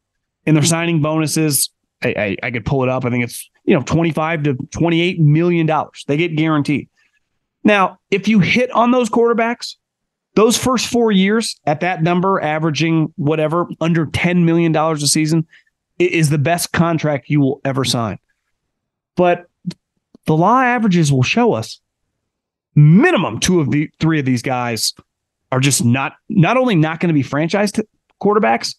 And 0.47 0.57
they're 0.57 0.65
signing 0.65 1.03
bonuses. 1.03 1.71
I, 2.03 2.09
I, 2.09 2.37
I 2.45 2.51
could 2.51 2.65
pull 2.65 2.83
it 2.83 2.89
up. 2.89 3.05
I 3.05 3.11
think 3.11 3.25
it's, 3.25 3.51
you 3.65 3.75
know, 3.75 3.83
25 3.83 4.45
to 4.45 4.55
28 4.71 5.21
million 5.21 5.67
dollars. 5.67 6.05
They 6.07 6.17
get 6.17 6.37
guaranteed. 6.37 6.89
Now, 7.65 7.99
if 8.11 8.29
you 8.29 8.39
hit 8.39 8.71
on 8.71 8.93
those 8.93 9.11
quarterbacks, 9.11 9.75
those 10.37 10.57
first 10.57 10.87
four 10.87 11.11
years 11.11 11.59
at 11.67 11.81
that 11.81 12.03
number, 12.03 12.41
averaging 12.41 13.13
whatever 13.17 13.67
under 13.81 14.07
$10 14.07 14.45
million 14.45 14.77
a 14.77 14.97
season, 14.99 15.47
is 15.99 16.31
the 16.31 16.39
best 16.39 16.73
contract 16.73 17.29
you 17.29 17.41
will 17.41 17.61
ever 17.65 17.85
sign. 17.85 18.19
But 19.17 19.47
the 20.27 20.37
law 20.37 20.61
averages 20.61 21.13
will 21.13 21.23
show 21.23 21.55
us 21.55 21.81
minimum 22.75 23.41
two 23.41 23.61
of 23.61 23.71
the 23.71 23.91
three 23.99 24.21
of 24.21 24.27
these 24.27 24.43
guys 24.43 24.93
are 25.51 25.61
just 25.61 25.85
not 25.85 26.17
not 26.29 26.57
only 26.57 26.75
not 26.75 27.01
going 27.01 27.09
to 27.09 27.15
be 27.15 27.23
franchise 27.23 27.73
quarterbacks, 28.21 28.75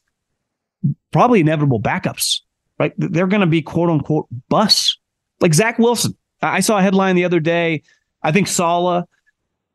probably 1.12 1.40
inevitable 1.40 1.82
backups. 1.82 2.42
Right? 2.80 2.94
They're 2.98 3.28
going 3.28 3.42
to 3.42 3.48
be 3.48 3.64
quote 3.64 3.90
unquote 3.90 4.28
bus. 4.48 4.98
Like 5.42 5.54
Zach 5.54 5.80
Wilson. 5.80 6.16
I 6.42 6.60
saw 6.60 6.78
a 6.78 6.82
headline 6.84 7.16
the 7.16 7.26
other 7.26 7.40
day. 7.40 7.82
I 8.22 8.32
think 8.32 8.48
Saleh 8.48 9.06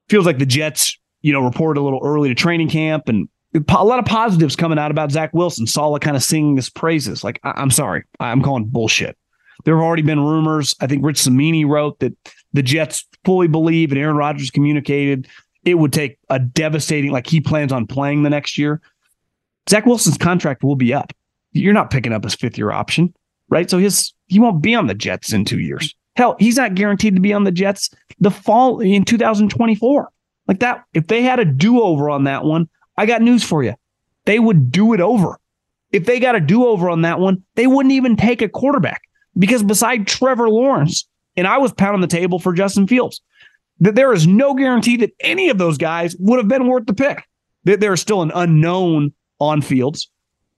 feels 0.09 0.27
like 0.27 0.38
the 0.38 0.47
Jets, 0.47 0.97
you 1.23 1.33
know, 1.33 1.41
reported 1.41 1.81
a 1.81 1.85
little 1.85 2.01
early 2.03 2.29
to 2.29 2.35
training 2.35 2.69
camp 2.69 3.09
and 3.09 3.29
a 3.55 3.85
lot 3.85 3.99
of 3.99 4.05
positives 4.05 4.57
coming 4.57 4.79
out 4.79 4.91
about 4.91 5.13
Zach 5.13 5.33
Wilson. 5.33 5.67
Saleh 5.67 6.01
kind 6.01 6.17
of 6.17 6.23
singing 6.23 6.57
his 6.57 6.71
praises. 6.71 7.23
Like, 7.23 7.41
I- 7.45 7.61
am 7.61 7.71
sorry, 7.71 8.05
I'm 8.21 8.43
calling 8.43 8.65
bullshit. 8.65 9.17
There 9.65 9.77
have 9.77 9.85
already 9.85 10.03
been 10.03 10.21
rumors. 10.21 10.75
I 10.81 10.87
think 10.87 11.05
Rich 11.05 11.19
Cimini 11.19 11.65
wrote 11.65 11.99
that 12.01 12.17
the 12.53 12.63
Jets 12.63 13.07
fully 13.25 13.49
believe, 13.49 13.93
and 13.93 14.01
Aaron 14.01 14.17
Rodgers 14.17 14.51
communicated 14.51 15.29
it 15.65 15.75
would 15.75 15.93
take 15.93 16.19
a 16.29 16.39
devastating, 16.39 17.13
like 17.13 17.27
he 17.27 17.41
plans 17.41 17.73
on 17.73 17.87
playing 17.87 18.23
the 18.23 18.31
next 18.31 18.59
year. 18.59 18.81
Zach 19.69 19.87
Wilson's 19.87 20.19
contract 20.19 20.65
will 20.65 20.77
be 20.77 20.93
up. 20.93 21.13
You're 21.53 21.73
not 21.73 21.91
picking 21.91 22.13
up 22.13 22.25
his 22.25 22.35
fifth 22.35 22.59
year 22.59 22.73
option, 22.73 23.15
right? 23.49 23.71
So 23.71 23.79
his 23.79 24.13
he 24.27 24.39
won't 24.41 24.63
be 24.63 24.75
on 24.75 24.87
the 24.87 24.95
Jets 24.95 25.33
in 25.33 25.45
two 25.45 25.61
years. 25.61 25.95
Hell, 26.17 26.37
he's 26.39 26.57
not 26.57 26.75
guaranteed 26.75 27.15
to 27.15 27.21
be 27.21 27.33
on 27.33 27.45
the 27.45 27.53
Jets 27.53 27.91
the 28.19 28.31
fall 28.31 28.81
in 28.81 29.05
2024. 29.05 30.11
Like 30.53 30.61
that, 30.61 30.85
if 30.93 31.07
they 31.07 31.23
had 31.23 31.38
a 31.38 31.47
do 31.47 31.81
over 31.81 32.11
on 32.11 32.25
that 32.25 32.45
one, 32.45 32.69
I 32.99 33.07
got 33.07 33.23
news 33.23 33.43
for 33.43 33.62
you. 33.62 33.73
They 34.27 34.38
would 34.38 34.71
do 34.71 34.93
it 34.93 35.01
over. 35.01 35.41
If 35.93 36.05
they 36.05 36.21
got 36.21 36.37
a 36.37 36.41
do 36.41 36.67
over 36.67 36.91
on 36.91 37.01
that 37.03 37.19
one, 37.19 37.43
they 37.55 37.67
wouldn't 37.67 37.95
even 37.95 38.17
take 38.17 38.43
a 38.43 38.51
quarterback 38.51 39.01
because 39.38 39.62
beside 39.62 40.07
Trevor 40.07 40.51
Lawrence, 40.51 41.09
and 41.38 41.47
I 41.47 41.57
was 41.57 41.73
pounding 41.73 42.03
the 42.03 42.07
table 42.07 42.38
for 42.38 42.53
Justin 42.53 42.87
Fields, 42.87 43.23
that 43.81 43.95
there 43.95 44.12
is 44.12 44.27
no 44.27 44.53
guarantee 44.53 44.99
that 44.99 45.15
any 45.21 45.49
of 45.49 45.57
those 45.57 45.79
guys 45.79 46.15
would 46.19 46.37
have 46.37 46.49
been 46.49 46.69
worth 46.69 46.85
the 46.85 46.93
pick. 46.93 47.25
That 47.65 47.81
there 47.81 47.95
is 47.95 48.03
still 48.03 48.21
an 48.21 48.31
unknown 48.35 49.15
on 49.41 49.62
Fields. 49.62 50.11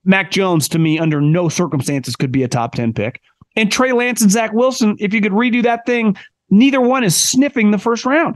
Mac 0.03 0.29
Jones, 0.29 0.67
to 0.67 0.77
me, 0.77 0.99
under 0.99 1.21
no 1.21 1.47
circumstances 1.47 2.17
could 2.17 2.33
be 2.33 2.43
a 2.43 2.49
top 2.49 2.75
10 2.75 2.91
pick. 2.91 3.21
And 3.55 3.71
Trey 3.71 3.93
Lance 3.93 4.21
and 4.21 4.29
Zach 4.29 4.51
Wilson, 4.51 4.97
if 4.99 5.13
you 5.13 5.21
could 5.21 5.31
redo 5.31 5.63
that 5.63 5.85
thing, 5.85 6.17
neither 6.49 6.81
one 6.81 7.05
is 7.05 7.15
sniffing 7.15 7.71
the 7.71 7.77
first 7.77 8.05
round. 8.05 8.35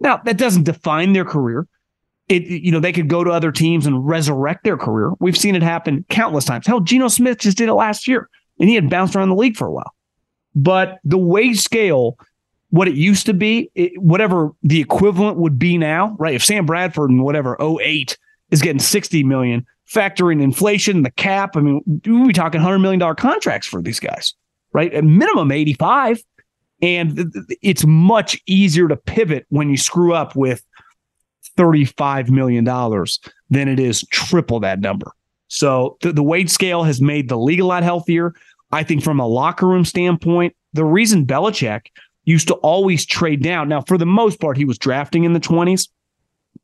Now, 0.00 0.18
that 0.24 0.36
doesn't 0.36 0.64
define 0.64 1.12
their 1.12 1.24
career. 1.24 1.66
It, 2.28 2.44
you 2.44 2.72
know, 2.72 2.80
they 2.80 2.92
could 2.92 3.08
go 3.08 3.22
to 3.22 3.30
other 3.30 3.52
teams 3.52 3.86
and 3.86 4.06
resurrect 4.06 4.64
their 4.64 4.78
career. 4.78 5.12
We've 5.20 5.36
seen 5.36 5.54
it 5.54 5.62
happen 5.62 6.04
countless 6.08 6.46
times. 6.46 6.66
Hell, 6.66 6.80
Geno 6.80 7.08
Smith 7.08 7.38
just 7.38 7.58
did 7.58 7.68
it 7.68 7.74
last 7.74 8.08
year 8.08 8.28
and 8.58 8.68
he 8.68 8.74
had 8.74 8.88
bounced 8.88 9.14
around 9.14 9.28
the 9.28 9.34
league 9.34 9.56
for 9.56 9.66
a 9.66 9.72
while. 9.72 9.94
But 10.54 10.98
the 11.04 11.18
wage 11.18 11.60
scale, 11.60 12.18
what 12.70 12.88
it 12.88 12.94
used 12.94 13.26
to 13.26 13.34
be, 13.34 13.70
it, 13.74 14.00
whatever 14.00 14.52
the 14.62 14.80
equivalent 14.80 15.36
would 15.38 15.58
be 15.58 15.76
now, 15.76 16.16
right? 16.18 16.34
If 16.34 16.44
Sam 16.44 16.66
Bradford 16.66 17.10
and 17.10 17.22
whatever 17.22 17.56
08 17.60 18.16
is 18.50 18.62
getting 18.62 18.80
60 18.80 19.24
million, 19.24 19.66
factoring 19.92 20.40
inflation, 20.40 21.02
the 21.02 21.10
cap, 21.10 21.56
I 21.56 21.60
mean, 21.60 21.82
we're 22.06 22.32
talking 22.32 22.60
$100 22.60 22.80
million 22.80 23.14
contracts 23.16 23.66
for 23.66 23.82
these 23.82 24.00
guys, 24.00 24.34
right? 24.72 24.92
At 24.94 25.04
minimum 25.04 25.50
85. 25.50 26.22
And 26.84 27.32
it's 27.62 27.86
much 27.86 28.38
easier 28.44 28.88
to 28.88 28.96
pivot 28.96 29.46
when 29.48 29.70
you 29.70 29.78
screw 29.78 30.12
up 30.12 30.36
with 30.36 30.62
$35 31.56 32.28
million 32.28 32.62
than 33.48 33.68
it 33.68 33.80
is 33.80 34.04
triple 34.10 34.60
that 34.60 34.80
number. 34.80 35.12
So 35.48 35.96
the, 36.02 36.12
the 36.12 36.22
wage 36.22 36.50
scale 36.50 36.82
has 36.82 37.00
made 37.00 37.30
the 37.30 37.38
league 37.38 37.60
a 37.60 37.64
lot 37.64 37.84
healthier. 37.84 38.34
I 38.70 38.82
think 38.82 39.02
from 39.02 39.18
a 39.18 39.26
locker 39.26 39.66
room 39.66 39.86
standpoint, 39.86 40.54
the 40.74 40.84
reason 40.84 41.24
Belichick 41.24 41.86
used 42.26 42.48
to 42.48 42.54
always 42.56 43.06
trade 43.06 43.42
down. 43.42 43.70
Now, 43.70 43.80
for 43.80 43.96
the 43.96 44.04
most 44.04 44.38
part, 44.38 44.58
he 44.58 44.66
was 44.66 44.76
drafting 44.76 45.24
in 45.24 45.32
the 45.32 45.40
20s, 45.40 45.88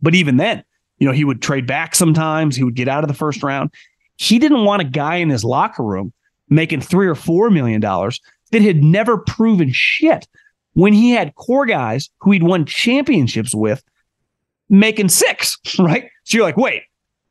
but 0.02 0.14
even 0.14 0.36
then, 0.36 0.62
you 0.98 1.06
know, 1.06 1.14
he 1.14 1.24
would 1.24 1.40
trade 1.40 1.66
back 1.66 1.94
sometimes. 1.94 2.56
He 2.56 2.64
would 2.64 2.74
get 2.74 2.88
out 2.88 3.04
of 3.04 3.08
the 3.08 3.14
first 3.14 3.42
round. 3.42 3.70
He 4.18 4.38
didn't 4.38 4.66
want 4.66 4.82
a 4.82 4.84
guy 4.86 5.16
in 5.16 5.30
his 5.30 5.44
locker 5.44 5.82
room 5.82 6.12
making 6.50 6.82
three 6.82 7.06
or 7.06 7.14
four 7.14 7.48
million 7.48 7.80
dollars 7.80 8.20
that 8.50 8.62
had 8.62 8.82
never 8.82 9.18
proven 9.18 9.72
shit 9.72 10.26
when 10.74 10.92
he 10.92 11.10
had 11.10 11.34
core 11.34 11.66
guys 11.66 12.10
who 12.20 12.32
he'd 12.32 12.42
won 12.42 12.64
championships 12.64 13.54
with 13.54 13.82
making 14.68 15.08
six, 15.08 15.58
right? 15.78 16.08
So 16.24 16.38
you're 16.38 16.46
like, 16.46 16.56
wait, 16.56 16.82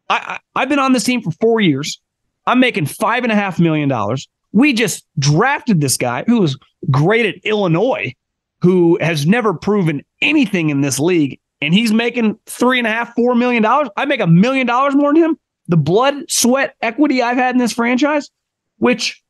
I, 0.09 0.39
I 0.55 0.59
have 0.61 0.69
been 0.69 0.79
on 0.79 0.93
this 0.93 1.03
team 1.03 1.21
for 1.21 1.31
four 1.31 1.61
years. 1.61 2.01
I'm 2.45 2.59
making 2.59 2.87
five 2.87 3.23
and 3.23 3.31
a 3.31 3.35
half 3.35 3.59
million 3.59 3.89
dollars. 3.89 4.27
We 4.51 4.73
just 4.73 5.05
drafted 5.19 5.81
this 5.81 5.97
guy 5.97 6.23
who 6.25 6.41
was 6.41 6.57
great 6.89 7.25
at 7.25 7.35
Illinois, 7.43 8.15
who 8.61 8.97
has 9.01 9.27
never 9.27 9.53
proven 9.53 10.03
anything 10.21 10.69
in 10.69 10.81
this 10.81 10.99
league, 10.99 11.39
and 11.61 11.73
he's 11.73 11.93
making 11.93 12.39
three 12.47 12.79
and 12.79 12.87
a 12.87 12.91
half, 12.91 13.13
four 13.15 13.35
million 13.35 13.61
dollars. 13.61 13.89
I 13.95 14.05
make 14.05 14.19
a 14.19 14.27
million 14.27 14.65
dollars 14.65 14.95
more 14.95 15.13
than 15.13 15.23
him. 15.23 15.39
The 15.67 15.77
blood, 15.77 16.29
sweat, 16.29 16.75
equity 16.81 17.21
I've 17.21 17.37
had 17.37 17.53
in 17.53 17.59
this 17.59 17.73
franchise, 17.73 18.31
which 18.77 19.21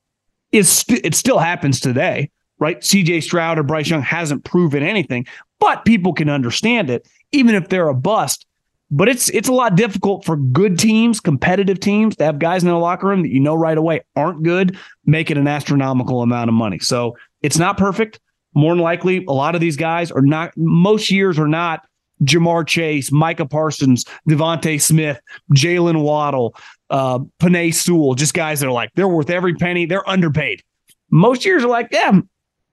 is 0.51 0.69
st- 0.69 1.05
it 1.05 1.15
still 1.15 1.39
happens 1.39 1.79
today, 1.79 2.29
right? 2.59 2.79
CJ 2.81 3.23
Stroud 3.23 3.59
or 3.59 3.63
Bryce 3.63 3.89
Young 3.89 4.01
hasn't 4.01 4.43
proven 4.43 4.83
anything. 4.83 5.25
but 5.59 5.83
people 5.83 6.13
can 6.13 6.29
understand 6.29 6.89
it, 6.89 7.05
even 7.33 7.53
if 7.53 7.67
they're 7.67 7.89
a 7.89 7.93
bust. 7.93 8.45
But 8.91 9.07
it's 9.09 9.29
it's 9.29 9.49
a 9.49 9.53
lot 9.53 9.75
difficult 9.75 10.25
for 10.25 10.35
good 10.35 10.79
teams, 10.79 11.19
competitive 11.19 11.79
teams, 11.79 12.15
to 12.15 12.23
have 12.23 12.39
guys 12.39 12.63
in 12.63 12.69
the 12.69 12.75
locker 12.75 13.07
room 13.07 13.21
that 13.21 13.29
you 13.29 13.39
know 13.39 13.53
right 13.53 13.77
away 13.77 14.01
aren't 14.15 14.41
good, 14.41 14.77
making 15.05 15.37
an 15.37 15.47
astronomical 15.47 16.21
amount 16.23 16.49
of 16.49 16.55
money. 16.55 16.79
So 16.79 17.15
it's 17.41 17.57
not 17.59 17.77
perfect. 17.77 18.19
More 18.55 18.73
than 18.73 18.81
likely, 18.81 19.23
a 19.25 19.33
lot 19.33 19.53
of 19.53 19.61
these 19.61 19.77
guys 19.77 20.11
are 20.11 20.23
not. 20.23 20.53
Most 20.57 21.11
years 21.11 21.37
are 21.37 21.47
not 21.47 21.81
Ja'Marr 22.23 22.67
Chase, 22.67 23.11
Micah 23.11 23.45
Parsons, 23.45 24.05
DeVonta 24.27 24.81
Smith, 24.81 25.19
Jaylen 25.53 26.01
Waddle, 26.01 26.55
uh, 26.89 27.19
Penei 27.39 27.73
Sewell, 27.73 28.15
just 28.15 28.33
guys 28.33 28.59
that 28.59 28.67
are 28.67 28.71
like 28.71 28.91
they're 28.95 29.07
worth 29.07 29.29
every 29.29 29.55
penny. 29.55 29.85
They're 29.85 30.07
underpaid. 30.07 30.63
Most 31.11 31.45
years 31.45 31.63
are 31.63 31.69
like, 31.69 31.89
yeah, 31.91 32.19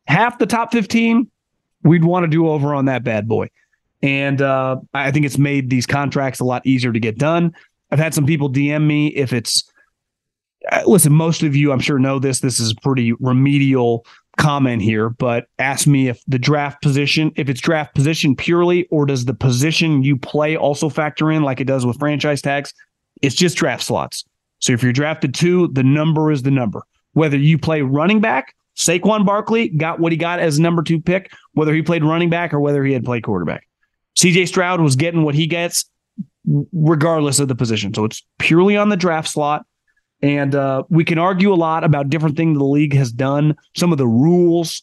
half 0.06 0.38
the 0.38 0.46
top 0.46 0.72
fifteen, 0.72 1.30
we'd 1.82 2.04
want 2.04 2.24
to 2.24 2.28
do 2.28 2.48
over 2.48 2.74
on 2.74 2.86
that 2.86 3.04
bad 3.04 3.28
boy. 3.28 3.50
And 4.02 4.42
uh, 4.42 4.76
I 4.94 5.10
think 5.10 5.26
it's 5.26 5.38
made 5.38 5.70
these 5.70 5.86
contracts 5.86 6.40
a 6.40 6.44
lot 6.44 6.66
easier 6.66 6.92
to 6.92 7.00
get 7.00 7.18
done. 7.18 7.54
I've 7.90 7.98
had 7.98 8.14
some 8.14 8.26
people 8.26 8.50
DM 8.50 8.86
me 8.86 9.08
if 9.08 9.32
it's 9.32 9.70
uh, 10.70 10.82
listen, 10.86 11.12
most 11.12 11.42
of 11.42 11.54
you 11.54 11.72
I'm 11.72 11.80
sure 11.80 11.98
know 11.98 12.18
this. 12.18 12.40
This 12.40 12.60
is 12.60 12.74
pretty 12.74 13.12
remedial 13.14 14.04
comment 14.36 14.82
here, 14.82 15.08
but 15.08 15.46
ask 15.58 15.86
me 15.86 16.08
if 16.08 16.22
the 16.26 16.38
draft 16.38 16.82
position, 16.82 17.32
if 17.36 17.48
it's 17.48 17.60
draft 17.60 17.94
position 17.94 18.36
purely, 18.36 18.86
or 18.90 19.06
does 19.06 19.24
the 19.24 19.34
position 19.34 20.02
you 20.02 20.16
play 20.16 20.56
also 20.56 20.88
factor 20.88 21.30
in 21.30 21.42
like 21.42 21.60
it 21.60 21.66
does 21.66 21.86
with 21.86 21.98
franchise 21.98 22.42
tags? 22.42 22.72
It's 23.22 23.34
just 23.34 23.56
draft 23.56 23.82
slots. 23.82 24.24
So 24.58 24.72
if 24.72 24.82
you're 24.82 24.92
drafted 24.92 25.34
two, 25.34 25.68
the 25.68 25.82
number 25.82 26.30
is 26.30 26.42
the 26.42 26.50
number. 26.50 26.82
Whether 27.12 27.38
you 27.38 27.58
play 27.58 27.82
running 27.82 28.20
back, 28.20 28.54
Saquon 28.76 29.24
Barkley 29.24 29.68
got 29.70 30.00
what 30.00 30.12
he 30.12 30.18
got 30.18 30.38
as 30.38 30.60
number 30.60 30.82
two 30.82 31.00
pick, 31.00 31.32
whether 31.54 31.74
he 31.74 31.82
played 31.82 32.04
running 32.04 32.28
back 32.28 32.52
or 32.52 32.60
whether 32.60 32.84
he 32.84 32.92
had 32.92 33.04
played 33.04 33.22
quarterback. 33.22 33.66
CJ 34.18 34.48
Stroud 34.48 34.80
was 34.80 34.96
getting 34.96 35.22
what 35.22 35.34
he 35.34 35.46
gets 35.46 35.84
regardless 36.72 37.38
of 37.38 37.48
the 37.48 37.54
position. 37.54 37.92
So 37.92 38.04
it's 38.04 38.22
purely 38.38 38.76
on 38.76 38.88
the 38.88 38.96
draft 38.96 39.28
slot. 39.28 39.64
And 40.22 40.54
uh, 40.54 40.84
we 40.88 41.04
can 41.04 41.18
argue 41.18 41.52
a 41.52 41.56
lot 41.56 41.84
about 41.84 42.08
different 42.08 42.36
things 42.36 42.58
the 42.58 42.64
league 42.64 42.94
has 42.94 43.12
done, 43.12 43.56
some 43.76 43.92
of 43.92 43.98
the 43.98 44.06
rules, 44.06 44.82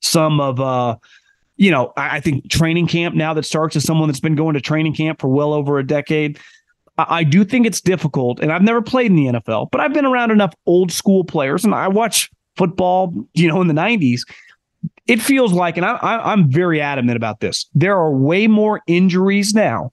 some 0.00 0.40
of, 0.40 0.60
uh, 0.60 0.96
you 1.56 1.70
know, 1.70 1.92
I, 1.96 2.16
I 2.16 2.20
think 2.20 2.50
training 2.50 2.86
camp 2.86 3.14
now 3.14 3.34
that 3.34 3.44
starts 3.44 3.76
as 3.76 3.84
someone 3.84 4.08
that's 4.08 4.20
been 4.20 4.34
going 4.34 4.54
to 4.54 4.60
training 4.60 4.94
camp 4.94 5.20
for 5.20 5.28
well 5.28 5.52
over 5.52 5.78
a 5.78 5.86
decade. 5.86 6.38
I, 6.96 7.18
I 7.18 7.24
do 7.24 7.44
think 7.44 7.66
it's 7.66 7.80
difficult, 7.80 8.40
and 8.40 8.50
I've 8.50 8.62
never 8.62 8.80
played 8.80 9.10
in 9.10 9.16
the 9.16 9.26
NFL, 9.26 9.70
but 9.70 9.80
I've 9.80 9.92
been 9.92 10.06
around 10.06 10.30
enough 10.30 10.54
old 10.64 10.90
school 10.90 11.22
players, 11.22 11.64
and 11.64 11.74
I 11.74 11.88
watch 11.88 12.30
football, 12.56 13.12
you 13.34 13.48
know, 13.48 13.60
in 13.60 13.68
the 13.68 13.74
90s 13.74 14.22
it 15.06 15.22
feels 15.22 15.52
like, 15.52 15.76
and 15.76 15.86
I, 15.86 15.98
I'm 16.02 16.50
very 16.50 16.80
adamant 16.80 17.16
about 17.16 17.40
this, 17.40 17.66
there 17.74 17.96
are 17.96 18.12
way 18.12 18.46
more 18.46 18.82
injuries 18.86 19.54
now 19.54 19.92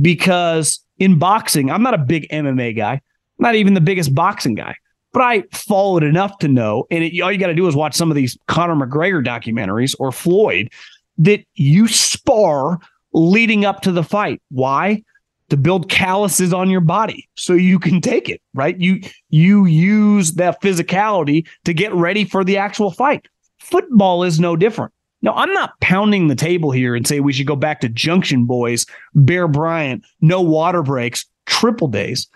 because 0.00 0.80
in 0.98 1.18
boxing, 1.18 1.70
I'm 1.70 1.82
not 1.82 1.94
a 1.94 1.98
big 1.98 2.28
MMA 2.30 2.76
guy, 2.76 3.00
not 3.38 3.54
even 3.54 3.74
the 3.74 3.80
biggest 3.80 4.14
boxing 4.14 4.54
guy, 4.54 4.76
but 5.12 5.22
I 5.22 5.44
followed 5.52 6.02
enough 6.02 6.38
to 6.38 6.48
know. 6.48 6.86
And 6.90 7.04
it, 7.04 7.20
all 7.20 7.32
you 7.32 7.38
got 7.38 7.48
to 7.48 7.54
do 7.54 7.68
is 7.68 7.76
watch 7.76 7.94
some 7.94 8.10
of 8.10 8.16
these 8.16 8.36
Conor 8.48 8.74
McGregor 8.74 9.24
documentaries 9.24 9.94
or 9.98 10.12
Floyd 10.12 10.70
that 11.18 11.44
you 11.54 11.88
spar 11.88 12.80
leading 13.12 13.64
up 13.64 13.80
to 13.82 13.92
the 13.92 14.02
fight. 14.02 14.42
Why? 14.50 15.02
To 15.50 15.56
build 15.56 15.88
calluses 15.88 16.52
on 16.52 16.70
your 16.70 16.80
body 16.80 17.28
so 17.34 17.52
you 17.52 17.78
can 17.78 18.00
take 18.00 18.28
it, 18.28 18.40
right? 18.54 18.78
You 18.80 19.00
you 19.28 19.66
use 19.66 20.32
that 20.32 20.60
physicality 20.62 21.46
to 21.64 21.74
get 21.74 21.92
ready 21.94 22.24
for 22.24 22.44
the 22.44 22.56
actual 22.56 22.90
fight. 22.90 23.28
Football 23.58 24.24
is 24.24 24.40
no 24.40 24.56
different. 24.56 24.92
Now, 25.22 25.32
I'm 25.34 25.52
not 25.54 25.80
pounding 25.80 26.28
the 26.28 26.34
table 26.34 26.70
here 26.70 26.94
and 26.94 27.06
say 27.06 27.20
we 27.20 27.32
should 27.32 27.46
go 27.46 27.56
back 27.56 27.80
to 27.80 27.88
Junction 27.88 28.44
Boys, 28.44 28.84
Bear 29.14 29.48
Bryant, 29.48 30.04
no 30.20 30.42
water 30.42 30.82
breaks, 30.82 31.24
triple 31.46 31.88
days. 31.88 32.26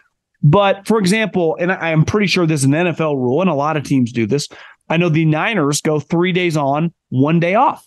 But 0.42 0.86
for 0.86 0.98
example, 0.98 1.56
and 1.58 1.72
I 1.72 1.90
am 1.90 2.04
pretty 2.04 2.26
sure 2.26 2.46
this 2.46 2.60
is 2.60 2.64
an 2.64 2.72
NFL 2.72 3.16
rule, 3.16 3.40
and 3.40 3.50
a 3.50 3.54
lot 3.54 3.76
of 3.76 3.82
teams 3.82 4.12
do 4.12 4.26
this. 4.26 4.48
I 4.88 4.96
know 4.96 5.08
the 5.08 5.24
Niners 5.24 5.80
go 5.80 6.00
three 6.00 6.32
days 6.32 6.56
on, 6.56 6.92
one 7.10 7.40
day 7.40 7.54
off, 7.54 7.86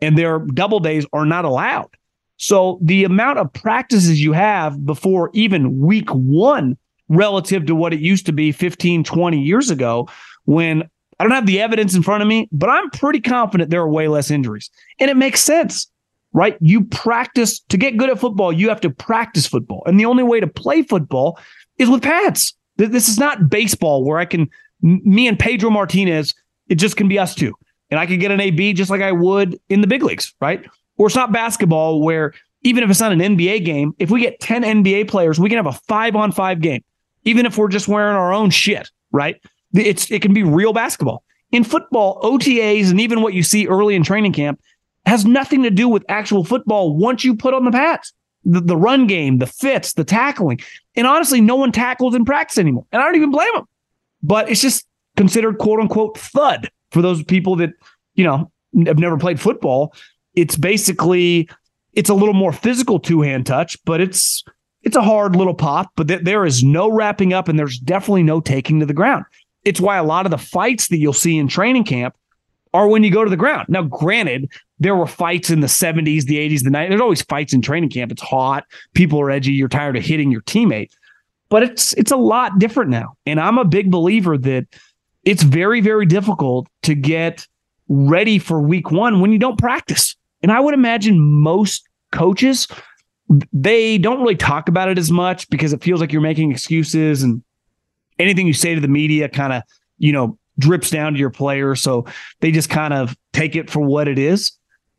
and 0.00 0.18
their 0.18 0.40
double 0.40 0.80
days 0.80 1.06
are 1.12 1.24
not 1.24 1.44
allowed. 1.44 1.88
So 2.36 2.78
the 2.82 3.04
amount 3.04 3.38
of 3.38 3.52
practices 3.52 4.20
you 4.20 4.32
have 4.32 4.84
before 4.84 5.30
even 5.32 5.78
week 5.78 6.10
one 6.10 6.76
relative 7.08 7.66
to 7.66 7.74
what 7.74 7.92
it 7.92 8.00
used 8.00 8.26
to 8.26 8.32
be 8.32 8.52
15, 8.52 9.04
20 9.04 9.40
years 9.40 9.70
ago, 9.70 10.08
when 10.44 10.82
I 11.20 11.24
don't 11.24 11.32
have 11.32 11.46
the 11.46 11.60
evidence 11.60 11.94
in 11.94 12.02
front 12.02 12.22
of 12.22 12.28
me, 12.28 12.48
but 12.50 12.68
I'm 12.68 12.90
pretty 12.90 13.20
confident 13.20 13.70
there 13.70 13.82
are 13.82 13.88
way 13.88 14.08
less 14.08 14.30
injuries. 14.30 14.70
And 14.98 15.08
it 15.08 15.16
makes 15.16 15.40
sense, 15.40 15.88
right? 16.32 16.56
You 16.60 16.82
practice 16.84 17.60
to 17.68 17.76
get 17.76 17.96
good 17.96 18.10
at 18.10 18.18
football, 18.18 18.52
you 18.52 18.68
have 18.70 18.80
to 18.80 18.90
practice 18.90 19.46
football. 19.46 19.84
And 19.86 20.00
the 20.00 20.06
only 20.06 20.24
way 20.24 20.40
to 20.40 20.48
play 20.48 20.82
football 20.82 21.38
is 21.82 21.90
with 21.90 22.02
pads. 22.02 22.54
This 22.76 23.08
is 23.08 23.18
not 23.18 23.50
baseball 23.50 24.04
where 24.04 24.18
I 24.18 24.24
can, 24.24 24.48
me 24.80 25.28
and 25.28 25.38
Pedro 25.38 25.70
Martinez, 25.70 26.34
it 26.68 26.76
just 26.76 26.96
can 26.96 27.08
be 27.08 27.18
us 27.18 27.34
two. 27.34 27.54
And 27.90 28.00
I 28.00 28.06
can 28.06 28.18
get 28.18 28.30
an 28.30 28.40
AB 28.40 28.72
just 28.72 28.90
like 28.90 29.02
I 29.02 29.12
would 29.12 29.60
in 29.68 29.82
the 29.82 29.86
big 29.86 30.02
leagues, 30.02 30.34
right? 30.40 30.64
Or 30.96 31.06
it's 31.06 31.16
not 31.16 31.32
basketball 31.32 32.00
where 32.00 32.32
even 32.62 32.82
if 32.82 32.90
it's 32.90 33.00
not 33.00 33.12
an 33.12 33.18
NBA 33.18 33.64
game, 33.64 33.94
if 33.98 34.10
we 34.10 34.20
get 34.20 34.40
10 34.40 34.62
NBA 34.62 35.08
players, 35.08 35.38
we 35.38 35.48
can 35.48 35.56
have 35.56 35.66
a 35.66 35.78
five 35.86 36.16
on 36.16 36.32
five 36.32 36.60
game, 36.60 36.82
even 37.24 37.44
if 37.44 37.58
we're 37.58 37.68
just 37.68 37.88
wearing 37.88 38.16
our 38.16 38.32
own 38.32 38.50
shit, 38.50 38.90
right? 39.10 39.36
It's 39.74 40.10
it 40.10 40.22
can 40.22 40.32
be 40.32 40.42
real 40.42 40.72
basketball. 40.72 41.22
In 41.50 41.64
football, 41.64 42.20
OTAs 42.22 42.90
and 42.90 43.00
even 43.00 43.20
what 43.20 43.34
you 43.34 43.42
see 43.42 43.66
early 43.66 43.94
in 43.94 44.02
training 44.02 44.32
camp 44.32 44.60
has 45.04 45.26
nothing 45.26 45.62
to 45.64 45.70
do 45.70 45.88
with 45.88 46.04
actual 46.08 46.44
football 46.44 46.96
once 46.96 47.24
you 47.24 47.34
put 47.34 47.54
on 47.54 47.64
the 47.64 47.70
pads. 47.70 48.12
The, 48.44 48.60
the 48.60 48.76
run 48.76 49.06
game, 49.06 49.38
the 49.38 49.46
fits, 49.46 49.92
the 49.92 50.04
tackling. 50.04 50.60
And 50.94 51.06
honestly, 51.06 51.40
no 51.40 51.56
one 51.56 51.72
tackles 51.72 52.14
in 52.14 52.24
practice 52.24 52.58
anymore. 52.58 52.86
And 52.92 53.00
I 53.00 53.04
don't 53.06 53.16
even 53.16 53.30
blame 53.30 53.52
them. 53.54 53.64
But 54.22 54.50
it's 54.50 54.60
just 54.60 54.86
considered 55.16 55.58
quote 55.58 55.80
unquote 55.80 56.18
thud 56.18 56.70
for 56.90 57.02
those 57.02 57.22
people 57.24 57.56
that, 57.56 57.70
you 58.14 58.24
know, 58.24 58.50
have 58.86 58.98
never 58.98 59.16
played 59.16 59.40
football. 59.40 59.94
It's 60.34 60.56
basically 60.56 61.48
it's 61.94 62.10
a 62.10 62.14
little 62.14 62.34
more 62.34 62.52
physical 62.52 62.98
two-hand 62.98 63.46
touch, 63.46 63.82
but 63.84 64.00
it's 64.00 64.44
it's 64.82 64.96
a 64.96 65.02
hard 65.02 65.36
little 65.36 65.54
pop, 65.54 65.92
but 65.96 66.08
th- 66.08 66.22
there 66.22 66.44
is 66.44 66.64
no 66.64 66.90
wrapping 66.90 67.32
up 67.32 67.48
and 67.48 67.58
there's 67.58 67.78
definitely 67.78 68.24
no 68.24 68.40
taking 68.40 68.80
to 68.80 68.86
the 68.86 68.94
ground. 68.94 69.24
It's 69.64 69.80
why 69.80 69.96
a 69.96 70.04
lot 70.04 70.26
of 70.26 70.30
the 70.30 70.38
fights 70.38 70.88
that 70.88 70.98
you'll 70.98 71.12
see 71.12 71.36
in 71.36 71.46
training 71.46 71.84
camp 71.84 72.16
are 72.74 72.88
when 72.88 73.04
you 73.04 73.10
go 73.10 73.22
to 73.22 73.30
the 73.30 73.36
ground. 73.36 73.66
Now, 73.68 73.82
granted, 73.82 74.50
there 74.82 74.96
were 74.96 75.06
fights 75.06 75.48
in 75.48 75.60
the 75.60 75.68
70s, 75.68 76.24
the 76.24 76.36
80s, 76.36 76.64
the 76.64 76.70
90s. 76.70 76.88
There's 76.88 77.00
always 77.00 77.22
fights 77.22 77.52
in 77.52 77.62
training 77.62 77.90
camp. 77.90 78.10
It's 78.10 78.22
hot. 78.22 78.64
People 78.94 79.20
are 79.20 79.30
edgy. 79.30 79.52
You're 79.52 79.68
tired 79.68 79.96
of 79.96 80.04
hitting 80.04 80.32
your 80.32 80.40
teammate. 80.42 80.90
But 81.48 81.62
it's 81.62 81.92
it's 81.94 82.10
a 82.10 82.16
lot 82.16 82.58
different 82.58 82.90
now. 82.90 83.16
And 83.24 83.38
I'm 83.38 83.58
a 83.58 83.64
big 83.64 83.90
believer 83.92 84.36
that 84.38 84.66
it's 85.24 85.44
very, 85.44 85.80
very 85.80 86.04
difficult 86.04 86.66
to 86.82 86.94
get 86.96 87.46
ready 87.88 88.38
for 88.38 88.60
week 88.60 88.90
one 88.90 89.20
when 89.20 89.30
you 89.30 89.38
don't 89.38 89.58
practice. 89.58 90.16
And 90.42 90.50
I 90.50 90.58
would 90.58 90.74
imagine 90.74 91.20
most 91.20 91.88
coaches, 92.10 92.66
they 93.52 93.98
don't 93.98 94.20
really 94.20 94.34
talk 94.34 94.68
about 94.68 94.88
it 94.88 94.98
as 94.98 95.12
much 95.12 95.48
because 95.48 95.72
it 95.72 95.82
feels 95.84 96.00
like 96.00 96.12
you're 96.12 96.22
making 96.22 96.50
excuses 96.50 97.22
and 97.22 97.42
anything 98.18 98.48
you 98.48 98.52
say 98.52 98.74
to 98.74 98.80
the 98.80 98.88
media 98.88 99.28
kind 99.28 99.52
of, 99.52 99.62
you 99.98 100.10
know, 100.10 100.36
drips 100.58 100.90
down 100.90 101.12
to 101.12 101.18
your 101.20 101.30
players. 101.30 101.80
So 101.80 102.06
they 102.40 102.50
just 102.50 102.68
kind 102.68 102.92
of 102.92 103.16
take 103.32 103.54
it 103.54 103.70
for 103.70 103.80
what 103.80 104.08
it 104.08 104.18
is. 104.18 104.52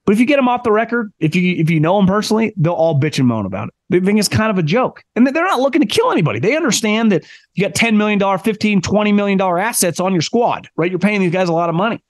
But 0.05 0.13
if 0.13 0.19
you 0.19 0.25
get 0.25 0.35
them 0.35 0.49
off 0.49 0.63
the 0.63 0.71
record, 0.71 1.13
if 1.19 1.35
you 1.35 1.55
if 1.55 1.69
you 1.69 1.79
know 1.79 1.97
them 1.97 2.07
personally, 2.07 2.53
they'll 2.57 2.73
all 2.73 2.99
bitch 2.99 3.19
and 3.19 3.27
moan 3.27 3.45
about 3.45 3.69
it. 3.69 3.73
They 3.89 3.99
think 4.01 4.19
it's 4.19 4.27
kind 4.27 4.49
of 4.49 4.57
a 4.57 4.63
joke. 4.63 5.03
And 5.15 5.25
they're 5.25 5.45
not 5.45 5.61
looking 5.61 5.81
to 5.81 5.87
kill 5.87 6.11
anybody. 6.11 6.39
They 6.39 6.57
understand 6.57 7.11
that 7.11 7.23
you 7.53 7.63
got 7.63 7.75
$10 7.75 7.95
million, 7.95 8.19
$15, 8.19 8.81
$20 8.81 9.13
million 9.13 9.39
assets 9.39 9.99
on 9.99 10.11
your 10.11 10.21
squad, 10.21 10.67
right? 10.75 10.89
You're 10.89 10.99
paying 10.99 11.21
these 11.21 11.31
guys 11.31 11.47
a 11.47 11.53
lot 11.53 11.69
of 11.69 11.75
money. 11.75 12.03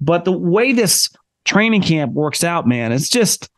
But 0.00 0.24
the 0.24 0.32
way 0.32 0.72
this 0.72 1.08
training 1.44 1.82
camp 1.82 2.12
works 2.12 2.44
out, 2.44 2.66
man, 2.66 2.92
it's 2.92 3.08
just 3.08 3.48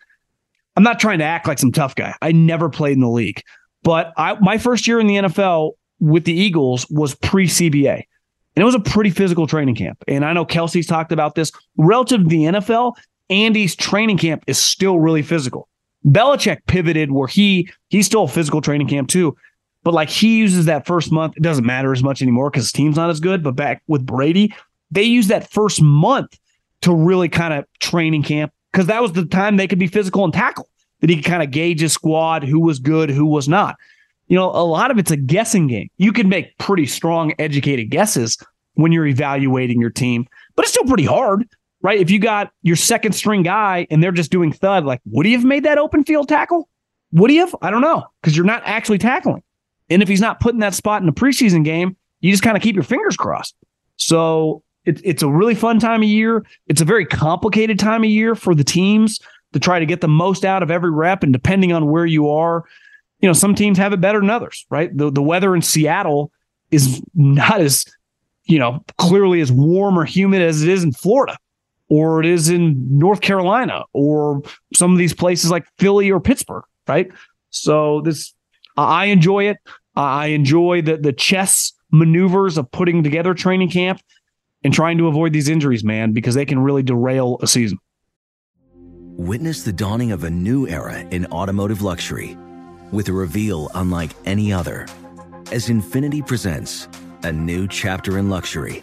I'm 0.76 0.82
not 0.82 1.00
trying 1.00 1.18
to 1.18 1.24
act 1.24 1.48
like 1.48 1.58
some 1.58 1.72
tough 1.72 1.94
guy. 1.94 2.14
I 2.22 2.32
never 2.32 2.68
played 2.68 2.92
in 2.92 3.00
the 3.00 3.08
league. 3.08 3.42
But 3.82 4.12
I 4.16 4.34
my 4.40 4.58
first 4.58 4.86
year 4.86 5.00
in 5.00 5.06
the 5.06 5.16
NFL, 5.16 5.72
with 5.98 6.24
the 6.24 6.32
Eagles 6.32 6.86
was 6.90 7.14
pre 7.14 7.46
CBA. 7.46 8.04
And 8.54 8.62
it 8.62 8.64
was 8.64 8.74
a 8.74 8.80
pretty 8.80 9.10
physical 9.10 9.46
training 9.46 9.76
camp. 9.76 10.02
And 10.06 10.26
I 10.26 10.34
know 10.34 10.44
Kelce's 10.44 10.86
talked 10.86 11.10
about 11.10 11.34
this. 11.36 11.50
Relative 11.78 12.22
to 12.22 12.28
the 12.28 12.42
NFL, 12.44 12.94
Andy's 13.32 13.74
training 13.74 14.18
camp 14.18 14.44
is 14.46 14.58
still 14.58 15.00
really 15.00 15.22
physical. 15.22 15.68
Belichick 16.06 16.58
pivoted 16.66 17.12
where 17.12 17.28
he 17.28 17.70
he's 17.88 18.06
still 18.06 18.24
a 18.24 18.28
physical 18.28 18.60
training 18.60 18.88
camp 18.88 19.08
too. 19.08 19.36
But 19.84 19.94
like 19.94 20.10
he 20.10 20.38
uses 20.38 20.66
that 20.66 20.86
first 20.86 21.10
month, 21.10 21.36
it 21.36 21.42
doesn't 21.42 21.66
matter 21.66 21.92
as 21.92 22.02
much 22.02 22.22
anymore 22.22 22.50
because 22.50 22.64
his 22.64 22.72
team's 22.72 22.96
not 22.96 23.10
as 23.10 23.20
good. 23.20 23.42
But 23.42 23.56
back 23.56 23.82
with 23.88 24.06
Brady, 24.06 24.54
they 24.90 25.02
use 25.02 25.28
that 25.28 25.50
first 25.50 25.82
month 25.82 26.38
to 26.82 26.94
really 26.94 27.28
kind 27.28 27.54
of 27.54 27.64
training 27.80 28.22
camp 28.22 28.52
because 28.70 28.86
that 28.86 29.02
was 29.02 29.12
the 29.12 29.24
time 29.24 29.56
they 29.56 29.66
could 29.66 29.78
be 29.78 29.86
physical 29.86 30.24
and 30.24 30.32
tackle. 30.32 30.68
That 31.00 31.10
he 31.10 31.16
could 31.16 31.24
kind 31.24 31.42
of 31.42 31.50
gauge 31.50 31.80
his 31.80 31.92
squad, 31.92 32.44
who 32.44 32.60
was 32.60 32.78
good, 32.78 33.10
who 33.10 33.26
was 33.26 33.48
not 33.48 33.76
you 34.32 34.36
know, 34.38 34.50
a 34.50 34.64
lot 34.64 34.90
of 34.90 34.96
it's 34.96 35.10
a 35.10 35.16
guessing 35.18 35.66
game. 35.66 35.90
You 35.98 36.10
can 36.10 36.26
make 36.30 36.56
pretty 36.56 36.86
strong, 36.86 37.34
educated 37.38 37.90
guesses 37.90 38.38
when 38.76 38.90
you're 38.90 39.06
evaluating 39.06 39.78
your 39.78 39.90
team, 39.90 40.26
but 40.56 40.64
it's 40.64 40.72
still 40.72 40.84
pretty 40.84 41.04
hard. 41.04 41.46
Right? 41.82 41.98
If 41.98 42.10
you 42.10 42.18
got 42.18 42.52
your 42.62 42.76
second 42.76 43.12
string 43.12 43.42
guy 43.42 43.86
and 43.90 44.02
they're 44.02 44.12
just 44.12 44.30
doing 44.30 44.52
thud, 44.52 44.84
like, 44.84 45.00
would 45.06 45.26
he 45.26 45.32
have 45.32 45.44
made 45.44 45.64
that 45.64 45.78
open 45.78 46.04
field 46.04 46.28
tackle? 46.28 46.68
Would 47.12 47.30
he 47.30 47.36
have? 47.36 47.54
I 47.60 47.70
don't 47.70 47.82
know 47.82 48.06
because 48.20 48.36
you're 48.36 48.46
not 48.46 48.62
actually 48.64 48.98
tackling. 48.98 49.42
And 49.90 50.02
if 50.02 50.08
he's 50.08 50.20
not 50.20 50.40
putting 50.40 50.60
that 50.60 50.74
spot 50.74 51.02
in 51.02 51.08
a 51.08 51.12
preseason 51.12 51.64
game, 51.64 51.96
you 52.20 52.30
just 52.30 52.42
kind 52.42 52.56
of 52.56 52.62
keep 52.62 52.74
your 52.74 52.84
fingers 52.84 53.16
crossed. 53.16 53.54
So 53.96 54.62
it, 54.86 55.00
it's 55.04 55.22
a 55.22 55.28
really 55.28 55.54
fun 55.54 55.80
time 55.80 56.02
of 56.02 56.08
year. 56.08 56.46
It's 56.68 56.80
a 56.80 56.86
very 56.86 57.04
complicated 57.04 57.78
time 57.78 58.04
of 58.04 58.10
year 58.10 58.34
for 58.34 58.54
the 58.54 58.64
teams 58.64 59.20
to 59.52 59.60
try 59.60 59.78
to 59.78 59.84
get 59.84 60.00
the 60.00 60.08
most 60.08 60.44
out 60.44 60.62
of 60.62 60.70
every 60.70 60.90
rep. 60.90 61.22
And 61.22 61.32
depending 61.32 61.72
on 61.72 61.90
where 61.90 62.06
you 62.06 62.30
are, 62.30 62.64
you 63.20 63.28
know, 63.28 63.34
some 63.34 63.54
teams 63.54 63.76
have 63.76 63.92
it 63.92 64.00
better 64.00 64.20
than 64.20 64.30
others, 64.30 64.64
right? 64.70 64.96
The, 64.96 65.10
the 65.10 65.22
weather 65.22 65.54
in 65.54 65.62
Seattle 65.62 66.32
is 66.70 67.02
not 67.14 67.60
as, 67.60 67.84
you 68.44 68.58
know, 68.58 68.82
clearly 68.96 69.40
as 69.40 69.52
warm 69.52 69.98
or 69.98 70.04
humid 70.04 70.40
as 70.40 70.62
it 70.62 70.68
is 70.68 70.82
in 70.82 70.92
Florida 70.92 71.36
or 71.92 72.20
it 72.20 72.26
is 72.26 72.48
in 72.48 72.74
North 72.98 73.20
Carolina 73.20 73.82
or 73.92 74.40
some 74.72 74.92
of 74.92 74.98
these 74.98 75.12
places 75.12 75.50
like 75.50 75.66
Philly 75.78 76.10
or 76.10 76.20
Pittsburgh, 76.20 76.64
right? 76.88 77.10
So 77.50 78.00
this, 78.00 78.32
I 78.78 79.06
enjoy 79.06 79.48
it. 79.48 79.58
I 79.94 80.28
enjoy 80.28 80.80
the 80.80 80.96
the 80.96 81.12
chess 81.12 81.74
maneuvers 81.90 82.56
of 82.56 82.70
putting 82.70 83.02
together 83.02 83.34
training 83.34 83.68
camp 83.68 84.00
and 84.64 84.72
trying 84.72 84.96
to 84.96 85.06
avoid 85.06 85.34
these 85.34 85.50
injuries, 85.50 85.84
man, 85.84 86.12
because 86.12 86.34
they 86.34 86.46
can 86.46 86.60
really 86.60 86.82
derail 86.82 87.36
a 87.42 87.46
season. 87.46 87.78
Witness 89.18 89.62
the 89.62 89.72
dawning 89.74 90.12
of 90.12 90.24
a 90.24 90.30
new 90.30 90.66
era 90.66 90.98
in 90.98 91.26
automotive 91.26 91.82
luxury 91.82 92.38
with 92.90 93.08
a 93.08 93.12
reveal 93.12 93.70
unlike 93.74 94.12
any 94.24 94.50
other 94.50 94.86
as 95.50 95.68
Infiniti 95.68 96.26
presents 96.26 96.88
a 97.22 97.30
new 97.30 97.68
chapter 97.68 98.16
in 98.16 98.30
luxury, 98.30 98.82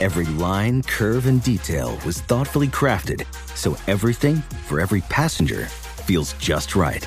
Every 0.00 0.26
line, 0.26 0.82
curve, 0.82 1.26
and 1.26 1.42
detail 1.42 1.98
was 2.04 2.20
thoughtfully 2.20 2.68
crafted 2.68 3.24
so 3.56 3.76
everything 3.86 4.36
for 4.66 4.80
every 4.80 5.00
passenger 5.02 5.66
feels 5.66 6.32
just 6.34 6.76
right. 6.76 7.06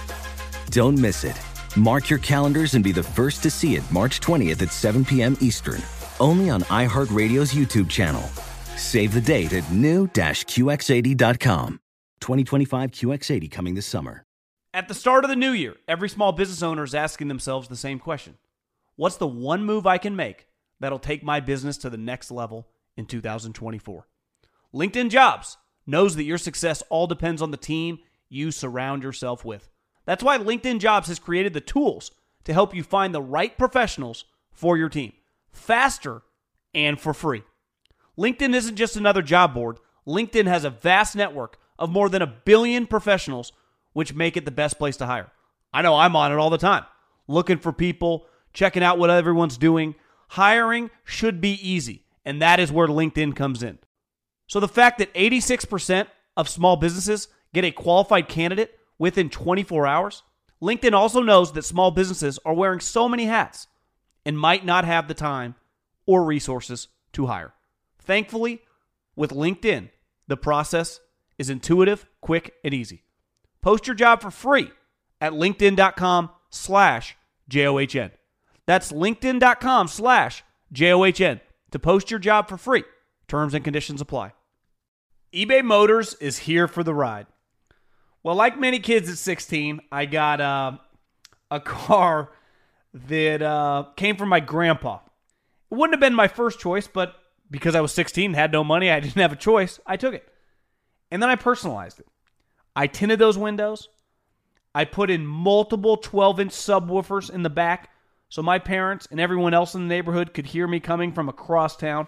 Don't 0.72 0.98
miss 0.98 1.24
it. 1.24 1.40
Mark 1.76 2.10
your 2.10 2.20
calendars 2.20 2.74
and 2.74 2.84
be 2.84 2.92
the 2.92 3.04
first 3.04 3.44
to 3.44 3.52
see 3.52 3.76
it 3.76 3.84
March 3.92 4.20
20th 4.20 4.62
at 4.62 4.72
7 4.72 5.06
p.m. 5.06 5.38
Eastern, 5.40 5.82
only 6.20 6.50
on 6.50 6.62
iHeartRadio's 6.64 7.54
YouTube 7.54 7.90
channel. 7.90 8.24
Save 8.76 9.14
the 9.14 9.22
date 9.22 9.54
at 9.54 9.72
new-QX80.com. 9.72 11.80
2025 12.20 12.92
QX80 12.92 13.52
coming 13.52 13.76
this 13.76 13.86
summer. 13.86 14.24
At 14.74 14.88
the 14.88 14.96
start 14.96 15.24
of 15.24 15.30
the 15.30 15.36
new 15.36 15.52
year, 15.52 15.76
every 15.88 16.10
small 16.10 16.32
business 16.32 16.64
owner 16.64 16.84
is 16.84 16.96
asking 16.96 17.28
themselves 17.28 17.68
the 17.68 17.76
same 17.76 18.00
question. 18.00 18.38
What's 18.96 19.18
the 19.18 19.28
one 19.28 19.64
move 19.64 19.86
I 19.86 20.00
can 20.00 20.16
make 20.16 20.47
that'll 20.80 21.00
take 21.00 21.24
my 21.24 21.40
business 21.40 21.78
to 21.80 21.90
the 21.90 21.98
next 21.98 22.32
level 22.32 22.68
in 22.96 23.06
2024? 23.06 24.08
LinkedIn 24.74 25.10
Jobs 25.10 25.58
knows 25.86 26.16
that 26.16 26.24
your 26.24 26.38
success 26.38 26.84
all 26.90 27.08
depends 27.08 27.42
on 27.42 27.52
the 27.52 27.58
team 27.58 28.00
you 28.30 28.52
surround 28.52 29.04
yourself 29.04 29.46
with. 29.46 29.70
That's 30.06 30.24
why 30.24 30.38
LinkedIn 30.38 30.80
Jobs 30.80 31.08
has 31.08 31.20
created 31.20 31.54
the 31.54 31.62
tools 31.62 32.12
to 32.44 32.54
help 32.54 32.74
you 32.74 32.84
find 32.84 33.14
the 33.14 33.22
right 33.22 33.58
professionals 33.58 34.26
for 34.52 34.78
your 34.78 34.90
team 34.90 35.14
faster 35.52 36.22
and 36.74 37.00
for 37.00 37.14
free. 37.14 37.44
LinkedIn 38.18 38.54
isn't 38.54 38.76
just 38.76 38.96
another 38.96 39.22
job 39.22 39.54
board, 39.54 39.80
LinkedIn 40.08 40.48
has 40.48 40.64
a 40.64 40.70
vast 40.70 41.16
network 41.16 41.58
of 41.78 41.90
more 41.90 42.10
than 42.10 42.22
a 42.22 42.28
billion 42.28 42.88
professionals, 42.88 43.52
which 43.94 44.14
make 44.14 44.38
it 44.38 44.46
the 44.46 44.52
best 44.52 44.78
place 44.78 44.98
to 44.98 45.06
hire. 45.06 45.32
I 45.74 45.82
know 45.82 45.96
I'm 45.96 46.16
on 46.16 46.32
it 46.32 46.38
all 46.38 46.50
the 46.50 46.58
time, 46.58 46.86
looking 47.28 47.58
for 47.58 47.74
people, 47.74 48.26
checking 48.54 48.84
out 48.84 48.98
what 48.98 49.10
everyone's 49.10 49.58
doing. 49.58 49.96
Hiring 50.30 50.90
should 51.04 51.42
be 51.42 51.54
easy, 51.68 52.04
and 52.26 52.42
that 52.42 52.60
is 52.60 52.72
where 52.72 52.88
LinkedIn 52.88 53.36
comes 53.36 53.64
in. 53.64 53.80
So 54.48 54.60
the 54.60 54.68
fact 54.68 55.00
that 55.00 55.14
86% 55.14 56.08
of 56.36 56.48
small 56.48 56.76
businesses 56.76 57.28
get 57.54 57.66
a 57.66 57.72
qualified 57.72 58.30
candidate 58.30 58.78
within 58.98 59.30
24 59.30 59.88
hours. 59.88 60.24
LinkedIn 60.62 60.94
also 60.94 61.22
knows 61.22 61.54
that 61.54 61.64
small 61.64 61.92
businesses 61.92 62.40
are 62.46 62.54
wearing 62.54 62.80
so 62.80 63.08
many 63.08 63.26
hats 63.26 63.68
and 64.26 64.40
might 64.40 64.66
not 64.66 64.86
have 64.86 65.08
the 65.08 65.14
time 65.14 65.56
or 66.06 66.24
resources 66.24 66.88
to 67.14 67.28
hire. 67.28 67.54
Thankfully, 68.00 68.62
with 69.16 69.32
LinkedIn, 69.32 69.90
the 70.28 70.38
process 70.38 71.00
is 71.38 71.50
intuitive, 71.50 72.06
quick, 72.22 72.54
and 72.64 72.74
easy. 72.74 73.04
Post 73.62 73.88
your 73.88 73.96
job 73.96 74.22
for 74.22 74.32
free 74.32 74.72
at 75.22 75.34
linkedin.com 75.34 76.30
slash 76.50 77.18
J-O-H-N. 77.50 78.12
That's 78.68 78.92
linkedin.com 78.92 79.88
slash 79.88 80.44
J-O-H-N 80.72 81.40
to 81.72 81.80
post 81.80 82.12
your 82.12 82.20
job 82.20 82.48
for 82.48 82.58
free. 82.58 82.84
Terms 83.28 83.54
and 83.54 83.64
conditions 83.64 84.02
apply. 84.02 84.34
eBay 85.34 85.64
Motors 85.64 86.14
is 86.16 86.40
here 86.40 86.68
for 86.68 86.84
the 86.84 86.94
ride. 86.94 87.28
Well, 88.24 88.36
like 88.36 88.60
many 88.60 88.80
kids 88.80 89.10
at 89.10 89.18
16, 89.18 89.80
I 89.92 90.06
got 90.06 90.42
uh, 90.42 90.78
a 91.50 91.60
car 91.62 92.32
that 92.94 93.42
uh, 93.42 93.86
came 93.96 94.18
from 94.18 94.30
my 94.30 94.42
grandpa. 94.42 95.00
It 95.72 95.76
wouldn't 95.76 95.94
have 95.94 96.02
been 96.02 96.16
my 96.16 96.28
first 96.28 96.60
choice, 96.60 96.88
but 96.88 97.16
because 97.50 97.76
I 97.76 97.82
was 97.82 97.94
16 97.94 98.34
had 98.34 98.52
no 98.52 98.64
money, 98.64 98.92
I 98.92 99.00
didn't 99.02 99.22
have 99.22 99.34
a 99.34 99.38
choice. 99.38 99.80
I 99.86 99.98
took 99.98 100.14
it. 100.14 100.28
And 101.10 101.22
then 101.22 101.30
I 101.30 101.36
personalized 101.36 102.00
it. 102.00 102.08
I 102.76 102.88
tinted 102.88 103.18
those 103.18 103.38
windows. 103.38 103.88
I 104.76 104.84
put 104.86 105.10
in 105.10 105.26
multiple 105.26 105.98
12 105.98 106.42
inch 106.42 106.52
subwoofers 106.52 107.30
in 107.30 107.44
the 107.44 107.50
back 107.50 107.90
so 108.30 108.42
my 108.42 108.60
parents 108.60 109.08
and 109.10 109.20
everyone 109.20 109.54
else 109.54 109.74
in 109.74 109.82
the 109.82 109.88
neighborhood 109.88 110.34
could 110.34 110.48
hear 110.48 110.68
me 110.68 110.80
coming 110.80 111.14
from 111.14 111.30
across 111.30 111.78
town. 111.78 112.08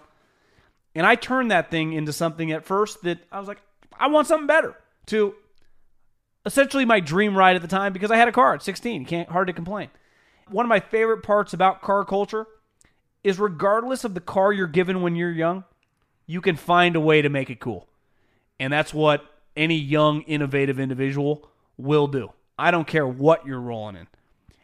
And 0.94 1.06
I 1.06 1.14
turned 1.14 1.50
that 1.50 1.70
thing 1.70 1.92
into 1.92 2.12
something 2.12 2.52
at 2.52 2.64
first 2.64 3.02
that 3.02 3.18
I 3.30 3.38
was 3.38 3.48
like, 3.48 3.60
I 3.98 4.08
want 4.08 4.26
something 4.26 4.46
better. 4.46 4.76
To 5.06 5.34
essentially 6.44 6.84
my 6.84 7.00
dream 7.00 7.36
ride 7.36 7.56
at 7.56 7.62
the 7.62 7.68
time 7.68 7.92
because 7.92 8.10
I 8.10 8.16
had 8.16 8.28
a 8.28 8.32
car 8.32 8.54
at 8.54 8.62
16. 8.62 9.04
Can't 9.06 9.28
hard 9.28 9.46
to 9.46 9.52
complain. 9.52 9.88
One 10.48 10.64
of 10.64 10.68
my 10.68 10.80
favorite 10.80 11.22
parts 11.22 11.52
about 11.52 11.80
car 11.80 12.04
culture 12.04 12.46
is 13.22 13.38
regardless 13.38 14.04
of 14.04 14.14
the 14.14 14.20
car 14.20 14.52
you're 14.52 14.66
given 14.66 15.02
when 15.02 15.14
you're 15.14 15.30
young, 15.30 15.64
you 16.26 16.40
can 16.40 16.56
find 16.56 16.96
a 16.96 17.00
way 17.00 17.22
to 17.22 17.28
make 17.28 17.50
it 17.50 17.60
cool. 17.60 17.88
And 18.58 18.72
that's 18.72 18.92
what 18.92 19.24
any 19.56 19.76
young 19.76 20.22
innovative 20.22 20.80
individual 20.80 21.48
will 21.76 22.06
do. 22.06 22.32
I 22.58 22.70
don't 22.70 22.86
care 22.86 23.06
what 23.06 23.46
you're 23.46 23.60
rolling 23.60 23.96
in. 23.96 24.06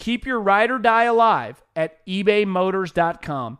Keep 0.00 0.26
your 0.26 0.40
ride 0.40 0.70
or 0.70 0.78
die 0.78 1.04
alive 1.04 1.62
at 1.76 2.04
ebaymotors.com. 2.06 3.58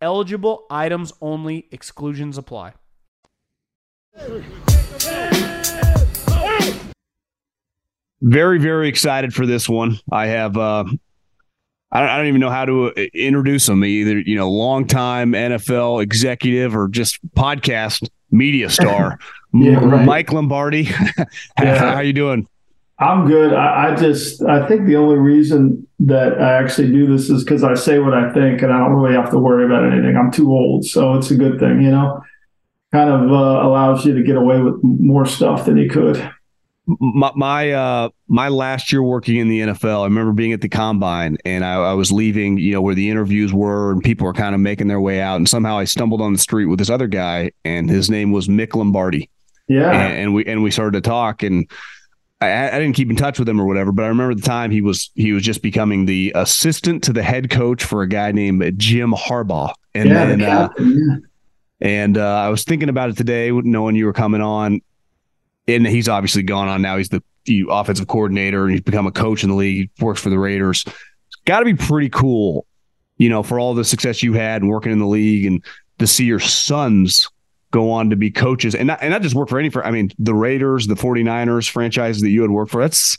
Eligible 0.00 0.64
items 0.70 1.12
only, 1.20 1.68
exclusions 1.70 2.38
apply. 2.38 2.72
very 8.22 8.58
very 8.58 8.88
excited 8.88 9.34
for 9.34 9.46
this 9.46 9.68
one 9.68 9.98
i 10.12 10.26
have 10.26 10.56
uh 10.56 10.84
I 11.90 12.00
don't, 12.00 12.08
I 12.08 12.16
don't 12.18 12.26
even 12.26 12.40
know 12.40 12.50
how 12.50 12.64
to 12.64 12.92
uh, 12.92 13.06
introduce 13.14 13.68
him 13.68 13.84
either 13.84 14.20
you 14.20 14.36
know 14.36 14.48
longtime 14.48 15.32
nfl 15.32 16.00
executive 16.00 16.76
or 16.76 16.88
just 16.88 17.18
podcast 17.34 18.08
media 18.30 18.70
star 18.70 19.18
yeah, 19.54 19.74
right. 19.74 20.06
mike 20.06 20.32
lombardi 20.32 20.82
yeah. 21.58 21.94
how 21.94 22.00
you 22.00 22.12
doing 22.12 22.46
i'm 23.02 23.26
good 23.26 23.52
I, 23.52 23.90
I, 23.90 23.94
just 23.94 24.42
i 24.42 24.66
think 24.66 24.86
the 24.86 24.96
only 24.96 25.16
reason 25.16 25.86
that 26.00 26.40
i 26.40 26.52
actually 26.54 26.90
do 26.92 27.06
this 27.06 27.30
is 27.30 27.44
because 27.44 27.64
i 27.64 27.74
say 27.74 27.98
what 27.98 28.14
i 28.14 28.32
think 28.32 28.62
and 28.62 28.72
i 28.72 28.78
don't 28.78 28.92
really 28.92 29.14
have 29.14 29.30
to 29.30 29.38
worry 29.38 29.64
about 29.64 29.84
anything 29.84 30.16
i'm 30.16 30.30
too 30.30 30.50
old 30.50 30.84
so 30.84 31.14
it's 31.14 31.30
a 31.30 31.36
good 31.36 31.58
thing 31.58 31.82
you 31.82 31.90
know 31.90 32.22
kind 32.92 33.10
of 33.10 33.30
uh, 33.30 33.66
allows 33.66 34.04
you 34.04 34.14
to 34.14 34.22
get 34.22 34.36
away 34.36 34.60
with 34.60 34.74
more 34.82 35.26
stuff 35.26 35.64
than 35.64 35.76
you 35.76 35.88
could 35.88 36.32
my 36.86 37.30
my 37.36 37.70
uh 37.70 38.08
my 38.28 38.48
last 38.48 38.92
year 38.92 39.02
working 39.02 39.36
in 39.36 39.48
the 39.48 39.60
NFL, 39.60 40.00
I 40.00 40.04
remember 40.04 40.32
being 40.32 40.52
at 40.52 40.62
the 40.62 40.68
combine 40.68 41.36
and 41.44 41.64
I, 41.64 41.74
I, 41.74 41.92
was 41.92 42.10
leaving, 42.10 42.58
you 42.58 42.72
know, 42.72 42.80
where 42.80 42.94
the 42.94 43.08
interviews 43.08 43.52
were 43.52 43.92
and 43.92 44.02
people 44.02 44.26
were 44.26 44.32
kind 44.32 44.54
of 44.54 44.60
making 44.60 44.88
their 44.88 45.00
way 45.00 45.20
out. 45.20 45.36
And 45.36 45.48
somehow 45.48 45.78
I 45.78 45.84
stumbled 45.84 46.20
on 46.20 46.32
the 46.32 46.38
street 46.38 46.66
with 46.66 46.78
this 46.78 46.90
other 46.90 47.06
guy 47.06 47.52
and 47.64 47.88
his 47.88 48.10
name 48.10 48.32
was 48.32 48.48
Mick 48.48 48.74
Lombardi. 48.74 49.30
Yeah. 49.68 49.92
And, 49.92 50.18
and 50.18 50.34
we 50.34 50.44
and 50.46 50.62
we 50.62 50.70
started 50.70 51.02
to 51.02 51.08
talk 51.08 51.42
and 51.42 51.70
I, 52.42 52.76
I, 52.76 52.78
didn't 52.78 52.94
keep 52.94 53.10
in 53.10 53.16
touch 53.16 53.38
with 53.38 53.48
him 53.48 53.60
or 53.60 53.66
whatever, 53.66 53.92
but 53.92 54.04
I 54.04 54.08
remember 54.08 54.34
the 54.34 54.42
time 54.42 54.70
he 54.70 54.80
was 54.80 55.10
he 55.14 55.32
was 55.32 55.42
just 55.42 55.62
becoming 55.62 56.06
the 56.06 56.32
assistant 56.34 57.04
to 57.04 57.12
the 57.12 57.22
head 57.22 57.50
coach 57.50 57.84
for 57.84 58.02
a 58.02 58.08
guy 58.08 58.32
named 58.32 58.78
Jim 58.78 59.12
Harbaugh. 59.12 59.72
And 59.94 60.08
yeah, 60.08 60.24
then 60.26 60.42
uh, 60.42 60.68
captain, 60.68 61.28
and 61.80 62.16
uh, 62.16 62.38
I 62.38 62.48
was 62.48 62.64
thinking 62.64 62.88
about 62.88 63.10
it 63.10 63.16
today, 63.16 63.50
knowing 63.50 63.96
you 63.96 64.06
were 64.06 64.12
coming 64.12 64.40
on 64.40 64.80
and 65.68 65.86
he's 65.86 66.08
obviously 66.08 66.42
gone 66.42 66.68
on 66.68 66.82
now. 66.82 66.96
He's 66.96 67.08
the, 67.08 67.22
the 67.44 67.64
offensive 67.68 68.06
coordinator 68.06 68.64
and 68.64 68.72
he's 68.72 68.80
become 68.80 69.06
a 69.06 69.12
coach 69.12 69.42
in 69.42 69.50
the 69.50 69.56
league. 69.56 69.90
He 69.96 70.04
works 70.04 70.20
for 70.20 70.30
the 70.30 70.38
Raiders. 70.38 70.84
Got 71.44 71.60
to 71.60 71.64
be 71.64 71.74
pretty 71.74 72.08
cool, 72.08 72.66
you 73.16 73.28
know, 73.28 73.42
for 73.42 73.58
all 73.58 73.74
the 73.74 73.84
success 73.84 74.22
you 74.22 74.32
had 74.32 74.62
and 74.62 74.70
working 74.70 74.92
in 74.92 74.98
the 74.98 75.06
league 75.06 75.46
and 75.46 75.64
to 75.98 76.06
see 76.06 76.24
your 76.24 76.40
sons 76.40 77.28
go 77.72 77.90
on 77.90 78.10
to 78.10 78.16
be 78.16 78.30
coaches 78.30 78.76
and 78.76 78.86
not, 78.86 79.00
and 79.02 79.10
not 79.10 79.22
just 79.22 79.34
work 79.34 79.48
for 79.48 79.58
any, 79.58 79.68
for, 79.68 79.84
I 79.84 79.90
mean, 79.90 80.12
the 80.18 80.34
Raiders, 80.34 80.86
the 80.86 80.94
49ers 80.94 81.68
franchises 81.68 82.22
that 82.22 82.30
you 82.30 82.42
had 82.42 82.52
worked 82.52 82.70
for. 82.70 82.80
That's, 82.80 83.18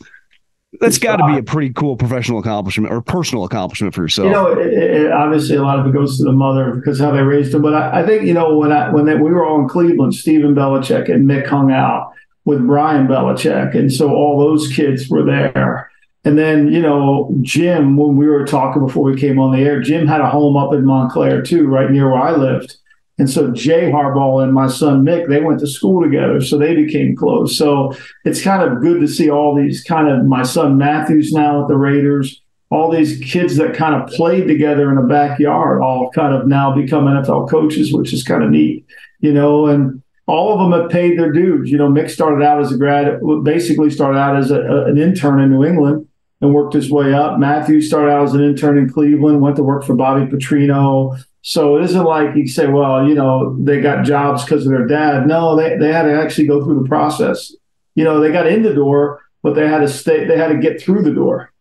that's 0.80 0.98
got 0.98 1.18
to 1.18 1.28
be 1.28 1.38
a 1.38 1.44
pretty 1.44 1.74
cool 1.74 1.98
professional 1.98 2.40
accomplishment 2.40 2.94
or 2.94 3.02
personal 3.02 3.44
accomplishment 3.44 3.94
for 3.94 4.02
yourself. 4.02 4.28
You 4.28 4.32
know, 4.32 4.48
it, 4.48 4.74
it, 4.74 5.12
obviously 5.12 5.58
a 5.58 5.62
lot 5.62 5.78
of 5.80 5.86
it 5.86 5.92
goes 5.92 6.18
to 6.20 6.24
the 6.24 6.32
mother 6.32 6.76
because 6.76 7.00
how 7.00 7.12
they 7.12 7.22
raised 7.22 7.54
him. 7.54 7.62
But 7.62 7.76
I, 7.76 8.02
I 8.02 8.06
think 8.06 8.24
you 8.24 8.34
know 8.34 8.58
when 8.58 8.72
I 8.72 8.90
when 8.90 9.06
they, 9.06 9.14
we 9.14 9.32
were 9.32 9.46
all 9.46 9.62
in 9.62 9.68
Cleveland, 9.68 10.16
Stephen 10.16 10.56
Belichick 10.56 11.14
and 11.14 11.30
Mick 11.30 11.46
hung 11.46 11.72
out, 11.72 12.14
with 12.46 12.66
Brian 12.66 13.08
Belichick. 13.08 13.76
And 13.76 13.92
so 13.92 14.14
all 14.14 14.40
those 14.40 14.68
kids 14.74 15.10
were 15.10 15.24
there. 15.24 15.90
And 16.26 16.38
then, 16.38 16.72
you 16.72 16.82
know, 16.82 17.34
Jim, 17.42 17.98
when 17.98 18.16
we 18.16 18.28
were 18.28 18.46
talking 18.46 18.86
before 18.86 19.04
we 19.04 19.20
came 19.20 19.40
on 19.40 19.54
the 19.54 19.62
air, 19.62 19.82
Jim 19.82 20.08
had 20.08 20.22
a 20.22 20.30
home 20.30 20.56
up 20.56 20.74
in 20.74 20.86
Montclair 20.86 21.42
too, 21.42 21.68
right 21.68 21.92
near 21.92 22.10
where 22.10 22.22
I 22.22 22.32
lived. 22.32 22.78
And 23.20 23.30
so 23.30 23.52
Jay 23.52 23.92
Harbaugh 23.92 24.44
and 24.44 24.54
my 24.54 24.68
son 24.68 25.06
Mick, 25.06 25.30
they 25.30 25.40
went 25.40 25.60
to 25.60 25.68
school 25.68 26.02
together, 26.02 26.42
so 26.42 26.58
they 26.58 26.76
became 26.76 27.16
close. 27.16 27.58
So 27.58 27.94
it's 28.26 28.42
kind 28.42 28.64
of 28.64 28.82
good 28.82 29.02
to 29.02 29.08
see 29.08 29.30
all 29.30 29.56
these 29.56 29.84
kind 29.84 30.10
of 30.10 30.26
my 30.26 30.44
son 30.44 30.78
Matthews 30.78 31.32
now 31.32 31.62
at 31.62 31.68
the 31.68 31.78
Raiders, 31.78 32.42
all 32.72 32.90
these 32.90 33.20
kids 33.20 33.58
that 33.58 33.76
kind 33.76 33.94
of 33.94 34.10
played 34.10 34.48
together 34.48 34.92
in 34.92 34.98
a 34.98 35.04
backyard, 35.04 35.82
all 35.82 36.10
kind 36.10 36.34
of 36.34 36.48
now 36.48 36.76
become 36.76 37.06
NFL 37.06 37.50
coaches, 37.50 37.94
which 37.94 38.14
is 38.14 38.24
kind 38.24 38.44
of 38.44 38.50
neat, 38.50 38.86
you 39.20 39.32
know. 39.32 39.68
And 39.68 40.02
all 40.26 40.54
of 40.54 40.60
them 40.60 40.82
have 40.82 40.90
paid 40.90 41.20
their 41.20 41.32
dues. 41.32 41.70
You 41.70 41.78
know, 41.78 41.90
Mick 41.90 42.10
started 42.10 42.44
out 42.44 42.62
as 42.62 42.72
a 42.72 42.78
grad, 42.78 43.20
basically 43.44 43.92
started 43.92 44.18
out 44.18 44.38
as 44.38 44.50
a, 44.50 44.60
a, 44.60 44.86
an 44.86 44.98
intern 44.98 45.40
in 45.40 45.52
New 45.52 45.64
England 45.64 46.08
and 46.42 46.54
worked 46.54 46.74
his 46.74 46.90
way 46.90 47.14
up. 47.14 47.38
Matthew 47.38 47.80
started 47.80 48.12
out 48.12 48.24
as 48.24 48.34
an 48.34 48.44
intern 48.44 48.78
in 48.78 48.90
Cleveland, 48.90 49.42
went 49.42 49.56
to 49.58 49.64
work 49.64 49.84
for 49.84 49.96
Bobby 49.96 50.26
Petrino. 50.26 51.18
So 51.46 51.78
it 51.78 51.84
isn't 51.84 52.06
like 52.06 52.36
you 52.38 52.48
say, 52.48 52.68
well, 52.68 53.06
you 53.06 53.14
know, 53.14 53.56
they 53.60 53.82
got 53.82 54.06
jobs 54.06 54.46
because 54.46 54.66
of 54.66 54.72
their 54.72 54.88
dad. 54.88 55.28
No, 55.28 55.58
they, 55.58 55.78
they 55.78 55.92
had 55.92 56.04
to 56.04 56.20
actually 56.20 56.48
go 56.48 56.64
through 56.64 56.82
the 56.82 56.88
process. 56.88 57.54
You 57.96 58.06
know, 58.06 58.22
they 58.22 58.32
got 58.32 58.48
in 58.48 58.64
the 58.64 58.74
door, 58.74 59.22
but 59.42 59.54
they 59.54 59.68
had 59.68 59.80
to 59.80 59.90
stay, 59.90 60.26
they 60.26 60.38
had 60.38 60.48
to 60.48 60.58
get 60.58 60.82
through 60.82 61.04
the 61.04 61.12
door. 61.12 61.52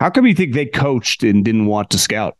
How 0.00 0.10
come 0.10 0.26
you 0.26 0.34
think 0.34 0.54
they 0.54 0.66
coached 0.66 1.22
and 1.22 1.44
didn't 1.44 1.66
want 1.66 1.88
to 1.90 1.98
scout? 1.98 2.36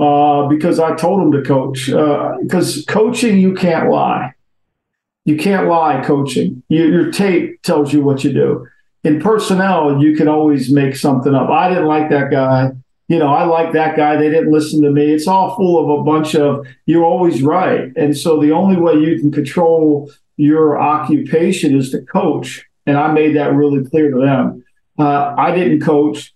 Uh, 0.00 0.48
because 0.48 0.80
I 0.80 0.96
told 0.96 1.20
them 1.20 1.30
to 1.30 1.42
coach. 1.42 1.86
Because 1.86 2.78
uh, 2.78 2.92
coaching, 2.92 3.38
you 3.38 3.54
can't 3.54 3.88
lie. 3.88 4.32
You 5.24 5.36
can't 5.36 5.68
lie 5.68 6.02
coaching. 6.04 6.64
You, 6.68 6.86
your 6.86 7.12
tape 7.12 7.62
tells 7.62 7.92
you 7.92 8.02
what 8.02 8.24
you 8.24 8.32
do. 8.32 8.66
In 9.04 9.20
personnel, 9.20 10.02
you 10.02 10.16
can 10.16 10.26
always 10.26 10.72
make 10.72 10.96
something 10.96 11.32
up. 11.32 11.48
I 11.48 11.68
didn't 11.68 11.86
like 11.86 12.10
that 12.10 12.32
guy. 12.32 12.72
You 13.08 13.18
know, 13.18 13.28
I 13.28 13.44
like 13.44 13.72
that 13.72 13.96
guy. 13.96 14.16
They 14.16 14.30
didn't 14.30 14.52
listen 14.52 14.82
to 14.82 14.90
me. 14.90 15.12
It's 15.12 15.28
all 15.28 15.56
full 15.56 15.78
of 15.78 16.00
a 16.00 16.02
bunch 16.02 16.34
of 16.34 16.66
you're 16.86 17.04
always 17.04 17.42
right. 17.42 17.92
And 17.96 18.16
so 18.16 18.40
the 18.40 18.52
only 18.52 18.76
way 18.80 18.94
you 18.94 19.18
can 19.20 19.30
control 19.30 20.10
your 20.36 20.80
occupation 20.80 21.76
is 21.76 21.90
to 21.90 22.02
coach. 22.02 22.64
And 22.86 22.96
I 22.96 23.12
made 23.12 23.36
that 23.36 23.54
really 23.54 23.84
clear 23.84 24.10
to 24.10 24.18
them. 24.18 24.64
Uh, 24.98 25.34
I 25.36 25.54
didn't 25.54 25.80
coach 25.80 26.34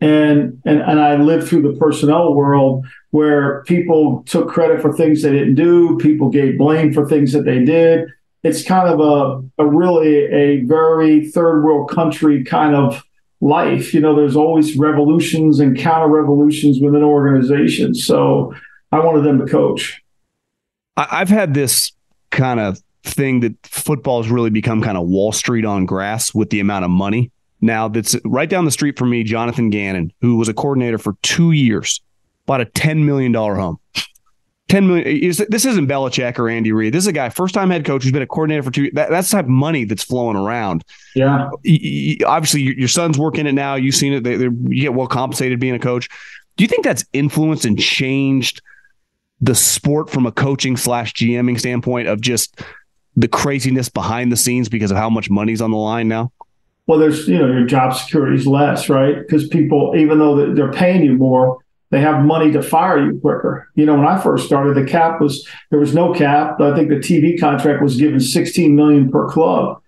and 0.00 0.60
and 0.64 0.80
and 0.80 1.00
I 1.00 1.16
lived 1.16 1.48
through 1.48 1.62
the 1.62 1.78
personnel 1.78 2.34
world 2.34 2.86
where 3.10 3.62
people 3.64 4.22
took 4.26 4.48
credit 4.48 4.80
for 4.80 4.92
things 4.92 5.22
they 5.22 5.32
didn't 5.32 5.54
do, 5.54 5.96
people 5.98 6.28
gave 6.28 6.58
blame 6.58 6.92
for 6.92 7.08
things 7.08 7.32
that 7.32 7.44
they 7.44 7.64
did. 7.64 8.08
It's 8.44 8.62
kind 8.62 8.88
of 8.88 9.00
a, 9.00 9.62
a 9.62 9.66
really 9.66 10.26
a 10.26 10.64
very 10.64 11.28
third 11.30 11.64
world 11.64 11.90
country 11.90 12.44
kind 12.44 12.76
of 12.76 13.02
life. 13.40 13.94
You 13.94 14.00
know, 14.00 14.14
there's 14.14 14.36
always 14.36 14.76
revolutions 14.76 15.60
and 15.60 15.76
counter 15.76 16.08
revolutions 16.08 16.80
within 16.80 17.02
organizations. 17.02 18.04
So 18.04 18.54
I 18.92 19.00
wanted 19.00 19.22
them 19.22 19.38
to 19.38 19.46
coach. 19.46 20.02
I've 20.96 21.28
had 21.28 21.54
this 21.54 21.92
kind 22.30 22.58
of 22.58 22.80
thing 23.04 23.40
that 23.40 23.54
football 23.64 24.22
has 24.22 24.30
really 24.30 24.50
become 24.50 24.82
kind 24.82 24.98
of 24.98 25.06
Wall 25.06 25.32
Street 25.32 25.64
on 25.64 25.86
grass 25.86 26.34
with 26.34 26.50
the 26.50 26.60
amount 26.60 26.84
of 26.84 26.90
money 26.90 27.30
now 27.60 27.88
that's 27.88 28.16
right 28.24 28.48
down 28.48 28.64
the 28.64 28.70
street 28.70 28.98
from 28.98 29.10
me, 29.10 29.24
Jonathan 29.24 29.70
Gannon, 29.70 30.12
who 30.20 30.36
was 30.36 30.48
a 30.48 30.54
coordinator 30.54 30.98
for 30.98 31.16
two 31.22 31.52
years, 31.52 32.00
bought 32.46 32.60
a 32.60 32.66
$10 32.66 33.04
million 33.04 33.34
home. 33.34 33.78
10 34.68 34.86
million. 34.86 35.34
This 35.48 35.64
isn't 35.64 35.86
Belichick 35.86 36.38
or 36.38 36.48
Andy 36.48 36.72
Reid. 36.72 36.92
This 36.92 37.04
is 37.04 37.08
a 37.08 37.12
guy, 37.12 37.30
first 37.30 37.54
time 37.54 37.70
head 37.70 37.84
coach 37.84 38.02
who's 38.02 38.12
been 38.12 38.22
a 38.22 38.26
coordinator 38.26 38.62
for 38.62 38.70
two. 38.70 38.90
That, 38.92 39.10
that's 39.10 39.30
the 39.30 39.38
type 39.38 39.46
of 39.46 39.50
money 39.50 39.84
that's 39.84 40.04
flowing 40.04 40.36
around. 40.36 40.84
Yeah. 41.14 41.48
Obviously, 42.26 42.62
your 42.62 42.88
son's 42.88 43.18
working 43.18 43.46
it 43.46 43.52
now. 43.52 43.76
You've 43.76 43.94
seen 43.94 44.12
it. 44.12 44.24
They, 44.24 44.36
you 44.36 44.82
get 44.82 44.94
well 44.94 45.06
compensated 45.06 45.58
being 45.58 45.74
a 45.74 45.78
coach. 45.78 46.08
Do 46.56 46.64
you 46.64 46.68
think 46.68 46.84
that's 46.84 47.04
influenced 47.12 47.64
and 47.64 47.78
changed 47.78 48.60
the 49.40 49.54
sport 49.54 50.10
from 50.10 50.26
a 50.26 50.32
coaching 50.32 50.76
slash 50.76 51.14
GMing 51.14 51.58
standpoint 51.58 52.08
of 52.08 52.20
just 52.20 52.60
the 53.16 53.28
craziness 53.28 53.88
behind 53.88 54.30
the 54.30 54.36
scenes 54.36 54.68
because 54.68 54.90
of 54.90 54.96
how 54.96 55.08
much 55.08 55.30
money's 55.30 55.62
on 55.62 55.70
the 55.70 55.76
line 55.76 56.08
now? 56.08 56.32
well, 56.88 56.98
there's, 56.98 57.28
you 57.28 57.38
know, 57.38 57.46
your 57.46 57.66
job 57.66 57.94
security 57.94 58.34
is 58.34 58.46
less, 58.46 58.88
right? 58.88 59.18
Because 59.18 59.46
people, 59.46 59.92
even 59.94 60.18
though 60.18 60.54
they're 60.54 60.72
paying 60.72 61.02
you 61.04 61.12
more, 61.12 61.58
they 61.90 62.00
have 62.00 62.24
money 62.24 62.52
to 62.52 62.62
fire 62.62 63.04
you 63.04 63.18
quicker. 63.20 63.68
You 63.74 63.86
know, 63.86 63.94
when 63.94 64.06
I 64.06 64.20
first 64.20 64.46
started, 64.46 64.76
the 64.76 64.88
cap 64.88 65.20
was, 65.20 65.46
there 65.70 65.78
was 65.78 65.94
no 65.94 66.12
cap. 66.12 66.60
I 66.60 66.74
think 66.74 66.88
the 66.88 66.96
TV 66.96 67.38
contract 67.38 67.82
was 67.82 67.96
given 67.96 68.20
16 68.20 68.74
million 68.74 69.10
per 69.10 69.28
club. 69.28 69.80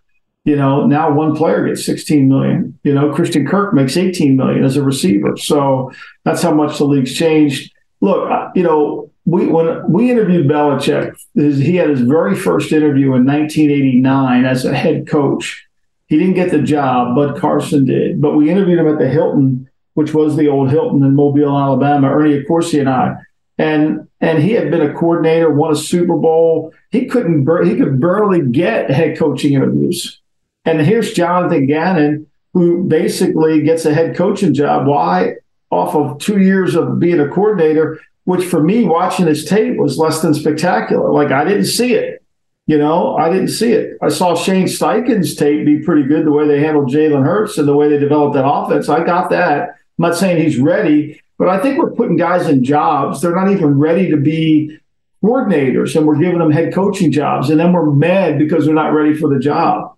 You 0.45 0.57
know, 0.57 0.87
now 0.87 1.13
one 1.13 1.37
player 1.37 1.67
gets 1.67 1.85
16 1.85 2.27
million. 2.27 2.79
You 2.83 2.95
know, 2.95 3.13
Christian 3.13 3.47
Kirk 3.47 3.75
makes 3.75 3.97
18 3.97 4.37
million 4.37 4.65
as 4.65 4.77
a 4.77 4.83
receiver. 4.83 5.37
So 5.37 5.93
that's 6.25 6.41
how 6.41 6.55
much 6.55 6.79
the 6.79 6.85
league's 6.85 7.15
changed. 7.15 7.73
Look, 8.01 8.31
you 8.55 8.63
know, 8.63 9.11
we 9.27 9.47
when 9.47 9.93
we 9.93 10.11
interviewed 10.11 10.49
Belichick, 10.49 11.15
he 11.35 11.77
had 11.77 11.91
his 11.91 12.01
very 12.01 12.35
first 12.35 12.73
interview 12.73 13.15
in 13.15 13.27
1989 13.27 14.47
as 14.47 14.65
a 14.65 14.75
head 14.75 15.07
coach 15.07 15.69
he 16.11 16.19
didn't 16.19 16.35
get 16.35 16.51
the 16.51 16.61
job, 16.61 17.15
Bud 17.15 17.39
Carson 17.39 17.85
did. 17.85 18.21
But 18.21 18.35
we 18.35 18.51
interviewed 18.51 18.81
him 18.81 18.89
at 18.89 18.99
the 18.99 19.09
Hilton, 19.09 19.70
which 19.95 20.15
was 20.15 20.37
the 20.37 20.49
old 20.49 20.71
Hilton 20.71 21.03
in 21.03 21.15
Mobile, 21.15 21.59
Alabama, 21.59 22.09
Ernie 22.09 22.43
Accorsi 22.43 22.81
and 22.81 22.89
I. 22.89 23.17
And 23.59 24.09
and 24.21 24.43
he 24.43 24.53
had 24.53 24.71
been 24.71 24.83
a 24.83 24.95
coordinator, 24.95 25.51
won 25.51 25.73
a 25.73 25.77
Super 25.77 26.17
Bowl. 26.17 26.73
He 26.91 27.07
couldn't 27.07 27.47
he 27.65 27.77
could 27.77 28.01
barely 28.01 28.43
get 28.43 28.91
head 28.91 29.19
coaching 29.19 29.53
interviews. 29.53 30.21
And 30.65 30.81
here's 30.81 31.13
Jonathan 31.13 31.67
Gannon, 31.67 32.27
who 32.55 32.85
basically 32.85 33.63
gets 33.63 33.85
a 33.85 33.95
head 33.95 34.17
coaching 34.17 34.55
job. 34.55 34.87
Why? 34.87 35.35
Off 35.71 35.95
of 35.95 36.19
two 36.19 36.41
years 36.41 36.75
of 36.75 36.99
being 36.99 37.21
a 37.21 37.29
coordinator, 37.29 38.01
which 38.25 38.45
for 38.45 38.63
me, 38.63 38.85
watching 38.85 39.27
his 39.27 39.45
tape 39.45 39.77
was 39.77 39.99
less 39.99 40.21
than 40.23 40.35
spectacular. 40.35 41.13
Like 41.13 41.31
I 41.31 41.45
didn't 41.45 41.67
see 41.67 41.95
it. 41.95 42.23
You 42.67 42.79
know, 42.79 43.17
I 43.17 43.29
didn't 43.29 43.49
see 43.49 43.73
it. 43.73 43.99
I 44.01 44.09
saw 44.09 44.37
Shane 44.37 44.67
Steichen's 44.67 45.35
tape 45.35 45.67
be 45.67 45.81
pretty 45.81 46.05
good 46.05 46.25
the 46.25 46.31
way 46.31 46.47
they 46.47 46.61
handled 46.61 46.91
Jalen 46.91 47.25
Hurts 47.25 47.59
and 47.59 47.67
the 47.67 47.77
way 47.77 47.89
they 47.89 47.99
developed 47.99 48.35
that 48.35 48.49
offense. 48.49 48.89
I 48.89 49.03
got 49.05 49.31
that. 49.31 49.77
I'm 50.01 50.09
not 50.09 50.17
saying 50.17 50.43
he's 50.43 50.59
ready, 50.59 51.21
but 51.37 51.51
I 51.51 51.59
think 51.59 51.77
we're 51.77 51.91
putting 51.91 52.17
guys 52.17 52.49
in 52.49 52.65
jobs. 52.65 53.21
They're 53.21 53.35
not 53.35 53.51
even 53.51 53.79
ready 53.79 54.09
to 54.09 54.17
be 54.17 54.79
coordinators, 55.23 55.95
and 55.95 56.07
we're 56.07 56.17
giving 56.17 56.39
them 56.39 56.51
head 56.51 56.73
coaching 56.73 57.13
jobs. 57.13 57.51
And 57.51 57.61
then 57.61 57.75
we're 57.75 57.91
mad 57.91 58.39
because 58.39 58.65
they're 58.65 58.75
not 58.75 58.95
ready 58.95 59.13
for 59.13 59.29
the 59.29 59.39
job. 59.39 59.95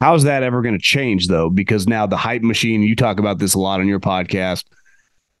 How's 0.00 0.24
that 0.24 0.42
ever 0.42 0.60
going 0.60 0.76
to 0.76 0.82
change, 0.82 1.28
though? 1.28 1.50
Because 1.50 1.86
now 1.86 2.04
the 2.06 2.16
hype 2.16 2.42
machine, 2.42 2.82
you 2.82 2.96
talk 2.96 3.20
about 3.20 3.38
this 3.38 3.54
a 3.54 3.60
lot 3.60 3.78
on 3.78 3.86
your 3.86 4.00
podcast, 4.00 4.64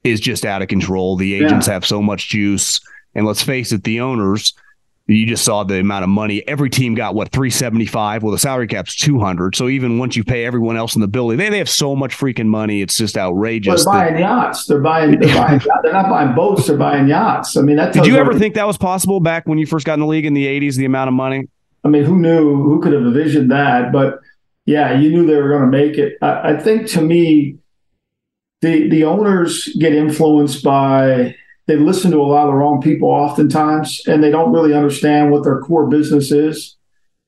is 0.04 0.20
just 0.20 0.46
out 0.46 0.62
of 0.62 0.68
control. 0.68 1.16
The 1.16 1.34
agents 1.34 1.66
yeah. 1.66 1.72
have 1.72 1.84
so 1.84 2.00
much 2.00 2.28
juice. 2.28 2.78
And 3.16 3.26
let's 3.26 3.42
face 3.42 3.72
it, 3.72 3.82
the 3.82 3.98
owners 3.98 4.54
you 5.06 5.26
just 5.26 5.44
saw 5.44 5.64
the 5.64 5.80
amount 5.80 6.04
of 6.04 6.10
money. 6.10 6.46
Every 6.46 6.70
team 6.70 6.94
got 6.94 7.14
what 7.14 7.30
375. 7.30 8.22
Well, 8.22 8.32
the 8.32 8.38
salary 8.38 8.66
cap's 8.66 8.94
200. 8.96 9.56
So 9.56 9.68
even 9.68 9.98
once 9.98 10.16
you 10.16 10.22
pay 10.22 10.44
everyone 10.44 10.76
else 10.76 10.94
in 10.94 11.00
the 11.00 11.08
building, 11.08 11.38
they, 11.38 11.48
they 11.48 11.58
have 11.58 11.68
so 11.68 11.96
much 11.96 12.16
freaking 12.16 12.46
money. 12.46 12.82
It's 12.82 12.96
just 12.96 13.16
outrageous. 13.16 13.84
Well, 13.84 13.94
they're 13.94 14.04
buying 14.04 14.14
that, 14.14 14.20
yachts. 14.20 14.66
They're 14.66 14.80
buying. 14.80 15.18
They're, 15.18 15.34
buying, 15.34 15.60
they're 15.82 15.92
not 15.92 16.08
buying 16.08 16.34
boats. 16.34 16.66
They're 16.66 16.76
buying 16.76 17.08
yachts. 17.08 17.56
I 17.56 17.62
mean, 17.62 17.76
that. 17.76 17.92
Did 17.92 18.06
you 18.06 18.16
ever 18.16 18.38
think 18.38 18.54
that 18.54 18.66
was 18.66 18.78
possible 18.78 19.20
back 19.20 19.46
when 19.46 19.58
you 19.58 19.66
first 19.66 19.86
got 19.86 19.94
in 19.94 20.00
the 20.00 20.06
league 20.06 20.24
in 20.24 20.34
the 20.34 20.46
80s? 20.46 20.76
The 20.76 20.84
amount 20.84 21.08
of 21.08 21.14
money. 21.14 21.48
I 21.84 21.88
mean, 21.88 22.04
who 22.04 22.18
knew? 22.18 22.62
Who 22.62 22.80
could 22.80 22.92
have 22.92 23.02
envisioned 23.02 23.50
that? 23.50 23.92
But 23.92 24.20
yeah, 24.66 24.98
you 24.98 25.10
knew 25.10 25.26
they 25.26 25.34
were 25.34 25.48
going 25.48 25.62
to 25.62 25.66
make 25.66 25.98
it. 25.98 26.16
I, 26.22 26.52
I 26.52 26.56
think 26.56 26.86
to 26.90 27.02
me, 27.02 27.58
the 28.60 28.88
the 28.88 29.04
owners 29.04 29.68
get 29.78 29.92
influenced 29.92 30.62
by 30.62 31.34
they 31.66 31.76
listen 31.76 32.10
to 32.10 32.20
a 32.20 32.22
lot 32.22 32.46
of 32.46 32.52
the 32.52 32.56
wrong 32.56 32.80
people 32.80 33.08
oftentimes, 33.08 34.02
and 34.06 34.22
they 34.22 34.30
don't 34.30 34.52
really 34.52 34.74
understand 34.74 35.30
what 35.30 35.44
their 35.44 35.60
core 35.60 35.86
business 35.86 36.32
is, 36.32 36.76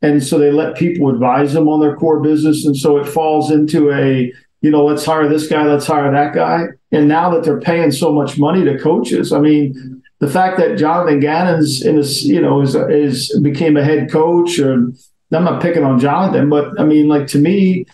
and 0.02 0.22
so 0.22 0.38
they 0.38 0.50
let 0.50 0.76
people 0.76 1.08
advise 1.10 1.52
them 1.52 1.68
on 1.68 1.80
their 1.80 1.96
core 1.96 2.20
business, 2.20 2.66
and 2.66 2.76
so 2.76 2.96
it 2.98 3.06
falls 3.06 3.50
into 3.50 3.92
a 3.92 4.32
you 4.60 4.70
know 4.70 4.84
let's 4.84 5.04
hire 5.04 5.28
this 5.28 5.46
guy, 5.46 5.64
let's 5.64 5.86
hire 5.86 6.10
that 6.10 6.34
guy, 6.34 6.66
and 6.92 7.08
now 7.08 7.30
that 7.30 7.44
they're 7.44 7.60
paying 7.60 7.90
so 7.90 8.12
much 8.12 8.38
money 8.38 8.64
to 8.64 8.78
coaches, 8.78 9.32
I 9.32 9.40
mean. 9.40 10.00
The 10.20 10.30
fact 10.30 10.56
that 10.56 10.78
Jonathan 10.78 11.20
Gannon's 11.20 11.84
in 11.84 11.96
this, 11.96 12.24
you 12.24 12.40
know, 12.40 12.62
is 12.62 12.74
is 12.76 13.36
became 13.42 13.76
a 13.76 13.84
head 13.84 14.10
coach, 14.10 14.58
or 14.58 14.72
I'm 15.32 15.44
not 15.44 15.60
picking 15.60 15.84
on 15.84 15.98
Jonathan, 15.98 16.48
but 16.48 16.80
I 16.80 16.84
mean, 16.84 17.08
like 17.08 17.26
to 17.28 17.38
me, 17.38 17.84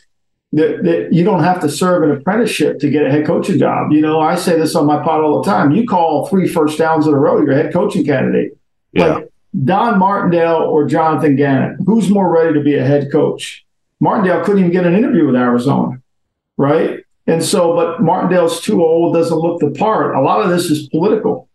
that, 0.53 0.83
that 0.83 1.13
you 1.13 1.25
don't 1.25 1.45
have 1.45 1.61
to 1.61 1.69
serve 1.69 2.03
an 2.03 2.11
apprenticeship 2.11 2.81
to 2.81 2.91
get 2.91 3.07
a 3.07 3.11
head 3.11 3.27
coaching 3.27 3.59
job. 3.59 3.93
You 3.93 4.01
know, 4.01 4.21
I 4.21 4.35
say 4.35 4.59
this 4.59 4.75
on 4.75 4.87
my 4.87 5.03
pod 5.03 5.23
all 5.23 5.43
the 5.43 5.49
time. 5.49 5.71
You 5.73 5.87
call 5.87 6.27
three 6.27 6.49
first 6.49 6.79
downs 6.79 7.07
in 7.07 7.15
a 7.15 7.19
row, 7.19 7.39
you're 7.39 7.53
a 7.53 7.63
head 7.63 7.73
coaching 7.73 8.05
candidate. 8.05 8.59
Yeah. 8.93 9.07
Like 9.07 9.31
Don 9.65 9.99
Martindale 9.99 10.63
or 10.63 10.87
Jonathan 10.87 11.37
Gannon, 11.37 11.79
who's 11.87 12.11
more 12.11 12.33
ready 12.33 12.55
to 12.55 12.61
be 12.61 12.77
a 12.77 12.85
head 12.85 13.11
coach? 13.13 13.65
Martindale 14.01 14.45
couldn't 14.45 14.61
even 14.61 14.73
get 14.73 14.87
an 14.87 14.95
interview 14.95 15.27
with 15.27 15.37
Arizona, 15.37 16.01
right? 16.57 17.05
And 17.27 17.45
so, 17.45 17.75
but 17.75 18.03
Martindale's 18.03 18.61
too 18.61 18.83
old, 18.83 19.15
doesn't 19.15 19.37
look 19.37 19.61
the 19.61 19.71
part. 19.71 20.15
A 20.17 20.21
lot 20.21 20.43
of 20.43 20.51
this 20.51 20.71
is 20.71 20.89
political. 20.89 21.49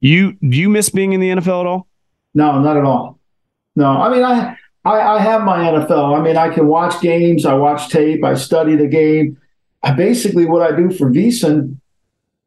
You 0.00 0.32
do 0.34 0.58
you 0.58 0.68
miss 0.68 0.88
being 0.88 1.12
in 1.12 1.20
the 1.20 1.28
NFL 1.28 1.60
at 1.60 1.66
all? 1.66 1.86
No, 2.34 2.60
not 2.60 2.76
at 2.76 2.84
all. 2.84 3.18
No, 3.76 3.86
I 3.86 4.08
mean 4.10 4.22
I 4.22 4.56
I, 4.84 5.00
I 5.00 5.20
have 5.20 5.42
my 5.42 5.58
NFL. 5.58 6.18
I 6.18 6.22
mean, 6.22 6.36
I 6.36 6.48
can 6.48 6.66
watch 6.66 7.00
games. 7.00 7.44
I 7.44 7.54
watch 7.54 7.90
tape. 7.90 8.24
I 8.24 8.34
study 8.34 8.76
the 8.76 8.86
game. 8.86 9.38
I 9.82 9.92
basically 9.92 10.46
what 10.46 10.62
I 10.62 10.76
do 10.76 10.90
for 10.90 11.10
VSiN 11.10 11.76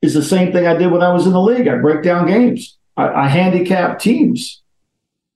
is 0.01 0.13
the 0.13 0.23
same 0.23 0.51
thing 0.51 0.67
I 0.67 0.75
did 0.75 0.91
when 0.91 1.01
I 1.01 1.13
was 1.13 1.25
in 1.25 1.34
the 1.34 1.41
league. 1.41 1.67
I 1.67 1.77
break 1.77 2.03
down 2.03 2.27
games. 2.27 2.77
I, 2.97 3.07
I 3.07 3.27
handicap 3.27 3.99
teams. 3.99 4.61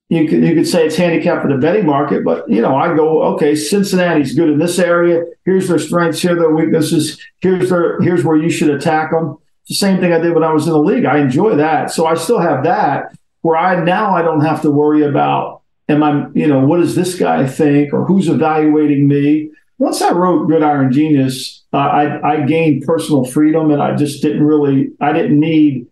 You 0.10 0.28
could 0.28 0.42
you 0.42 0.56
could 0.56 0.68
say 0.68 0.86
it's 0.86 0.96
handicap 0.96 1.42
for 1.42 1.50
the 1.50 1.58
betting 1.58 1.86
market, 1.86 2.24
but 2.24 2.50
you 2.50 2.62
know 2.62 2.76
I 2.76 2.96
go 2.96 3.24
okay. 3.34 3.56
Cincinnati's 3.56 4.36
good 4.36 4.50
in 4.50 4.58
this 4.58 4.80
area. 4.80 5.24
Here's 5.44 5.68
their 5.68 5.80
strengths. 5.80 6.22
Here 6.22 6.36
their 6.36 6.54
weaknesses. 6.54 7.22
Here's 7.40 7.70
their 7.70 8.00
here's 8.00 8.24
where 8.24 8.38
you 8.38 8.50
should 8.50 8.70
attack 8.70 9.12
them. 9.12 9.38
It's 9.64 9.70
the 9.70 9.86
same 9.86 10.00
thing 10.00 10.14
I 10.14 10.20
did 10.20 10.34
when 10.34 10.46
I 10.46 10.54
was 10.54 10.66
in 10.66 10.72
the 10.72 10.80
league. 10.80 11.04
I 11.04 11.18
enjoy 11.20 11.56
that, 11.56 11.92
so 11.92 12.06
I 12.06 12.16
still 12.16 12.40
have 12.40 12.64
that. 12.64 13.18
Where 13.42 13.58
I 13.58 13.84
now 13.84 14.16
I 14.16 14.22
don't 14.22 14.46
have 14.46 14.62
to 14.62 14.72
worry 14.72 15.04
about 15.04 15.57
am 15.90 16.04
I, 16.04 16.28
you 16.34 16.48
know, 16.48 16.60
what 16.60 16.78
does 16.78 16.96
this 16.96 17.16
guy 17.16 17.48
think 17.48 17.94
or 17.94 18.06
who's 18.06 18.28
evaluating 18.28 19.08
me? 19.08 19.52
Once 19.78 20.02
I 20.02 20.12
wrote 20.12 20.48
Gridiron 20.48 20.92
Genius, 20.92 21.64
uh, 21.72 21.78
I, 21.78 22.34
I 22.34 22.46
gained 22.46 22.84
personal 22.84 23.26
freedom 23.26 23.72
and 23.72 23.82
I 23.82 23.96
just 23.96 24.22
didn't 24.22 24.44
really, 24.44 24.92
I 25.00 25.14
didn't 25.14 25.40
need 25.40 25.88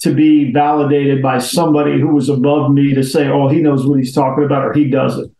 to 0.00 0.14
be 0.14 0.52
validated 0.52 1.22
by 1.22 1.38
somebody 1.38 1.98
who 1.98 2.08
was 2.08 2.28
above 2.28 2.70
me 2.70 2.94
to 2.94 3.02
say, 3.02 3.28
oh, 3.28 3.48
he 3.48 3.60
knows 3.60 3.86
what 3.86 3.98
he's 3.98 4.14
talking 4.14 4.44
about 4.44 4.64
or 4.64 4.72
he 4.74 4.90
doesn't. 4.90 5.34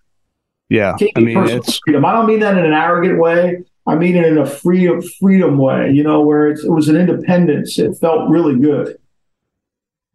Yeah. 0.69 0.97
I 1.15 1.21
mean, 1.21 1.39
it's, 1.47 1.79
freedom. 1.85 2.05
I 2.05 2.13
don't 2.13 2.27
mean 2.27 2.41
that 2.41 2.57
in 2.57 2.65
an 2.65 2.73
arrogant 2.73 3.21
way. 3.21 3.63
I 3.87 3.95
mean 3.95 4.17
it 4.17 4.25
in 4.25 4.39
a 4.39 4.47
free 4.47 4.89
freedom 5.21 5.59
way, 5.59 5.93
you 5.93 6.03
know, 6.03 6.23
where 6.23 6.49
it 6.49 6.59
was 6.65 6.89
an 6.89 6.97
independence. 6.97 7.79
It 7.79 7.97
felt 8.01 8.29
really 8.31 8.59
good. 8.59 8.99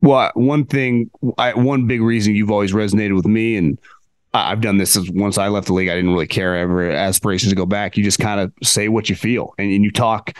Well, 0.01 0.31
one 0.33 0.65
thing, 0.65 1.11
I, 1.37 1.53
one 1.53 1.85
big 1.87 2.01
reason 2.01 2.35
you've 2.35 2.51
always 2.51 2.73
resonated 2.73 3.15
with 3.15 3.27
me, 3.27 3.55
and 3.55 3.79
I've 4.33 4.61
done 4.61 4.77
this 4.77 4.97
once 5.11 5.37
I 5.37 5.47
left 5.49 5.67
the 5.67 5.73
league. 5.73 5.89
I 5.89 5.95
didn't 5.95 6.11
really 6.11 6.27
care 6.27 6.57
ever 6.57 6.89
aspirations 6.89 7.51
to 7.51 7.55
go 7.55 7.65
back. 7.65 7.97
You 7.97 8.03
just 8.03 8.19
kind 8.19 8.39
of 8.39 8.51
say 8.63 8.87
what 8.87 9.09
you 9.09 9.15
feel, 9.15 9.53
and, 9.57 9.71
and 9.71 9.83
you 9.83 9.91
talk. 9.91 10.35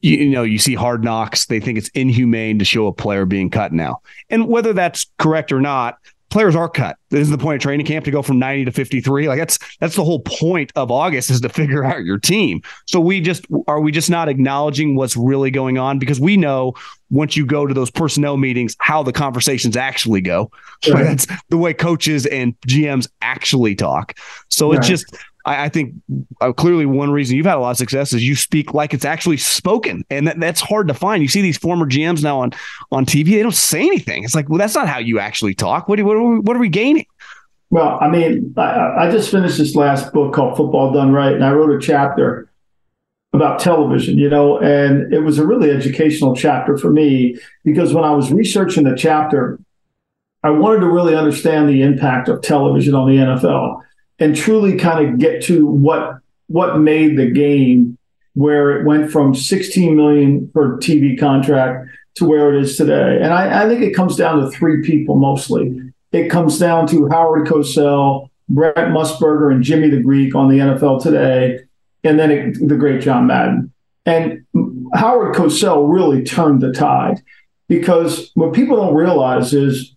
You, 0.00 0.18
you, 0.18 0.30
know, 0.30 0.42
you 0.42 0.58
see 0.58 0.74
hard 0.74 1.02
knocks. 1.04 1.46
They 1.46 1.60
think 1.60 1.78
it's 1.78 1.88
inhumane 1.88 2.58
to 2.58 2.64
show 2.64 2.86
a 2.86 2.92
player 2.92 3.26
being 3.26 3.50
cut 3.50 3.72
now, 3.72 4.00
and 4.30 4.48
whether 4.48 4.72
that's 4.72 5.06
correct 5.18 5.52
or 5.52 5.60
not, 5.60 5.98
players 6.36 6.54
are 6.54 6.68
cut. 6.68 6.98
This 7.08 7.22
is 7.22 7.30
the 7.30 7.38
point 7.38 7.56
of 7.56 7.62
training 7.62 7.86
camp 7.86 8.04
to 8.04 8.10
go 8.10 8.20
from 8.20 8.38
90 8.38 8.66
to 8.66 8.70
53. 8.70 9.26
Like 9.26 9.38
that's 9.38 9.58
that's 9.80 9.96
the 9.96 10.04
whole 10.04 10.20
point 10.20 10.70
of 10.76 10.90
August 10.90 11.30
is 11.30 11.40
to 11.40 11.48
figure 11.48 11.82
out 11.82 12.04
your 12.04 12.18
team. 12.18 12.60
So 12.84 13.00
we 13.00 13.22
just 13.22 13.46
are 13.66 13.80
we 13.80 13.90
just 13.90 14.10
not 14.10 14.28
acknowledging 14.28 14.96
what's 14.96 15.16
really 15.16 15.50
going 15.50 15.78
on 15.78 15.98
because 15.98 16.20
we 16.20 16.36
know 16.36 16.74
once 17.08 17.38
you 17.38 17.46
go 17.46 17.66
to 17.66 17.72
those 17.72 17.90
personnel 17.90 18.36
meetings 18.36 18.76
how 18.80 19.02
the 19.02 19.14
conversations 19.14 19.78
actually 19.78 20.20
go. 20.20 20.50
Right. 20.86 21.04
That's 21.04 21.26
the 21.48 21.56
way 21.56 21.72
coaches 21.72 22.26
and 22.26 22.54
GMs 22.60 23.08
actually 23.22 23.74
talk. 23.74 24.18
So 24.50 24.68
right. 24.70 24.78
it's 24.78 24.86
just 24.86 25.16
I, 25.46 25.64
I 25.64 25.68
think 25.68 25.94
uh, 26.40 26.52
clearly 26.52 26.84
one 26.84 27.10
reason 27.10 27.36
you've 27.36 27.46
had 27.46 27.56
a 27.56 27.60
lot 27.60 27.70
of 27.70 27.76
success 27.78 28.12
is 28.12 28.26
you 28.26 28.34
speak 28.34 28.74
like 28.74 28.92
it's 28.92 29.04
actually 29.04 29.38
spoken, 29.38 30.04
and 30.10 30.26
that, 30.26 30.38
that's 30.38 30.60
hard 30.60 30.88
to 30.88 30.94
find. 30.94 31.22
You 31.22 31.28
see 31.28 31.40
these 31.40 31.56
former 31.56 31.86
GMs 31.86 32.22
now 32.22 32.40
on 32.40 32.52
on 32.90 33.06
TV; 33.06 33.30
they 33.30 33.42
don't 33.42 33.54
say 33.54 33.80
anything. 33.80 34.24
It's 34.24 34.34
like, 34.34 34.48
well, 34.48 34.58
that's 34.58 34.74
not 34.74 34.88
how 34.88 34.98
you 34.98 35.18
actually 35.18 35.54
talk. 35.54 35.88
What, 35.88 35.96
do, 35.96 36.04
what, 36.04 36.16
are, 36.16 36.22
we, 36.22 36.40
what 36.40 36.56
are 36.56 36.60
we 36.60 36.68
gaining? 36.68 37.06
Well, 37.70 37.98
I 38.00 38.08
mean, 38.08 38.52
I, 38.56 39.06
I 39.06 39.10
just 39.10 39.30
finished 39.30 39.58
this 39.58 39.74
last 39.74 40.12
book 40.12 40.34
called 40.34 40.56
Football 40.56 40.92
Done 40.92 41.12
Right, 41.12 41.32
and 41.32 41.44
I 41.44 41.52
wrote 41.52 41.74
a 41.74 41.84
chapter 41.84 42.50
about 43.32 43.58
television, 43.60 44.18
you 44.18 44.30
know, 44.30 44.58
and 44.58 45.12
it 45.12 45.20
was 45.20 45.38
a 45.38 45.46
really 45.46 45.70
educational 45.70 46.34
chapter 46.34 46.78
for 46.78 46.90
me 46.90 47.36
because 47.64 47.92
when 47.92 48.04
I 48.04 48.12
was 48.12 48.32
researching 48.32 48.84
the 48.84 48.96
chapter, 48.96 49.58
I 50.42 50.50
wanted 50.50 50.80
to 50.80 50.88
really 50.88 51.14
understand 51.14 51.68
the 51.68 51.82
impact 51.82 52.28
of 52.28 52.40
television 52.40 52.94
on 52.94 53.08
the 53.08 53.16
NFL 53.16 53.82
and 54.18 54.36
truly 54.36 54.76
kind 54.76 55.08
of 55.08 55.18
get 55.18 55.42
to 55.44 55.66
what 55.66 56.18
what 56.48 56.78
made 56.78 57.18
the 57.18 57.30
game 57.30 57.98
where 58.34 58.78
it 58.78 58.84
went 58.84 59.10
from 59.10 59.34
16 59.34 59.96
million 59.96 60.48
per 60.48 60.76
TV 60.76 61.18
contract 61.18 61.88
to 62.16 62.24
where 62.26 62.54
it 62.54 62.62
is 62.62 62.76
today. 62.76 63.18
And 63.20 63.32
I, 63.32 63.64
I 63.64 63.68
think 63.68 63.82
it 63.82 63.94
comes 63.94 64.14
down 64.14 64.40
to 64.40 64.50
three 64.50 64.82
people 64.82 65.16
mostly. 65.16 65.92
It 66.12 66.28
comes 66.28 66.58
down 66.58 66.86
to 66.88 67.08
Howard 67.08 67.48
Cosell, 67.48 68.30
Brent 68.48 68.76
Musburger, 68.76 69.52
and 69.52 69.62
Jimmy 69.62 69.88
the 69.88 70.00
Greek 70.00 70.34
on 70.34 70.48
the 70.48 70.58
NFL 70.58 71.02
today, 71.02 71.60
and 72.04 72.18
then 72.18 72.30
it, 72.30 72.68
the 72.68 72.76
great 72.76 73.00
John 73.00 73.26
Madden. 73.26 73.72
And 74.04 74.44
Howard 74.94 75.34
Cosell 75.34 75.92
really 75.92 76.22
turned 76.22 76.60
the 76.60 76.72
tide 76.72 77.22
because 77.68 78.30
what 78.34 78.52
people 78.52 78.76
don't 78.76 78.94
realize 78.94 79.52
is 79.52 79.95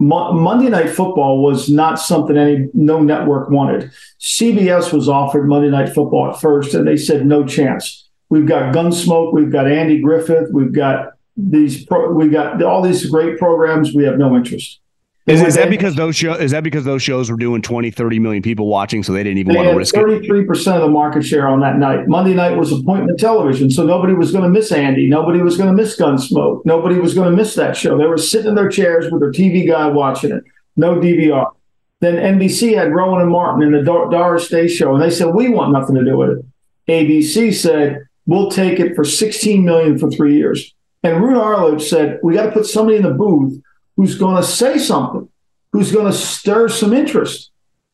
Mo- 0.00 0.32
Monday 0.32 0.68
Night 0.68 0.90
Football 0.90 1.42
was 1.42 1.68
not 1.68 1.98
something 1.98 2.36
any 2.36 2.68
no 2.72 3.02
network 3.02 3.50
wanted. 3.50 3.90
CBS 4.20 4.92
was 4.92 5.08
offered 5.08 5.48
Monday 5.48 5.70
Night 5.70 5.88
Football 5.88 6.30
at 6.30 6.40
first, 6.40 6.74
and 6.74 6.86
they 6.86 6.96
said 6.96 7.26
no 7.26 7.44
chance. 7.44 8.08
We've 8.30 8.46
got 8.46 8.74
Gunsmoke, 8.74 9.32
we've 9.32 9.50
got 9.50 9.70
Andy 9.70 10.00
Griffith, 10.00 10.50
we've 10.52 10.72
got 10.72 11.14
these, 11.36 11.84
pro- 11.84 12.12
we 12.12 12.28
got 12.28 12.62
all 12.62 12.82
these 12.82 13.06
great 13.06 13.38
programs. 13.38 13.94
We 13.94 14.04
have 14.04 14.18
no 14.18 14.36
interest. 14.36 14.80
Is, 15.28 15.42
is 15.42 15.54
that 15.56 15.68
because 15.68 15.94
those 15.94 16.16
shows 16.16 16.40
is 16.40 16.52
that 16.52 16.64
because 16.64 16.84
those 16.84 17.02
shows 17.02 17.30
were 17.30 17.36
doing 17.36 17.60
20, 17.60 17.90
30 17.90 18.18
million 18.18 18.42
people 18.42 18.66
watching, 18.66 19.02
so 19.02 19.12
they 19.12 19.22
didn't 19.22 19.38
even 19.38 19.54
want 19.54 19.68
to 19.68 19.76
risk 19.76 19.94
33% 19.94 20.24
it? 20.24 20.30
33% 20.30 20.76
of 20.76 20.82
the 20.82 20.88
market 20.88 21.22
share 21.22 21.46
on 21.46 21.60
that 21.60 21.76
night. 21.76 22.08
Monday 22.08 22.34
night 22.34 22.56
was 22.56 22.72
appointment 22.72 23.20
television, 23.20 23.70
so 23.70 23.84
nobody 23.84 24.14
was 24.14 24.32
going 24.32 24.44
to 24.44 24.50
miss 24.50 24.72
Andy. 24.72 25.06
Nobody 25.08 25.40
was 25.40 25.58
going 25.58 25.68
to 25.68 25.74
miss 25.74 25.98
Gunsmoke. 25.98 26.64
Nobody 26.64 26.98
was 26.98 27.14
going 27.14 27.30
to 27.30 27.36
miss 27.36 27.54
that 27.56 27.76
show. 27.76 27.98
They 27.98 28.06
were 28.06 28.16
sitting 28.16 28.48
in 28.48 28.54
their 28.54 28.70
chairs 28.70 29.10
with 29.10 29.20
their 29.20 29.30
TV 29.30 29.68
guy 29.68 29.88
watching 29.88 30.32
it. 30.32 30.44
No 30.76 30.94
DVR. 30.94 31.52
Then 32.00 32.14
NBC 32.38 32.74
had 32.74 32.94
Rowan 32.94 33.20
and 33.20 33.30
Martin 33.30 33.62
in 33.62 33.72
the 33.72 33.82
Doris 33.82 34.48
Day 34.48 34.68
show, 34.68 34.94
and 34.94 35.02
they 35.02 35.10
said, 35.10 35.34
we 35.34 35.48
want 35.48 35.72
nothing 35.72 35.96
to 35.96 36.04
do 36.04 36.16
with 36.16 36.38
it. 36.38 36.44
ABC 36.88 37.54
said, 37.54 38.06
we'll 38.24 38.50
take 38.50 38.80
it 38.80 38.94
for 38.94 39.04
16 39.04 39.64
million 39.64 39.98
for 39.98 40.10
three 40.10 40.36
years. 40.36 40.74
And 41.02 41.22
Roone 41.22 41.36
Arledge 41.36 41.82
said, 41.82 42.18
we 42.22 42.34
got 42.34 42.46
to 42.46 42.52
put 42.52 42.66
somebody 42.66 42.96
in 42.96 43.02
the 43.02 43.10
booth 43.10 43.60
who's 43.98 44.16
going 44.16 44.36
to 44.36 44.44
say 44.44 44.78
something, 44.78 45.28
who's 45.72 45.92
going 45.92 46.06
to 46.06 46.16
stir 46.16 46.68
some 46.68 46.94
interest. 46.94 47.50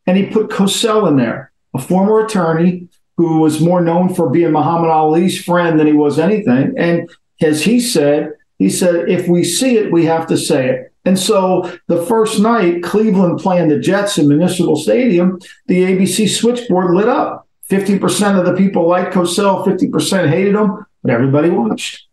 And 0.07 0.19
he 0.19 0.27
put 0.27 0.51
Cosell 0.51 1.09
in 1.09 1.17
there, 1.17 1.51
a 1.75 1.81
former 1.81 2.25
attorney 2.25 2.89
who 3.17 3.41
was 3.41 3.59
more 3.61 3.81
known 3.81 4.15
for 4.15 4.29
being 4.29 4.53
Muhammad 4.53 4.91
Ali's 4.91 5.43
friend 5.43 5.81
than 5.81 5.87
he 5.87 5.95
was 5.95 6.19
anything. 6.19 6.75
And 6.77 7.11
as 7.41 7.65
he 7.65 7.81
said, 7.81 8.33
he 8.59 8.69
said, 8.69 9.09
if 9.09 9.27
we 9.29 9.45
see 9.45 9.79
it, 9.79 9.91
we 9.91 10.05
have 10.05 10.27
to 10.27 10.37
say 10.37 10.69
it. 10.69 10.93
And 11.07 11.19
so 11.19 11.73
the 11.87 12.05
first 12.05 12.39
night, 12.39 12.83
Cleveland 12.83 13.39
playing 13.39 13.69
the 13.69 13.79
Jets 13.79 14.19
in 14.19 14.29
Municipal 14.29 14.77
Stadium, 14.77 15.39
the 15.67 15.85
ABC 15.85 16.29
switchboard 16.29 16.95
lit 16.95 17.09
up. 17.09 17.49
50% 17.71 18.39
of 18.39 18.45
the 18.45 18.53
people 18.55 18.87
liked 18.87 19.15
Cosell, 19.15 19.65
50% 19.65 20.29
hated 20.29 20.55
him, 20.55 20.85
but 21.03 21.11
everybody 21.11 21.49
watched 21.49 22.07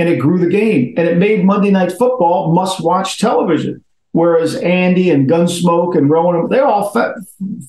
and 0.00 0.08
it 0.08 0.16
grew 0.16 0.38
the 0.38 0.48
game 0.48 0.94
and 0.96 1.06
it 1.06 1.18
made 1.18 1.44
Monday 1.44 1.70
Night 1.70 1.92
Football 1.92 2.54
must 2.54 2.82
watch 2.82 3.18
television. 3.18 3.84
Whereas 4.12 4.56
Andy 4.56 5.10
and 5.10 5.28
Gunsmoke 5.28 5.94
and 5.94 6.08
Rowan, 6.08 6.48
they 6.48 6.58
all 6.58 6.88
fa- 6.88 7.14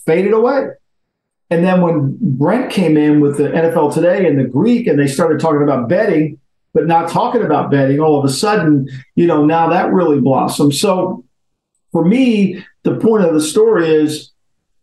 faded 0.06 0.32
away. 0.32 0.68
And 1.50 1.66
then 1.66 1.82
when 1.82 2.18
Brent 2.22 2.72
came 2.72 2.96
in 2.96 3.20
with 3.20 3.36
the 3.36 3.50
NFL 3.50 3.94
Today 3.94 4.26
and 4.26 4.40
the 4.40 4.46
Greek, 4.46 4.88
and 4.88 4.98
they 4.98 5.08
started 5.08 5.42
talking 5.42 5.62
about 5.62 5.90
betting, 5.90 6.40
but 6.74 6.88
not 6.88 7.10
talking 7.10 7.42
about 7.42 7.70
betting, 7.70 8.00
all 8.00 8.18
of 8.18 8.24
a 8.24 8.34
sudden, 8.34 8.88
you 9.16 9.28
know, 9.28 9.44
now 9.44 9.68
that 9.68 9.92
really 9.92 10.22
blossomed. 10.22 10.74
So 10.74 11.26
for 11.92 12.06
me, 12.06 12.64
the 12.84 12.96
point 12.96 13.26
of 13.26 13.34
the 13.34 13.42
story 13.42 13.90
is 13.90 14.32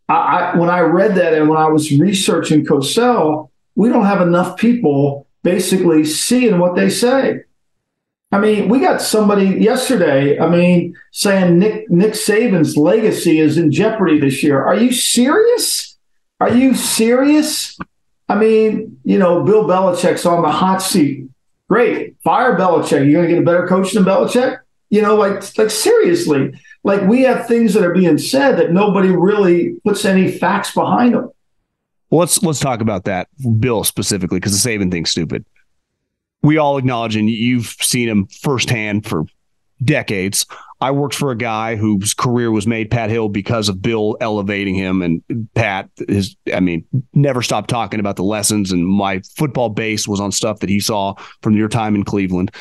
I, 0.07 0.13
I, 0.13 0.57
when 0.57 0.69
I 0.69 0.81
read 0.81 1.15
that 1.15 1.33
and 1.33 1.49
when 1.49 1.57
I 1.57 1.67
was 1.67 1.91
researching 1.91 2.63
Cosell, 2.63 3.49
we 3.73 3.89
don't 3.89 4.05
have 4.05 4.21
enough 4.21 4.55
people 4.55 5.25
basically 5.43 6.03
seeing 6.05 6.59
what 6.59 6.75
they 6.75 6.89
say. 6.89 7.41
I 8.31 8.39
mean, 8.39 8.69
we 8.69 8.79
got 8.79 9.01
somebody 9.01 9.45
yesterday, 9.45 10.39
I 10.39 10.47
mean, 10.47 10.95
saying 11.11 11.57
Nick 11.57 11.89
Nick 11.89 12.13
Saban's 12.13 12.77
legacy 12.77 13.39
is 13.39 13.57
in 13.57 13.71
jeopardy 13.71 14.19
this 14.19 14.43
year. 14.43 14.63
Are 14.63 14.75
you 14.75 14.91
serious? 14.91 15.97
Are 16.39 16.53
you 16.53 16.75
serious? 16.75 17.77
I 18.27 18.35
mean, 18.35 18.99
you 19.03 19.17
know, 19.17 19.43
Bill 19.43 19.65
Belichick's 19.65 20.27
on 20.27 20.43
the 20.43 20.51
hot 20.51 20.77
seat. 20.77 21.27
Great. 21.67 22.17
Fire 22.23 22.55
Belichick. 22.55 23.09
You're 23.09 23.23
gonna 23.23 23.33
get 23.33 23.41
a 23.41 23.45
better 23.45 23.67
coach 23.67 23.93
than 23.93 24.03
Belichick? 24.03 24.59
You 24.91 25.01
know, 25.01 25.15
like 25.15 25.57
like 25.57 25.71
seriously. 25.71 26.53
Like 26.83 27.01
we 27.01 27.23
have 27.23 27.47
things 27.47 27.73
that 27.73 27.83
are 27.83 27.93
being 27.93 28.19
said 28.19 28.57
that 28.57 28.71
nobody 28.71 29.09
really 29.09 29.75
puts 29.83 30.05
any 30.05 30.31
facts 30.31 30.73
behind 30.73 31.15
them. 31.15 31.31
Well, 32.09 32.19
let's 32.19 32.41
let's 32.41 32.59
talk 32.59 32.81
about 32.81 33.05
that, 33.05 33.27
Bill 33.59 33.83
specifically, 33.83 34.39
because 34.39 34.61
the 34.61 34.69
Saban 34.69 34.91
thing's 34.91 35.11
stupid 35.11 35.45
we 36.41 36.57
all 36.57 36.77
acknowledge, 36.77 37.15
and 37.15 37.29
you've 37.29 37.75
seen 37.81 38.07
him 38.07 38.27
firsthand 38.27 39.05
for 39.05 39.25
decades. 39.83 40.45
I 40.81 40.91
worked 40.91 41.15
for 41.15 41.31
a 41.31 41.37
guy 41.37 41.75
whose 41.75 42.13
career 42.13 42.51
was 42.51 42.65
made 42.65 42.89
Pat 42.89 43.09
Hill 43.09 43.29
because 43.29 43.67
of 43.67 43.81
Bill 43.81 44.17
elevating 44.21 44.75
him, 44.75 45.01
and 45.01 45.21
Pat 45.53 45.89
is, 46.07 46.35
I 46.53 46.59
mean, 46.61 46.85
never 47.13 47.41
stopped 47.41 47.69
talking 47.69 47.99
about 47.99 48.15
the 48.15 48.23
lessons. 48.23 48.71
And 48.71 48.87
my 48.87 49.21
football 49.35 49.69
base 49.69 50.07
was 50.07 50.19
on 50.19 50.31
stuff 50.31 50.59
that 50.59 50.69
he 50.69 50.79
saw 50.79 51.15
from 51.41 51.55
your 51.55 51.67
time 51.67 51.95
in 51.95 52.03
Cleveland. 52.03 52.51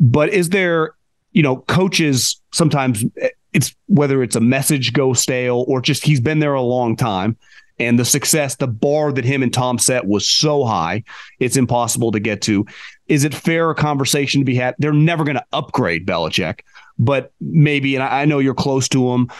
But 0.00 0.30
is 0.30 0.50
there, 0.50 0.94
you 1.32 1.42
know, 1.42 1.56
coaches 1.56 2.40
sometimes 2.52 3.04
eh, 3.20 3.28
it's 3.52 3.74
whether 3.86 4.22
it's 4.22 4.36
a 4.36 4.40
message 4.40 4.92
go 4.92 5.12
stale 5.12 5.64
or 5.68 5.80
just 5.80 6.04
he's 6.04 6.20
been 6.20 6.40
there 6.40 6.54
a 6.54 6.62
long 6.62 6.96
time 6.96 7.36
and 7.78 7.98
the 7.98 8.04
success, 8.04 8.56
the 8.56 8.66
bar 8.66 9.12
that 9.12 9.24
him 9.24 9.42
and 9.42 9.52
Tom 9.52 9.78
set 9.78 10.06
was 10.06 10.28
so 10.28 10.64
high, 10.64 11.04
it's 11.38 11.56
impossible 11.56 12.12
to 12.12 12.20
get 12.20 12.42
to. 12.42 12.66
Is 13.08 13.24
it 13.24 13.34
fair 13.34 13.70
a 13.70 13.74
conversation 13.74 14.40
to 14.40 14.44
be 14.44 14.54
had? 14.54 14.74
They're 14.78 14.92
never 14.92 15.24
going 15.24 15.36
to 15.36 15.44
upgrade 15.52 16.06
Belichick, 16.06 16.60
but 16.98 17.32
maybe, 17.40 17.94
and 17.94 18.02
I 18.02 18.24
know 18.24 18.38
you're 18.38 18.54
close 18.54 18.88
to 18.90 19.12
him. 19.12 19.30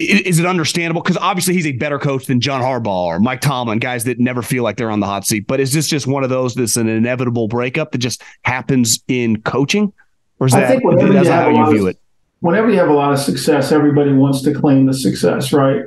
Is 0.00 0.38
it 0.38 0.46
understandable? 0.46 1.02
Because 1.02 1.16
obviously 1.16 1.54
he's 1.54 1.66
a 1.66 1.72
better 1.72 1.98
coach 1.98 2.26
than 2.26 2.40
John 2.40 2.62
Harbaugh 2.62 3.06
or 3.06 3.18
Mike 3.18 3.40
Tomlin, 3.40 3.80
guys 3.80 4.04
that 4.04 4.20
never 4.20 4.42
feel 4.42 4.62
like 4.62 4.76
they're 4.76 4.92
on 4.92 5.00
the 5.00 5.06
hot 5.06 5.26
seat. 5.26 5.48
But 5.48 5.58
is 5.58 5.72
this 5.72 5.88
just 5.88 6.06
one 6.06 6.22
of 6.22 6.30
those 6.30 6.54
that's 6.54 6.76
an 6.76 6.88
inevitable 6.88 7.48
breakup 7.48 7.90
that 7.90 7.98
just 7.98 8.22
happens 8.42 9.02
in 9.08 9.42
coaching? 9.42 9.92
Or 10.38 10.46
is 10.46 10.52
that, 10.52 10.80
that's 10.80 11.28
how 11.28 11.48
you 11.48 11.72
view 11.72 11.88
of, 11.88 11.96
it? 11.96 12.00
Whenever 12.38 12.70
you 12.70 12.78
have 12.78 12.90
a 12.90 12.92
lot 12.92 13.12
of 13.12 13.18
success, 13.18 13.72
everybody 13.72 14.12
wants 14.12 14.40
to 14.42 14.54
claim 14.54 14.86
the 14.86 14.94
success, 14.94 15.52
right? 15.52 15.86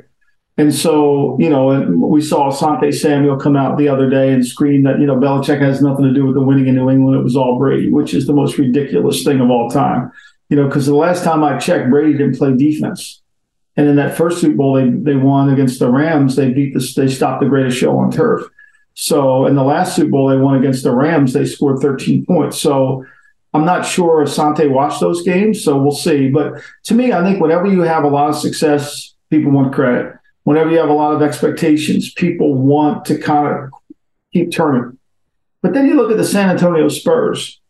And 0.58 0.74
so, 0.74 1.36
you 1.40 1.48
know, 1.48 1.80
we 1.90 2.20
saw 2.20 2.50
Asante 2.50 2.92
Samuel 2.92 3.38
come 3.38 3.56
out 3.56 3.78
the 3.78 3.88
other 3.88 4.10
day 4.10 4.32
and 4.32 4.46
scream 4.46 4.82
that, 4.82 5.00
you 5.00 5.06
know, 5.06 5.16
Belichick 5.16 5.60
has 5.60 5.80
nothing 5.80 6.04
to 6.04 6.12
do 6.12 6.26
with 6.26 6.34
the 6.34 6.42
winning 6.42 6.66
in 6.66 6.74
New 6.74 6.90
England. 6.90 7.18
It 7.18 7.22
was 7.22 7.36
all 7.36 7.58
Brady, 7.58 7.90
which 7.90 8.12
is 8.12 8.26
the 8.26 8.34
most 8.34 8.58
ridiculous 8.58 9.24
thing 9.24 9.40
of 9.40 9.50
all 9.50 9.70
time. 9.70 10.12
You 10.50 10.56
know, 10.56 10.66
because 10.66 10.84
the 10.84 10.94
last 10.94 11.24
time 11.24 11.42
I 11.42 11.58
checked, 11.58 11.88
Brady 11.88 12.12
didn't 12.12 12.36
play 12.36 12.54
defense. 12.54 13.22
And 13.78 13.88
in 13.88 13.96
that 13.96 14.18
first 14.18 14.42
Super 14.42 14.56
Bowl 14.56 14.74
they, 14.74 14.90
they 14.90 15.16
won 15.16 15.50
against 15.50 15.78
the 15.78 15.90
Rams, 15.90 16.36
they 16.36 16.50
beat 16.50 16.74
the 16.74 16.92
they 16.94 17.08
stopped 17.08 17.40
the 17.40 17.48
greatest 17.48 17.78
show 17.78 17.96
on 17.98 18.10
turf. 18.10 18.46
So 18.92 19.46
in 19.46 19.56
the 19.56 19.64
last 19.64 19.96
Super 19.96 20.10
Bowl 20.10 20.28
they 20.28 20.36
won 20.36 20.56
against 20.56 20.82
the 20.82 20.94
Rams, 20.94 21.32
they 21.32 21.46
scored 21.46 21.78
13 21.78 22.26
points. 22.26 22.60
So 22.60 23.06
I'm 23.54 23.64
not 23.64 23.86
sure 23.86 24.22
Asante 24.22 24.70
watched 24.70 25.00
those 25.00 25.22
games, 25.22 25.64
so 25.64 25.80
we'll 25.80 25.92
see. 25.92 26.28
But 26.28 26.60
to 26.84 26.94
me, 26.94 27.14
I 27.14 27.22
think 27.22 27.40
whenever 27.40 27.66
you 27.66 27.80
have 27.80 28.04
a 28.04 28.08
lot 28.08 28.28
of 28.28 28.36
success, 28.36 29.14
people 29.30 29.52
want 29.52 29.72
credit 29.72 30.18
whenever 30.44 30.70
you 30.70 30.78
have 30.78 30.88
a 30.88 30.94
lot 30.94 31.14
of 31.14 31.22
expectations, 31.22 32.12
people 32.12 32.54
want 32.54 33.04
to 33.06 33.18
kind 33.18 33.46
of 33.48 33.70
keep 34.32 34.50
turning. 34.50 34.98
But 35.62 35.74
then 35.74 35.86
you 35.86 35.94
look 35.94 36.10
at 36.10 36.16
the 36.16 36.24
San 36.24 36.50
Antonio 36.50 36.88
Spurs. 36.88 37.60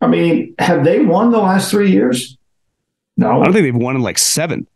I 0.00 0.06
mean, 0.06 0.54
have 0.58 0.84
they 0.84 1.00
won 1.00 1.30
the 1.30 1.38
last 1.38 1.70
three 1.70 1.90
years? 1.90 2.38
No. 3.16 3.40
I 3.40 3.44
don't 3.44 3.52
think 3.52 3.64
they've 3.64 3.76
won 3.76 3.96
in 3.96 4.02
like 4.02 4.18
seven. 4.18 4.66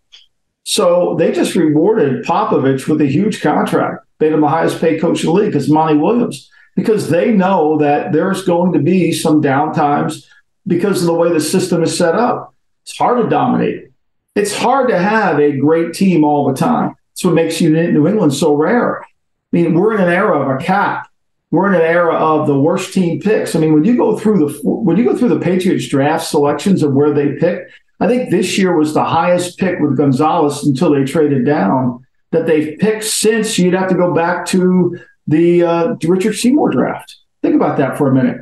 So 0.64 1.16
they 1.18 1.32
just 1.32 1.54
rewarded 1.54 2.24
Popovich 2.24 2.88
with 2.88 3.00
a 3.00 3.06
huge 3.06 3.40
contract, 3.40 4.04
made 4.20 4.32
him 4.32 4.40
the 4.40 4.48
highest 4.48 4.80
paid 4.80 5.00
coach 5.00 5.20
in 5.20 5.26
the 5.26 5.32
league 5.32 5.52
because 5.52 5.70
Monty 5.70 5.96
Williams, 5.96 6.50
because 6.76 7.08
they 7.08 7.32
know 7.32 7.78
that 7.78 8.12
there's 8.12 8.44
going 8.44 8.72
to 8.72 8.78
be 8.78 9.12
some 9.12 9.42
downtimes 9.42 10.26
because 10.66 11.00
of 11.00 11.06
the 11.06 11.14
way 11.14 11.32
the 11.32 11.40
system 11.40 11.82
is 11.82 11.96
set 11.96 12.14
up. 12.14 12.54
It's 12.82 12.96
hard 12.96 13.22
to 13.22 13.28
dominate. 13.28 13.88
It's 14.34 14.56
hard 14.56 14.88
to 14.88 14.98
have 14.98 15.38
a 15.38 15.56
great 15.56 15.94
team 15.94 16.24
all 16.24 16.48
the 16.48 16.58
time. 16.58 16.96
That's 17.12 17.24
what 17.24 17.34
makes 17.34 17.60
New 17.60 18.08
England 18.08 18.34
so 18.34 18.54
rare. 18.54 19.02
I 19.02 19.06
mean, 19.52 19.74
we're 19.74 19.94
in 19.94 20.00
an 20.00 20.08
era 20.08 20.40
of 20.40 20.60
a 20.60 20.64
cap. 20.64 21.08
We're 21.50 21.68
in 21.68 21.74
an 21.74 21.86
era 21.86 22.14
of 22.14 22.46
the 22.46 22.58
worst 22.58 22.94
team 22.94 23.20
picks. 23.20 23.54
I 23.54 23.58
mean, 23.58 23.74
when 23.74 23.84
you 23.84 23.96
go 23.96 24.18
through 24.18 24.38
the 24.38 24.60
when 24.64 24.96
you 24.96 25.04
go 25.04 25.14
through 25.14 25.28
the 25.28 25.38
Patriots 25.38 25.86
draft 25.86 26.26
selections 26.26 26.82
of 26.82 26.94
where 26.94 27.12
they 27.12 27.34
pick, 27.34 27.68
I 28.00 28.08
think 28.08 28.30
this 28.30 28.56
year 28.56 28.74
was 28.74 28.94
the 28.94 29.04
highest 29.04 29.58
pick 29.58 29.78
with 29.78 29.98
Gonzalez 29.98 30.64
until 30.64 30.92
they 30.92 31.04
traded 31.04 31.44
down 31.44 32.04
that 32.30 32.46
they've 32.46 32.78
picked 32.78 33.04
since. 33.04 33.58
You'd 33.58 33.74
have 33.74 33.90
to 33.90 33.94
go 33.94 34.14
back 34.14 34.46
to 34.46 34.98
the 35.26 35.62
uh, 35.62 35.94
Richard 36.02 36.34
Seymour 36.34 36.70
draft. 36.70 37.16
Think 37.42 37.54
about 37.54 37.76
that 37.76 37.98
for 37.98 38.10
a 38.10 38.14
minute. 38.14 38.38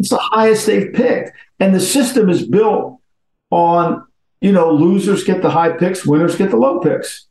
It's 0.00 0.10
the 0.10 0.18
highest 0.18 0.66
they've 0.66 0.92
picked, 0.92 1.30
and 1.60 1.72
the 1.72 1.80
system 1.80 2.28
is 2.28 2.44
built 2.44 3.00
on 3.50 4.04
you 4.40 4.50
know 4.50 4.72
losers 4.72 5.22
get 5.22 5.42
the 5.42 5.50
high 5.50 5.70
picks, 5.70 6.04
winners 6.04 6.34
get 6.34 6.50
the 6.50 6.56
low 6.56 6.80
picks. 6.80 7.27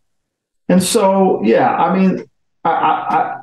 And 0.70 0.84
so, 0.84 1.42
yeah, 1.44 1.76
I 1.76 1.98
mean, 1.98 2.30
I, 2.64 2.70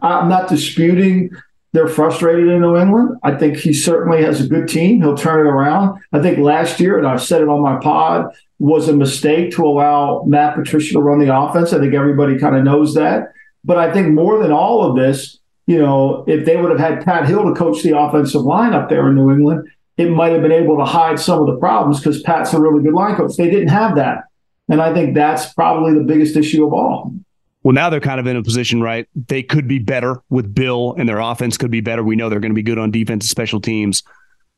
I, 0.03 0.07
I'm 0.07 0.29
not 0.29 0.49
disputing 0.49 1.31
they're 1.75 1.89
frustrated 1.89 2.47
in 2.47 2.61
New 2.61 2.77
England. 2.77 3.19
I 3.25 3.35
think 3.35 3.57
he 3.57 3.73
certainly 3.73 4.23
has 4.23 4.41
a 4.41 4.47
good 4.47 4.69
team. 4.69 5.03
He'll 5.03 5.17
turn 5.17 5.45
it 5.45 5.51
around. 5.51 6.01
I 6.13 6.23
think 6.23 6.39
last 6.39 6.79
year, 6.79 6.99
and 6.99 7.07
I've 7.07 7.21
said 7.21 7.43
it 7.43 7.49
on 7.49 7.63
my 7.63 7.81
pod, 7.81 8.33
was 8.61 8.89
a 8.89 8.95
mistake 8.95 9.51
to 9.57 9.65
allow 9.65 10.23
Matt 10.25 10.55
Patricia 10.55 10.93
to 10.93 11.01
run 11.01 11.19
the 11.19 11.37
offense. 11.37 11.73
I 11.73 11.81
think 11.81 11.93
everybody 11.93 12.39
kind 12.39 12.55
of 12.55 12.63
knows 12.63 12.95
that. 12.95 13.33
But 13.65 13.77
I 13.77 13.93
think 13.93 14.15
more 14.15 14.41
than 14.41 14.53
all 14.53 14.89
of 14.89 14.95
this, 14.95 15.41
you 15.67 15.77
know, 15.79 16.25
if 16.29 16.47
they 16.47 16.57
would 16.57 16.71
have 16.71 16.79
had 16.79 17.05
Pat 17.05 17.27
Hill 17.27 17.43
to 17.43 17.55
coach 17.55 17.83
the 17.83 17.99
offensive 17.99 18.43
line 18.43 18.73
up 18.73 18.89
there 18.89 19.09
in 19.09 19.17
New 19.17 19.33
England, 19.33 19.69
it 19.97 20.11
might 20.11 20.31
have 20.31 20.43
been 20.43 20.53
able 20.53 20.77
to 20.77 20.85
hide 20.85 21.19
some 21.19 21.41
of 21.41 21.49
the 21.49 21.57
problems 21.57 21.99
because 21.99 22.23
Pat's 22.23 22.55
a 22.55 22.61
really 22.61 22.85
good 22.85 22.95
line 22.95 23.17
coach. 23.17 23.37
They 23.37 23.51
didn't 23.51 23.69
have 23.69 23.97
that. 23.97 24.27
And 24.69 24.81
I 24.81 24.95
think 24.95 25.15
that's 25.15 25.53
probably 25.53 25.95
the 25.95 26.05
biggest 26.05 26.37
issue 26.37 26.67
of 26.67 26.73
all. 26.73 27.15
Well, 27.63 27.75
now 27.75 27.89
they're 27.89 28.01
kind 28.01 28.21
of 28.21 28.27
in 28.27 28.37
a 28.37 28.43
position, 28.43 28.83
right? 28.83 29.09
They 29.15 29.43
could 29.43 29.67
be 29.67 29.79
better 29.79 30.23
with 30.29 30.55
Bill 30.55 30.95
and 30.99 31.09
their 31.09 31.19
offense 31.19 31.57
could 31.57 31.71
be 31.71 31.81
better. 31.81 32.03
We 32.03 32.17
know 32.17 32.29
they're 32.29 32.41
going 32.41 32.53
to 32.53 32.55
be 32.55 32.63
good 32.63 32.79
on 32.79 32.91
defense 32.91 33.25
and 33.25 33.31
special 33.31 33.61
teams. 33.61 34.03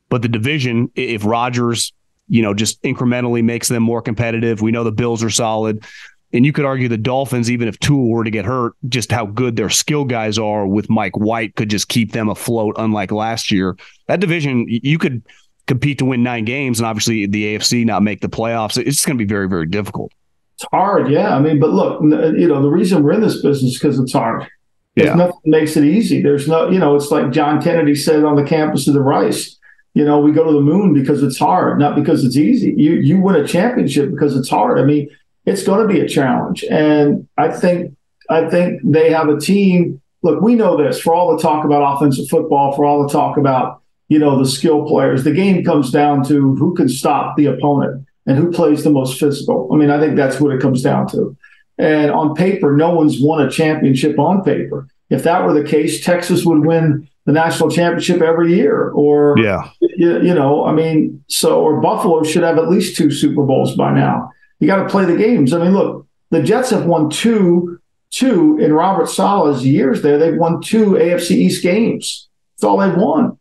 But 0.09 0.21
the 0.21 0.27
division, 0.27 0.91
if 0.95 1.25
Rodgers, 1.25 1.93
you 2.27 2.41
know, 2.41 2.53
just 2.53 2.81
incrementally 2.83 3.43
makes 3.43 3.69
them 3.69 3.83
more 3.83 4.01
competitive, 4.01 4.61
we 4.61 4.71
know 4.71 4.83
the 4.83 4.91
Bills 4.91 5.23
are 5.23 5.29
solid. 5.29 5.85
And 6.33 6.45
you 6.45 6.51
could 6.51 6.65
argue 6.65 6.89
the 6.89 6.97
Dolphins, 6.97 7.49
even 7.49 7.69
if 7.69 7.79
Tua 7.79 8.05
were 8.05 8.25
to 8.25 8.29
get 8.29 8.43
hurt, 8.43 8.73
just 8.89 9.09
how 9.11 9.25
good 9.25 9.55
their 9.55 9.69
skill 9.69 10.03
guys 10.03 10.37
are 10.37 10.67
with 10.67 10.89
Mike 10.89 11.15
White 11.15 11.55
could 11.55 11.69
just 11.69 11.87
keep 11.87 12.11
them 12.11 12.27
afloat, 12.27 12.75
unlike 12.77 13.11
last 13.11 13.49
year. 13.49 13.77
That 14.07 14.19
division, 14.19 14.65
you 14.67 14.97
could 14.97 15.23
compete 15.67 15.99
to 15.99 16.05
win 16.05 16.23
nine 16.23 16.45
games, 16.45 16.79
and 16.79 16.87
obviously 16.87 17.25
the 17.25 17.55
AFC 17.55 17.85
not 17.85 18.01
make 18.01 18.21
the 18.21 18.29
playoffs. 18.29 18.77
It's 18.77 19.05
going 19.05 19.17
to 19.17 19.23
be 19.23 19.27
very, 19.27 19.47
very 19.47 19.67
difficult. 19.67 20.11
It's 20.55 20.65
hard, 20.71 21.11
yeah. 21.11 21.35
I 21.35 21.39
mean, 21.39 21.59
but 21.59 21.69
look, 21.69 22.01
you 22.01 22.47
know, 22.47 22.61
the 22.61 22.69
reason 22.69 23.03
we're 23.03 23.11
in 23.11 23.21
this 23.21 23.41
business 23.41 23.73
is 23.73 23.79
because 23.79 23.99
it's 23.99 24.13
hard. 24.13 24.47
There's 24.95 25.09
yeah. 25.09 25.13
nothing 25.13 25.39
makes 25.45 25.77
it 25.77 25.83
easy. 25.83 26.23
There's 26.23 26.47
no, 26.47 26.71
you 26.71 26.79
know, 26.79 26.95
it's 26.95 27.11
like 27.11 27.29
John 27.29 27.61
Kennedy 27.61 27.93
said 27.93 28.23
on 28.23 28.35
the 28.35 28.43
campus 28.43 28.87
of 28.87 28.95
the 28.95 29.01
Rice. 29.01 29.55
You 29.93 30.03
know, 30.03 30.19
we 30.19 30.31
go 30.31 30.43
to 30.43 30.51
the 30.51 30.61
moon 30.61 30.93
because 30.93 31.21
it's 31.21 31.37
hard, 31.37 31.77
not 31.77 31.95
because 31.95 32.23
it's 32.23 32.37
easy. 32.37 32.73
You 32.75 32.93
you 32.93 33.19
win 33.19 33.35
a 33.35 33.47
championship 33.47 34.09
because 34.09 34.35
it's 34.35 34.49
hard. 34.49 34.79
I 34.79 34.83
mean, 34.83 35.09
it's 35.45 35.63
going 35.63 35.87
to 35.87 35.91
be 35.91 35.99
a 35.99 36.07
challenge, 36.07 36.63
and 36.63 37.27
I 37.37 37.49
think 37.49 37.95
I 38.29 38.49
think 38.49 38.81
they 38.83 39.11
have 39.11 39.29
a 39.29 39.39
team. 39.39 40.01
Look, 40.23 40.41
we 40.41 40.55
know 40.55 40.77
this 40.77 40.99
for 40.99 41.13
all 41.13 41.35
the 41.35 41.41
talk 41.41 41.63
about 41.65 41.95
offensive 41.95 42.27
football, 42.27 42.75
for 42.75 42.85
all 42.85 43.03
the 43.03 43.09
talk 43.13 43.37
about 43.37 43.81
you 44.09 44.19
know, 44.19 44.37
the 44.37 44.49
skill 44.49 44.85
players. 44.85 45.23
The 45.23 45.33
game 45.33 45.63
comes 45.63 45.91
down 45.91 46.23
to 46.27 46.55
who 46.55 46.73
can 46.75 46.89
stop 46.89 47.35
the 47.35 47.45
opponent 47.45 48.05
and 48.25 48.37
who 48.37 48.51
plays 48.51 48.83
the 48.83 48.89
most 48.89 49.19
physical. 49.19 49.69
I 49.71 49.77
mean, 49.77 49.89
I 49.89 49.99
think 49.99 50.15
that's 50.15 50.39
what 50.39 50.53
it 50.53 50.61
comes 50.61 50.81
down 50.81 51.07
to. 51.09 51.35
And 51.77 52.11
on 52.11 52.35
paper, 52.35 52.75
no 52.75 52.93
one's 52.93 53.21
won 53.21 53.45
a 53.45 53.49
championship 53.49 54.17
on 54.17 54.43
paper. 54.43 54.87
If 55.09 55.23
that 55.23 55.45
were 55.45 55.53
the 55.53 55.67
case, 55.67 56.03
Texas 56.03 56.43
would 56.45 56.65
win 56.65 57.07
the 57.25 57.31
national 57.31 57.69
championship 57.69 58.21
every 58.21 58.55
year. 58.55 58.89
Or, 58.89 59.35
yeah, 59.37 59.69
you, 59.79 60.21
you 60.21 60.33
know, 60.33 60.65
I 60.65 60.71
mean, 60.71 61.23
so, 61.27 61.61
or 61.61 61.79
Buffalo 61.79 62.23
should 62.23 62.43
have 62.43 62.57
at 62.57 62.69
least 62.69 62.97
two 62.97 63.11
Super 63.11 63.43
Bowls 63.43 63.75
by 63.75 63.93
now. 63.93 64.31
You 64.59 64.67
got 64.67 64.83
to 64.83 64.89
play 64.89 65.05
the 65.05 65.15
games. 65.15 65.53
I 65.53 65.59
mean, 65.59 65.73
look, 65.73 66.07
the 66.31 66.41
Jets 66.41 66.71
have 66.71 66.85
won 66.85 67.09
two, 67.09 67.79
two 68.09 68.57
in 68.59 68.73
Robert 68.73 69.07
Saleh's 69.07 69.65
years 69.65 70.01
there. 70.01 70.17
They've 70.17 70.37
won 70.37 70.61
two 70.61 70.91
AFC 70.91 71.31
East 71.31 71.61
games. 71.61 72.27
That's 72.55 72.63
all 72.63 72.79
they've 72.79 72.97
won. 72.97 73.37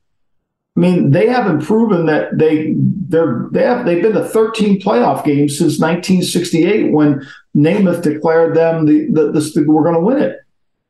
I 0.77 0.81
mean, 0.81 1.11
they 1.11 1.27
haven't 1.27 1.65
proven 1.65 2.05
that 2.07 2.37
they 2.37 2.75
they're 2.77 3.49
they 3.51 3.63
have 3.63 3.87
they've 3.87 4.03
been 4.03 4.13
to 4.13 4.25
13 4.25 4.81
playoff 4.81 5.25
games 5.25 5.57
since 5.57 5.81
1968 5.81 6.93
when 6.93 7.27
Namath 7.57 8.03
declared 8.03 8.55
them 8.55 8.85
the, 8.85 9.07
the, 9.11 9.33
the, 9.33 9.41
the 9.41 9.65
we're 9.67 9.83
going 9.83 9.95
to 9.95 10.01
win 10.01 10.19
it. 10.19 10.41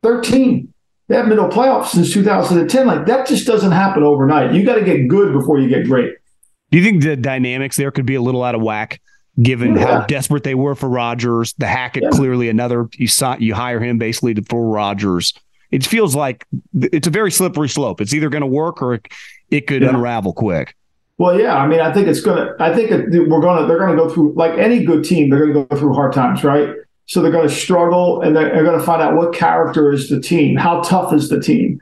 13. 0.03 0.73
They 1.09 1.15
haven't 1.15 1.29
been 1.29 1.39
to 1.39 1.45
a 1.45 1.51
playoff 1.51 1.87
since 1.87 2.13
2010. 2.13 2.87
Like 2.87 3.07
that 3.07 3.29
just 3.29 3.47
doesn't 3.47 3.71
happen 3.71 4.03
overnight. 4.03 4.55
You 4.55 4.65
got 4.65 4.75
to 4.75 4.85
get 4.85 5.07
good 5.07 5.33
before 5.33 5.61
you 5.61 5.69
get 5.69 5.87
great. 5.87 6.15
Do 6.73 6.79
you 6.79 6.85
think 6.85 7.05
the 7.05 7.15
dynamics 7.17 7.77
there 7.77 7.93
could 7.93 8.07
be 8.07 8.17
a 8.17 8.21
little 8.21 8.43
out 8.43 8.57
of 8.57 8.61
whack, 8.61 9.01
given 9.41 9.77
yeah. 9.77 9.87
how 9.87 10.07
desperate 10.07 10.43
they 10.43 10.57
were 10.57 10.75
for 10.75 10.89
Rodgers? 10.89 11.53
The 11.59 11.69
Hackett 11.69 12.03
yeah. 12.03 12.11
clearly 12.11 12.49
another 12.49 12.89
you 12.95 13.07
saw 13.07 13.37
you 13.39 13.55
hire 13.55 13.79
him 13.79 13.99
basically 13.99 14.35
for 14.35 14.67
Rodgers. 14.69 15.33
It 15.71 15.87
feels 15.87 16.17
like 16.17 16.45
it's 16.75 17.07
a 17.07 17.11
very 17.11 17.31
slippery 17.31 17.69
slope. 17.69 18.01
It's 18.01 18.15
either 18.15 18.29
going 18.29 18.43
to 18.43 18.49
work 18.49 18.83
or 18.83 19.01
it, 19.51 19.67
could 19.67 19.83
yeah. 19.83 19.91
unravel 19.91 20.33
quick. 20.33 20.77
Well, 21.19 21.39
yeah. 21.39 21.57
I 21.57 21.67
mean, 21.67 21.81
I 21.81 21.93
think 21.93 22.09
it's 22.09 22.21
gonna. 22.21 22.55
I 22.61 22.75
think 22.75 22.91
we're 22.91 23.41
gonna. 23.41 23.67
They're 23.67 23.79
gonna 23.79 23.97
go 23.97 24.09
through 24.09 24.35
like 24.35 24.59
any 24.59 24.85
good 24.85 25.05
team. 25.05 25.31
They're 25.31 25.47
gonna 25.47 25.65
go 25.67 25.77
through 25.77 25.95
hard 25.95 26.13
times, 26.13 26.45
right? 26.45 26.75
So 27.07 27.23
they're 27.23 27.31
to 27.31 27.49
struggle, 27.49 28.21
and 28.21 28.35
they're, 28.35 28.51
they're 28.51 28.65
to 28.79 28.85
find 28.85 29.01
out 29.01 29.15
what 29.15 29.33
character 29.33 29.93
is 29.93 30.09
the 30.09 30.21
team, 30.21 30.57
how 30.57 30.81
tough 30.83 31.13
is 31.13 31.29
the 31.29 31.41
team. 31.41 31.81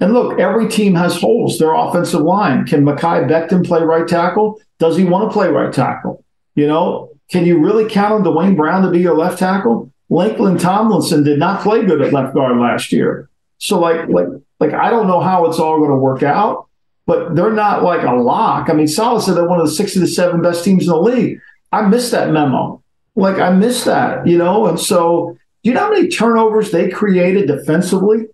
And 0.00 0.12
look, 0.12 0.38
every 0.40 0.68
team 0.68 0.94
has 0.96 1.18
holes. 1.18 1.58
Their 1.58 1.72
offensive 1.72 2.20
line. 2.20 2.66
Can 2.66 2.84
Mekhi 2.84 3.28
Becton 3.28 3.64
play 3.64 3.82
right 3.82 4.06
tackle? 4.06 4.60
Does 4.78 4.96
he 4.96 5.04
want 5.04 5.30
to 5.30 5.32
play 5.32 5.48
right 5.48 5.72
tackle? 5.72 6.24
You 6.56 6.66
know, 6.66 7.10
can 7.30 7.46
you 7.46 7.58
really 7.58 7.88
count 7.88 8.12
on 8.12 8.22
Duane 8.22 8.56
Brown 8.56 8.82
to 8.82 8.90
be 8.90 9.00
your 9.00 9.16
left 9.16 9.38
tackle? 9.38 9.92
Laken 10.10 10.60
Tomlinson 10.60 11.22
did 11.22 11.38
not 11.38 11.62
play 11.62 11.84
good 11.84 12.02
at 12.02 12.12
left 12.12 12.34
guard 12.34 12.58
last 12.58 12.92
year. 12.92 13.30
So 13.58 13.78
like 13.78 14.08
like 14.08 14.26
like 14.60 14.72
I 14.72 14.90
don't 14.90 15.06
know 15.06 15.20
how 15.20 15.46
it's 15.46 15.58
all 15.58 15.78
going 15.78 15.90
to 15.90 15.96
work 15.96 16.22
out 16.22 16.68
but 17.06 17.34
they're 17.34 17.52
not 17.52 17.82
like 17.82 18.02
a 18.02 18.14
lock. 18.14 18.70
I 18.70 18.72
mean, 18.72 18.88
Saleh 18.88 19.22
said 19.22 19.36
they're 19.36 19.48
one 19.48 19.60
of 19.60 19.66
the 19.66 19.72
six 19.72 19.94
of 19.94 20.00
the 20.00 20.08
seven 20.08 20.42
best 20.42 20.64
teams 20.64 20.84
in 20.84 20.90
the 20.90 21.00
league. 21.00 21.38
I 21.72 21.82
missed 21.82 22.12
that 22.12 22.30
memo. 22.30 22.82
Like 23.16 23.38
I 23.38 23.50
missed 23.50 23.84
that, 23.84 24.26
you 24.26 24.38
know. 24.38 24.66
And 24.66 24.78
so, 24.78 25.36
do 25.62 25.70
you 25.70 25.74
know 25.74 25.80
how 25.80 25.90
many 25.90 26.08
turnovers 26.08 26.70
they 26.70 26.88
created 26.88 27.46
defensively 27.46 28.26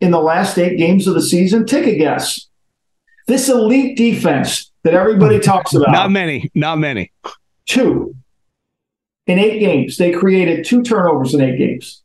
in 0.00 0.10
the 0.10 0.20
last 0.20 0.58
eight 0.58 0.76
games 0.76 1.06
of 1.06 1.14
the 1.14 1.22
season? 1.22 1.66
Take 1.66 1.86
a 1.86 1.96
guess. 1.96 2.46
This 3.26 3.48
elite 3.48 3.96
defense 3.96 4.70
that 4.82 4.94
everybody 4.94 5.36
hmm. 5.36 5.42
talks 5.42 5.74
about. 5.74 5.92
Not 5.92 6.10
many. 6.10 6.50
Not 6.54 6.78
many. 6.78 7.12
Two. 7.66 8.14
In 9.26 9.38
eight 9.38 9.60
games, 9.60 9.96
they 9.96 10.10
created 10.10 10.64
two 10.64 10.82
turnovers 10.82 11.34
in 11.34 11.40
eight 11.40 11.58
games. 11.58 12.02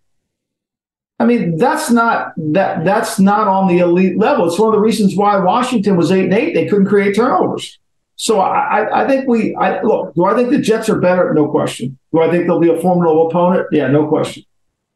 I 1.17 1.25
mean, 1.25 1.57
that's 1.57 1.89
not 1.89 2.33
that 2.37 2.83
that's 2.83 3.19
not 3.19 3.47
on 3.47 3.67
the 3.67 3.79
elite 3.79 4.17
level. 4.17 4.47
It's 4.47 4.59
one 4.59 4.69
of 4.69 4.73
the 4.73 4.81
reasons 4.81 5.15
why 5.15 5.37
Washington 5.37 5.95
was 5.95 6.11
eight 6.11 6.25
and 6.25 6.33
eight. 6.33 6.53
They 6.53 6.67
couldn't 6.67 6.87
create 6.87 7.15
turnovers. 7.15 7.79
So 8.17 8.39
I, 8.39 9.03
I 9.03 9.07
think 9.07 9.27
we 9.27 9.55
I 9.55 9.81
look, 9.81 10.13
do 10.15 10.25
I 10.25 10.35
think 10.35 10.49
the 10.49 10.59
Jets 10.59 10.89
are 10.89 10.99
better? 10.99 11.33
No 11.33 11.47
question. 11.47 11.97
Do 12.13 12.21
I 12.21 12.29
think 12.29 12.47
they'll 12.47 12.59
be 12.59 12.69
a 12.69 12.81
formidable 12.81 13.27
opponent? 13.27 13.67
Yeah, 13.71 13.87
no 13.87 14.07
question. 14.07 14.43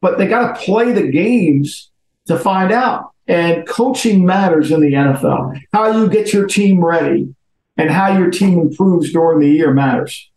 But 0.00 0.18
they 0.18 0.26
got 0.26 0.54
to 0.54 0.60
play 0.62 0.92
the 0.92 1.08
games 1.08 1.90
to 2.26 2.38
find 2.38 2.72
out. 2.72 3.10
And 3.26 3.66
coaching 3.68 4.24
matters 4.26 4.72
in 4.72 4.80
the 4.80 4.92
NFL. 4.92 5.60
How 5.72 5.96
you 5.96 6.08
get 6.08 6.32
your 6.32 6.46
team 6.46 6.84
ready 6.84 7.34
and 7.76 7.90
how 7.90 8.16
your 8.16 8.30
team 8.30 8.58
improves 8.58 9.12
during 9.12 9.40
the 9.40 9.48
year 9.48 9.72
matters. 9.72 10.29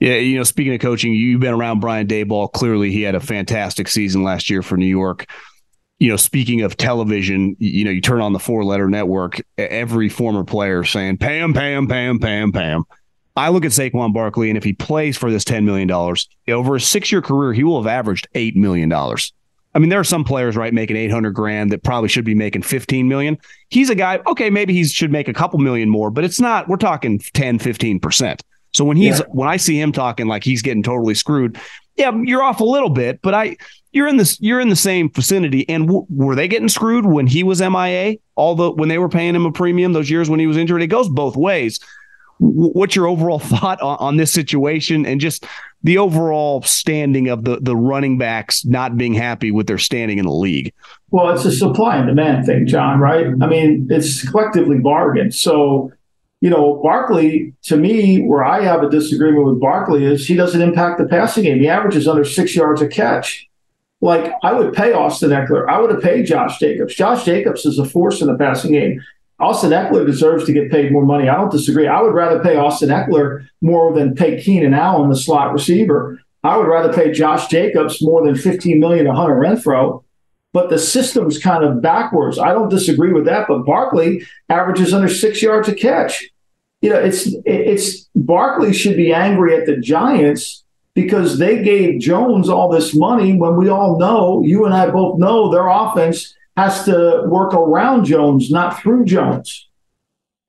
Yeah, 0.00 0.16
you 0.16 0.36
know, 0.36 0.42
speaking 0.42 0.74
of 0.74 0.80
coaching, 0.80 1.14
you've 1.14 1.40
been 1.40 1.54
around 1.54 1.80
Brian 1.80 2.06
Daboll. 2.06 2.52
Clearly, 2.52 2.90
he 2.90 3.02
had 3.02 3.14
a 3.14 3.20
fantastic 3.20 3.88
season 3.88 4.22
last 4.22 4.50
year 4.50 4.62
for 4.62 4.76
New 4.76 4.86
York. 4.86 5.26
You 5.98 6.10
know, 6.10 6.16
speaking 6.16 6.62
of 6.62 6.76
television, 6.76 7.56
you 7.60 7.84
know, 7.84 7.90
you 7.90 8.00
turn 8.00 8.20
on 8.20 8.32
the 8.32 8.40
four 8.40 8.64
letter 8.64 8.88
network, 8.88 9.40
every 9.56 10.08
former 10.08 10.44
player 10.44 10.84
saying, 10.84 11.18
Pam, 11.18 11.54
Pam, 11.54 11.86
Pam, 11.86 12.18
Pam, 12.18 12.52
Pam. 12.52 12.84
I 13.36 13.48
look 13.48 13.64
at 13.64 13.70
Saquon 13.72 14.12
Barkley, 14.12 14.48
and 14.48 14.56
if 14.56 14.64
he 14.64 14.72
plays 14.72 15.16
for 15.16 15.30
this 15.30 15.44
$10 15.44 15.64
million, 15.64 15.90
over 16.48 16.76
a 16.76 16.80
six 16.80 17.10
year 17.10 17.22
career, 17.22 17.52
he 17.52 17.64
will 17.64 17.82
have 17.82 17.90
averaged 17.90 18.28
$8 18.34 18.56
million. 18.56 18.92
I 18.92 19.78
mean, 19.80 19.88
there 19.88 19.98
are 19.98 20.04
some 20.04 20.22
players, 20.22 20.56
right, 20.56 20.72
making 20.72 20.96
800 20.96 21.32
grand 21.32 21.72
that 21.72 21.82
probably 21.82 22.08
should 22.08 22.24
be 22.24 22.34
making 22.34 22.62
15 22.62 23.08
million. 23.08 23.38
He's 23.70 23.90
a 23.90 23.96
guy, 23.96 24.20
okay, 24.26 24.50
maybe 24.50 24.72
he 24.72 24.84
should 24.84 25.10
make 25.10 25.26
a 25.26 25.32
couple 25.32 25.58
million 25.58 25.88
more, 25.88 26.10
but 26.10 26.22
it's 26.22 26.40
not, 26.40 26.68
we're 26.68 26.76
talking 26.76 27.18
10, 27.18 27.58
15%. 27.58 28.40
So 28.74 28.84
when 28.84 28.96
he's 28.96 29.20
yeah. 29.20 29.26
when 29.28 29.48
I 29.48 29.56
see 29.56 29.80
him 29.80 29.92
talking 29.92 30.26
like 30.26 30.44
he's 30.44 30.60
getting 30.60 30.82
totally 30.82 31.14
screwed, 31.14 31.58
yeah, 31.96 32.12
you're 32.24 32.42
off 32.42 32.60
a 32.60 32.64
little 32.64 32.90
bit, 32.90 33.22
but 33.22 33.32
I 33.32 33.56
you're 33.92 34.08
in 34.08 34.16
this 34.16 34.38
you're 34.40 34.60
in 34.60 34.68
the 34.68 34.76
same 34.76 35.10
vicinity. 35.10 35.66
And 35.68 35.86
w- 35.86 36.06
were 36.10 36.34
they 36.34 36.48
getting 36.48 36.68
screwed 36.68 37.06
when 37.06 37.26
he 37.26 37.44
was 37.44 37.62
MIA? 37.62 38.16
All 38.34 38.56
the 38.56 38.70
when 38.72 38.88
they 38.88 38.98
were 38.98 39.08
paying 39.08 39.34
him 39.34 39.46
a 39.46 39.52
premium 39.52 39.92
those 39.92 40.10
years 40.10 40.28
when 40.28 40.40
he 40.40 40.46
was 40.46 40.56
injured, 40.56 40.82
it 40.82 40.88
goes 40.88 41.08
both 41.08 41.36
ways. 41.36 41.78
W- 42.40 42.72
what's 42.72 42.96
your 42.96 43.06
overall 43.06 43.38
thought 43.38 43.80
on, 43.80 43.96
on 43.98 44.16
this 44.16 44.32
situation 44.32 45.06
and 45.06 45.20
just 45.20 45.46
the 45.84 45.98
overall 45.98 46.60
standing 46.62 47.28
of 47.28 47.44
the 47.44 47.58
the 47.60 47.76
running 47.76 48.18
backs 48.18 48.64
not 48.64 48.96
being 48.96 49.14
happy 49.14 49.52
with 49.52 49.68
their 49.68 49.78
standing 49.78 50.18
in 50.18 50.26
the 50.26 50.32
league? 50.32 50.72
Well, 51.12 51.32
it's 51.32 51.44
a 51.44 51.52
supply 51.52 51.98
and 51.98 52.08
demand 52.08 52.46
thing, 52.46 52.66
John. 52.66 52.98
Right? 52.98 53.26
I 53.40 53.46
mean, 53.46 53.86
it's 53.88 54.28
collectively 54.28 54.78
bargained. 54.78 55.32
So 55.32 55.92
you 56.44 56.50
know, 56.50 56.78
Barkley, 56.82 57.54
to 57.62 57.78
me, 57.78 58.20
where 58.20 58.44
I 58.44 58.60
have 58.60 58.82
a 58.82 58.90
disagreement 58.90 59.46
with 59.46 59.58
Barkley 59.58 60.04
is 60.04 60.26
he 60.26 60.34
doesn't 60.34 60.60
impact 60.60 60.98
the 60.98 61.06
passing 61.06 61.44
game. 61.44 61.58
He 61.58 61.70
averages 61.70 62.06
under 62.06 62.22
six 62.22 62.54
yards 62.54 62.82
a 62.82 62.86
catch. 62.86 63.48
Like, 64.02 64.30
I 64.42 64.52
would 64.52 64.74
pay 64.74 64.92
Austin 64.92 65.30
Ekeler. 65.30 65.66
I 65.70 65.80
would 65.80 65.90
have 65.90 66.02
paid 66.02 66.26
Josh 66.26 66.58
Jacobs. 66.58 66.94
Josh 66.94 67.24
Jacobs 67.24 67.64
is 67.64 67.78
a 67.78 67.86
force 67.86 68.20
in 68.20 68.26
the 68.26 68.36
passing 68.36 68.72
game. 68.72 69.02
Austin 69.40 69.70
Ekeler 69.70 70.04
deserves 70.04 70.44
to 70.44 70.52
get 70.52 70.70
paid 70.70 70.92
more 70.92 71.06
money. 71.06 71.30
I 71.30 71.36
don't 71.36 71.50
disagree. 71.50 71.88
I 71.88 72.02
would 72.02 72.12
rather 72.12 72.42
pay 72.42 72.56
Austin 72.56 72.90
Ekeler 72.90 73.48
more 73.62 73.94
than 73.94 74.14
pay 74.14 74.38
Keenan 74.38 74.74
Allen, 74.74 75.08
the 75.08 75.16
slot 75.16 75.50
receiver. 75.50 76.20
I 76.42 76.58
would 76.58 76.68
rather 76.68 76.92
pay 76.92 77.10
Josh 77.10 77.46
Jacobs 77.46 78.02
more 78.02 78.22
than 78.22 78.36
15 78.36 78.78
million 78.78 79.06
to 79.06 79.14
Hunter 79.14 79.36
Renfrow. 79.36 80.04
But 80.52 80.68
the 80.68 80.78
system's 80.78 81.38
kind 81.38 81.64
of 81.64 81.80
backwards. 81.80 82.38
I 82.38 82.52
don't 82.52 82.68
disagree 82.68 83.14
with 83.14 83.24
that. 83.24 83.48
But 83.48 83.64
Barkley 83.64 84.26
averages 84.50 84.92
under 84.92 85.08
six 85.08 85.40
yards 85.40 85.68
a 85.68 85.74
catch 85.74 86.22
you 86.84 86.90
know, 86.90 86.98
it's 86.98 87.34
it's 87.46 88.10
Barkley 88.14 88.74
should 88.74 88.98
be 88.98 89.10
angry 89.10 89.56
at 89.56 89.64
the 89.64 89.78
Giants 89.78 90.64
because 90.92 91.38
they 91.38 91.62
gave 91.62 91.98
Jones 91.98 92.50
all 92.50 92.68
this 92.68 92.94
money 92.94 93.34
when 93.38 93.56
we 93.56 93.70
all 93.70 93.98
know, 93.98 94.42
you 94.42 94.66
and 94.66 94.74
I 94.74 94.90
both 94.90 95.18
know, 95.18 95.50
their 95.50 95.66
offense 95.66 96.34
has 96.58 96.84
to 96.84 97.24
work 97.26 97.54
around 97.54 98.04
Jones, 98.04 98.50
not 98.50 98.82
through 98.82 99.06
Jones. 99.06 99.66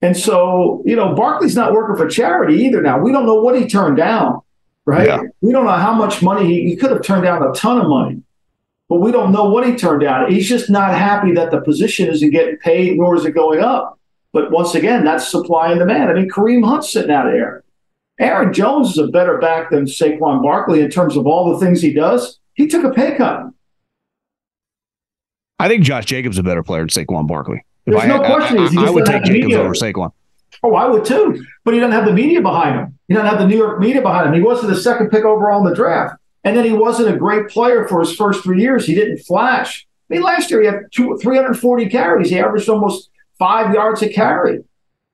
And 0.01 0.17
so, 0.17 0.83
you 0.85 0.97
know, 0.97 1.15
Barkley's 1.15 1.55
not 1.55 1.71
working 1.71 1.95
for 1.95 2.09
charity 2.09 2.55
either 2.65 2.81
now. 2.81 2.99
We 2.99 3.13
don't 3.13 3.25
know 3.25 3.41
what 3.41 3.57
he 3.57 3.65
turned 3.65 3.95
down, 3.95 4.41
right? 4.83 5.07
Yeah. 5.07 5.21
We 5.39 5.53
don't 5.53 5.63
know 5.63 5.71
how 5.71 5.93
much 5.93 6.21
money 6.21 6.45
he, 6.45 6.69
he 6.69 6.75
could 6.75 6.91
have 6.91 7.01
turned 7.01 7.23
down 7.23 7.43
a 7.43 7.53
ton 7.53 7.79
of 7.79 7.87
money, 7.87 8.21
but 8.89 8.97
we 8.97 9.13
don't 9.13 9.31
know 9.31 9.49
what 9.49 9.65
he 9.65 9.73
turned 9.73 10.01
down. 10.01 10.29
He's 10.29 10.49
just 10.49 10.69
not 10.69 10.89
happy 10.95 11.31
that 11.31 11.51
the 11.51 11.61
position 11.61 12.09
isn't 12.09 12.29
getting 12.31 12.57
paid, 12.57 12.97
nor 12.97 13.15
is 13.15 13.23
it 13.23 13.31
going 13.31 13.61
up. 13.61 13.97
But 14.35 14.51
once 14.51 14.75
again, 14.75 15.05
that's 15.05 15.31
supply 15.31 15.71
and 15.71 15.79
demand. 15.79 16.09
I 16.09 16.13
mean, 16.13 16.29
Kareem 16.29 16.61
Hunt's 16.61 16.91
sitting 16.91 17.09
out 17.09 17.25
of 17.25 17.31
there. 17.31 17.63
Aaron 18.19 18.51
Jones 18.51 18.89
is 18.89 18.97
a 18.97 19.07
better 19.07 19.37
back 19.37 19.69
than 19.69 19.85
Saquon 19.85 20.43
Barkley 20.43 20.81
in 20.81 20.89
terms 20.89 21.15
of 21.15 21.25
all 21.25 21.53
the 21.53 21.65
things 21.65 21.81
he 21.81 21.93
does. 21.93 22.37
He 22.53 22.67
took 22.67 22.83
a 22.83 22.89
pay 22.89 23.15
cut. 23.15 23.43
I 25.57 25.69
think 25.69 25.83
Josh 25.83 26.03
Jacobs 26.03 26.35
is 26.35 26.39
a 26.39 26.43
better 26.43 26.63
player 26.63 26.81
than 26.81 26.89
Saquon 26.89 27.27
Barkley. 27.27 27.63
If 27.85 27.93
There's 27.93 28.03
I, 28.03 28.07
no 28.07 28.19
question. 28.19 28.57
I, 28.59 28.83
I, 28.83 28.87
I 28.87 28.89
would 28.89 29.05
take 29.05 29.23
Jacobs 29.23 29.45
media. 29.45 29.61
over 29.61 29.73
Saquon. 29.73 30.11
Oh, 30.63 30.75
I 30.75 30.85
would 30.85 31.05
too. 31.05 31.41
But 31.63 31.73
he 31.73 31.79
doesn't 31.79 31.93
have 31.93 32.05
the 32.05 32.13
media 32.13 32.41
behind 32.41 32.77
him. 32.77 32.99
He 33.07 33.13
doesn't 33.13 33.29
have 33.29 33.39
the 33.39 33.47
New 33.47 33.57
York 33.57 33.79
media 33.79 34.01
behind 34.01 34.27
him. 34.27 34.33
He 34.33 34.41
wasn't 34.41 34.73
the 34.73 34.81
second 34.81 35.11
pick 35.11 35.23
overall 35.23 35.59
in 35.59 35.69
the 35.69 35.75
draft. 35.75 36.15
And 36.43 36.57
then 36.57 36.65
he 36.65 36.73
wasn't 36.73 37.15
a 37.15 37.17
great 37.17 37.47
player 37.47 37.87
for 37.87 38.01
his 38.01 38.13
first 38.13 38.43
three 38.43 38.59
years. 38.61 38.85
He 38.85 38.95
didn't 38.95 39.19
flash. 39.19 39.87
I 40.09 40.15
mean, 40.15 40.23
last 40.23 40.51
year 40.51 40.59
he 40.59 40.67
had 40.67 40.81
two, 40.91 41.17
340 41.21 41.89
carries. 41.89 42.29
He 42.29 42.37
averaged 42.37 42.67
almost 42.67 43.09
five 43.37 43.73
yards 43.73 44.01
a 44.01 44.09
carry. 44.09 44.63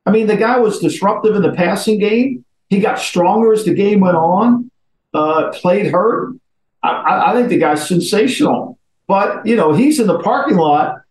I 0.05 0.11
mean, 0.11 0.27
the 0.27 0.35
guy 0.35 0.59
was 0.59 0.79
disruptive 0.79 1.35
in 1.35 1.41
the 1.41 1.53
passing 1.53 1.99
game. 1.99 2.43
He 2.69 2.79
got 2.79 2.99
stronger 2.99 3.53
as 3.53 3.65
the 3.65 3.73
game 3.73 3.99
went 3.99 4.17
on, 4.17 4.71
uh, 5.13 5.51
played 5.53 5.91
hurt. 5.91 6.35
I, 6.83 7.31
I 7.31 7.33
think 7.33 7.49
the 7.49 7.57
guy's 7.57 7.87
sensational. 7.87 8.79
But, 9.07 9.45
you 9.45 9.55
know, 9.55 9.73
he's 9.73 9.99
in 9.99 10.07
the 10.07 10.19
parking 10.19 10.57
lot 10.57 11.01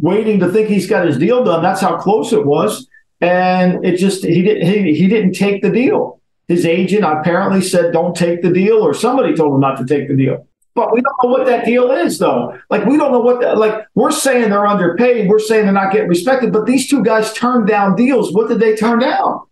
waiting 0.00 0.40
to 0.40 0.50
think 0.50 0.68
he's 0.68 0.86
got 0.86 1.06
his 1.06 1.18
deal 1.18 1.44
done. 1.44 1.62
That's 1.62 1.80
how 1.80 1.98
close 1.98 2.32
it 2.32 2.46
was. 2.46 2.86
And 3.20 3.84
it 3.84 3.96
just, 3.98 4.24
he, 4.24 4.42
didn't, 4.42 4.66
he, 4.66 4.94
he 4.94 5.08
didn't 5.08 5.32
take 5.32 5.62
the 5.62 5.70
deal. 5.70 6.20
His 6.48 6.64
agent 6.64 7.04
apparently 7.04 7.62
said, 7.62 7.92
don't 7.92 8.16
take 8.16 8.42
the 8.42 8.50
deal, 8.50 8.78
or 8.78 8.94
somebody 8.94 9.34
told 9.34 9.54
him 9.54 9.60
not 9.60 9.76
to 9.78 9.86
take 9.86 10.08
the 10.08 10.16
deal. 10.16 10.46
But 10.74 10.92
we 10.92 11.02
don't 11.02 11.16
know 11.22 11.30
what 11.30 11.46
that 11.46 11.64
deal 11.64 11.90
is, 11.90 12.18
though. 12.18 12.58
Like 12.70 12.86
we 12.86 12.96
don't 12.96 13.12
know 13.12 13.20
what. 13.20 13.40
The, 13.40 13.54
like 13.54 13.86
we're 13.94 14.10
saying 14.10 14.50
they're 14.50 14.66
underpaid. 14.66 15.28
We're 15.28 15.38
saying 15.38 15.64
they're 15.64 15.74
not 15.74 15.92
getting 15.92 16.08
respected. 16.08 16.52
But 16.52 16.66
these 16.66 16.88
two 16.88 17.04
guys 17.04 17.32
turned 17.34 17.68
down 17.68 17.94
deals. 17.94 18.32
What 18.32 18.48
did 18.48 18.60
they 18.60 18.74
turn 18.74 19.00
down? 19.00 19.42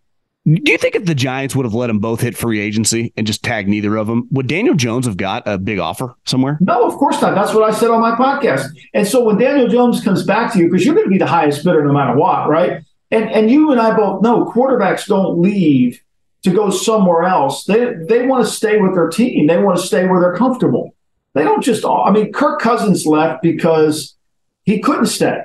Do 0.46 0.72
you 0.72 0.78
think 0.78 0.94
if 0.94 1.04
the 1.04 1.14
Giants 1.14 1.54
would 1.54 1.66
have 1.66 1.74
let 1.74 1.88
them 1.88 1.98
both 1.98 2.22
hit 2.22 2.34
free 2.34 2.60
agency 2.60 3.12
and 3.16 3.26
just 3.26 3.42
tag 3.42 3.68
neither 3.68 3.96
of 3.96 4.06
them, 4.06 4.26
would 4.30 4.46
Daniel 4.46 4.74
Jones 4.74 5.04
have 5.04 5.18
got 5.18 5.42
a 5.46 5.58
big 5.58 5.78
offer 5.78 6.14
somewhere? 6.24 6.56
No, 6.60 6.86
of 6.86 6.94
course 6.94 7.20
not. 7.20 7.34
That's 7.34 7.52
what 7.52 7.62
I 7.62 7.76
said 7.76 7.90
on 7.90 8.00
my 8.00 8.12
podcast. 8.12 8.66
And 8.94 9.06
so 9.06 9.22
when 9.22 9.36
Daniel 9.36 9.68
Jones 9.68 10.02
comes 10.02 10.24
back 10.24 10.52
to 10.54 10.58
you, 10.58 10.70
because 10.70 10.84
you're 10.84 10.94
going 10.94 11.06
to 11.06 11.10
be 11.10 11.18
the 11.18 11.26
highest 11.26 11.62
bidder 11.62 11.84
no 11.84 11.92
matter 11.92 12.16
what, 12.16 12.48
right? 12.48 12.82
And 13.10 13.30
and 13.30 13.50
you 13.50 13.70
and 13.70 13.80
I 13.80 13.94
both 13.94 14.22
know 14.22 14.46
quarterbacks 14.46 15.06
don't 15.06 15.40
leave 15.40 16.00
to 16.42 16.50
go 16.50 16.70
somewhere 16.70 17.24
else. 17.24 17.64
They 17.64 17.92
they 18.08 18.26
want 18.26 18.44
to 18.44 18.50
stay 18.50 18.78
with 18.78 18.94
their 18.94 19.08
team. 19.08 19.46
They 19.46 19.58
want 19.58 19.78
to 19.78 19.86
stay 19.86 20.06
where 20.06 20.20
they're 20.20 20.36
comfortable. 20.36 20.94
They 21.34 21.44
don't 21.44 21.62
just. 21.62 21.84
all, 21.84 22.04
I 22.06 22.10
mean, 22.10 22.32
Kirk 22.32 22.60
Cousins 22.60 23.06
left 23.06 23.42
because 23.42 24.16
he 24.64 24.80
couldn't 24.80 25.06
stay, 25.06 25.42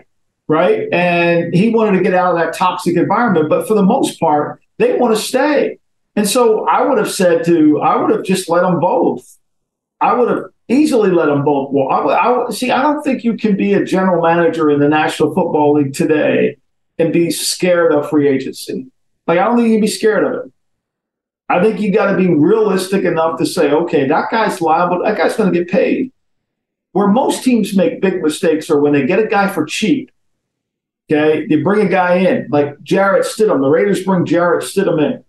right? 0.48 0.88
And 0.92 1.54
he 1.54 1.70
wanted 1.70 1.98
to 1.98 2.04
get 2.04 2.14
out 2.14 2.36
of 2.36 2.40
that 2.40 2.54
toxic 2.54 2.98
environment. 2.98 3.50
But 3.50 3.68
for 3.68 3.76
the 3.76 3.84
most 3.84 4.20
part, 4.20 4.62
they 4.78 4.98
want 4.98 5.16
to 5.16 5.22
stay. 5.22 5.80
And 6.16 6.28
so 6.28 6.66
I 6.68 6.82
would 6.82 6.98
have 6.98 7.12
said 7.12 7.46
to, 7.46 7.82
I 7.82 7.98
would 7.98 8.10
have 8.12 8.24
just 8.24 8.50
let 8.50 8.62
them 8.62 8.80
both. 8.80 9.38
I 10.02 10.14
would 10.14 10.30
have 10.30 10.44
easily 10.68 11.12
let 11.12 11.28
them 11.28 11.44
both 11.44 11.72
walk. 11.72 12.06
I, 12.10 12.46
I, 12.46 12.50
see, 12.52 12.72
I 12.72 12.82
don't 12.82 13.04
think 13.04 13.24
you 13.24 13.38
can 13.38 13.56
be 13.56 13.74
a 13.74 13.84
general 13.84 14.22
manager 14.22 14.70
in 14.70 14.80
the 14.80 14.90
National 14.90 15.34
Football 15.34 15.74
League 15.74 15.94
today 15.94 16.58
and 16.98 17.12
be 17.12 17.32
scared 17.32 17.94
of 17.94 18.10
free 18.10 18.28
agency. 18.28 18.88
Like, 19.28 19.40
I 19.40 19.46
don't 19.46 19.58
think 19.58 19.68
you 19.68 19.76
can 19.76 19.82
be 19.82 19.88
scared 19.88 20.24
of 20.24 20.46
it. 20.46 20.52
I 21.48 21.62
think 21.62 21.80
you 21.80 21.93
got 21.93 22.12
to 22.12 22.18
be 22.18 22.34
realistic 22.34 23.04
enough 23.04 23.38
to 23.38 23.46
say, 23.46 23.72
okay, 23.72 24.08
that 24.08 24.32
guy's 24.32 24.62
liable. 24.62 25.04
That 25.04 25.18
guy's 25.18 25.36
going 25.36 25.54
to 25.54 25.60
get 25.60 25.70
paid. 25.70 26.12
Where 26.91 27.08
most 27.08 27.43
teams 27.43 27.76
make 27.76 28.02
big 28.02 28.22
mistakes 28.22 28.70
are 28.70 28.80
when 28.80 28.93
they 28.93 29.06
get 29.06 29.20
a 29.20 29.28
guy 29.28 29.48
for 29.48 29.66
cheap. 29.66 30.12
Okay, 31.12 31.46
they 31.46 31.58
bring 31.58 31.86
a 31.86 31.89
guy 31.89 32.16
in 32.16 32.48
like 32.50 32.82
Jarrett 32.82 33.26
Stidham. 33.26 33.62
The 33.62 33.70
Raiders 33.70 34.04
bring 34.04 34.26
Jarrett 34.26 34.64
Stidham 34.64 35.00
in. 35.00 35.24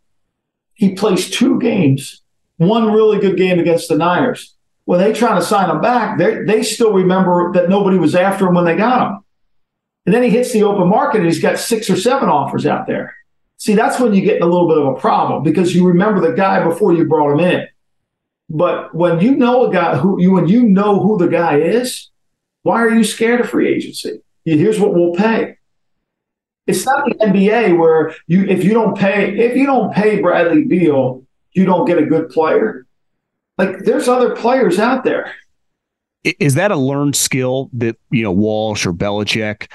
He 0.73 0.95
plays 0.95 1.29
two 1.29 1.59
games, 1.59 2.23
one 2.57 2.93
really 2.93 3.19
good 3.19 3.37
game 3.37 3.59
against 3.59 3.89
the 3.89 3.97
Niners. 3.97 4.55
When 4.87 5.01
they 5.01 5.13
try 5.13 5.35
to 5.35 5.45
sign 5.45 5.69
him 5.69 5.83
back, 5.83 6.17
they 6.17 6.45
they 6.45 6.63
still 6.63 6.93
remember 6.95 7.53
that 7.53 7.69
nobody 7.69 7.99
was 7.99 8.15
after 8.15 8.47
him 8.47 8.55
when 8.55 8.65
they 8.65 8.77
got 8.77 9.11
him. 9.11 9.25
And 10.07 10.15
then 10.15 10.23
he 10.23 10.31
hits 10.31 10.53
the 10.53 10.63
open 10.63 10.89
market 10.89 11.19
and 11.19 11.27
he's 11.27 11.43
got 11.43 11.59
six 11.59 11.91
or 11.91 11.97
seven 11.97 12.29
offers 12.29 12.65
out 12.65 12.87
there. 12.87 13.15
See, 13.59 13.75
that's 13.75 13.99
when 13.99 14.15
you 14.15 14.21
get 14.21 14.37
in 14.37 14.43
a 14.43 14.47
little 14.47 14.69
bit 14.69 14.79
of 14.79 14.87
a 14.87 15.01
problem 15.01 15.43
because 15.43 15.75
you 15.75 15.87
remember 15.87 16.21
the 16.21 16.35
guy 16.35 16.63
before 16.63 16.93
you 16.93 17.07
brought 17.07 17.33
him 17.33 17.41
in. 17.41 17.67
But 18.49 18.95
when 18.95 19.21
you 19.21 19.35
know 19.35 19.69
a 19.69 19.73
guy 19.73 19.97
who 19.97 20.21
you 20.21 20.33
when 20.33 20.47
you 20.47 20.63
know 20.63 21.01
who 21.01 21.19
the 21.19 21.27
guy 21.27 21.59
is, 21.59 22.11
why 22.63 22.83
are 22.83 22.91
you 22.91 23.03
scared 23.03 23.41
of 23.41 23.49
free 23.49 23.69
agency? 23.75 24.21
Here's 24.45 24.79
what 24.79 24.95
we'll 24.95 25.15
pay. 25.15 25.57
It's 26.67 26.85
not 26.85 27.05
the 27.07 27.15
NBA 27.15 27.79
where 27.79 28.15
you 28.27 28.45
if 28.45 28.63
you 28.63 28.73
don't 28.73 28.97
pay 28.97 29.37
if 29.37 29.57
you 29.57 29.67
don't 29.67 29.93
pay 29.93 30.21
Bradley 30.21 30.65
Beal, 30.65 31.25
you 31.53 31.65
don't 31.65 31.87
get 31.87 31.99
a 31.99 32.07
good 32.07 32.29
player. 32.29 32.87
Like 33.59 33.81
there's 33.81 34.09
other 34.09 34.37
players 34.37 34.79
out 34.79 35.03
there. 35.03 35.35
Is 36.23 36.55
that 36.55 36.71
a 36.71 36.77
learned 36.77 37.17
skill 37.17 37.71
that 37.73 37.97
you 38.11 38.23
know 38.23 38.33
Walsh 38.33 38.87
or 38.87 38.93
Belichick 38.93 39.69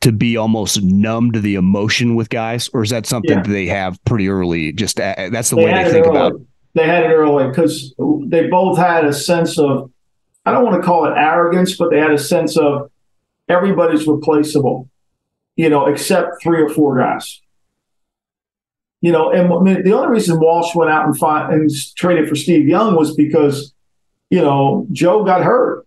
to 0.00 0.12
be 0.12 0.36
almost 0.36 0.82
numb 0.82 1.32
to 1.32 1.40
the 1.40 1.56
emotion 1.56 2.14
with 2.14 2.30
guys, 2.30 2.68
or 2.72 2.82
is 2.82 2.90
that 2.90 3.06
something 3.06 3.36
yeah. 3.36 3.42
that 3.42 3.50
they 3.50 3.66
have 3.66 4.02
pretty 4.04 4.28
early? 4.28 4.72
Just 4.72 5.00
uh, 5.00 5.28
that's 5.30 5.50
the 5.50 5.56
they 5.56 5.64
way 5.64 5.84
they 5.84 5.90
think 5.90 6.06
about. 6.06 6.32
it 6.34 6.40
they 6.78 6.86
had 6.86 7.04
it 7.04 7.14
early 7.14 7.48
because 7.48 7.94
they 8.26 8.46
both 8.46 8.78
had 8.78 9.04
a 9.04 9.12
sense 9.12 9.58
of, 9.58 9.90
I 10.44 10.52
don't 10.52 10.64
want 10.64 10.80
to 10.80 10.86
call 10.86 11.06
it 11.06 11.14
arrogance, 11.16 11.76
but 11.76 11.90
they 11.90 11.98
had 11.98 12.12
a 12.12 12.18
sense 12.18 12.56
of 12.56 12.90
everybody's 13.48 14.06
replaceable, 14.06 14.88
you 15.56 15.68
know, 15.68 15.86
except 15.86 16.42
three 16.42 16.62
or 16.62 16.68
four 16.68 16.98
guys. 16.98 17.40
You 19.00 19.12
know, 19.12 19.30
and 19.30 19.52
I 19.52 19.60
mean, 19.60 19.84
the 19.84 19.92
only 19.92 20.08
reason 20.08 20.40
Walsh 20.40 20.74
went 20.74 20.90
out 20.90 21.06
and, 21.06 21.16
fought 21.16 21.52
and 21.52 21.70
traded 21.96 22.28
for 22.28 22.34
Steve 22.34 22.66
Young 22.66 22.96
was 22.96 23.14
because, 23.14 23.72
you 24.30 24.40
know, 24.40 24.86
Joe 24.90 25.24
got 25.24 25.42
hurt. 25.42 25.86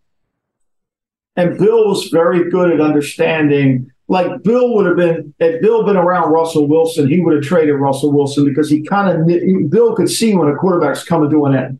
And 1.36 1.58
Bill 1.58 1.88
was 1.88 2.08
very 2.08 2.50
good 2.50 2.72
at 2.72 2.82
understanding 2.82 3.92
like 4.12 4.44
Bill 4.44 4.74
would 4.76 4.86
have 4.88 4.98
been, 4.98 5.34
if 5.40 5.62
Bill 5.62 5.86
been 5.86 5.96
around 5.96 6.34
Russell 6.34 6.68
Wilson, 6.68 7.08
he 7.08 7.22
would 7.22 7.34
have 7.34 7.44
traded 7.46 7.76
Russell 7.76 8.12
Wilson 8.12 8.44
because 8.44 8.70
he 8.70 8.84
kind 8.84 9.10
of 9.10 9.70
Bill 9.70 9.96
could 9.96 10.10
see 10.10 10.36
when 10.36 10.50
a 10.50 10.56
quarterback's 10.56 11.06
coming 11.06 11.30
to 11.30 11.46
an 11.46 11.56
end. 11.56 11.80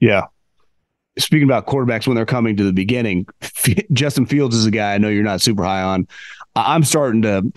Yeah. 0.00 0.22
Speaking 1.18 1.44
about 1.44 1.66
quarterbacks 1.66 2.06
when 2.06 2.16
they're 2.16 2.24
coming 2.24 2.56
to 2.56 2.64
the 2.64 2.72
beginning, 2.72 3.26
Justin 3.92 4.24
Fields 4.24 4.56
is 4.56 4.64
a 4.64 4.70
guy 4.70 4.94
I 4.94 4.98
know 4.98 5.10
you're 5.10 5.22
not 5.22 5.42
super 5.42 5.64
high 5.64 5.82
on. 5.82 6.08
I'm 6.56 6.82
starting 6.82 7.20
to. 7.22 7.52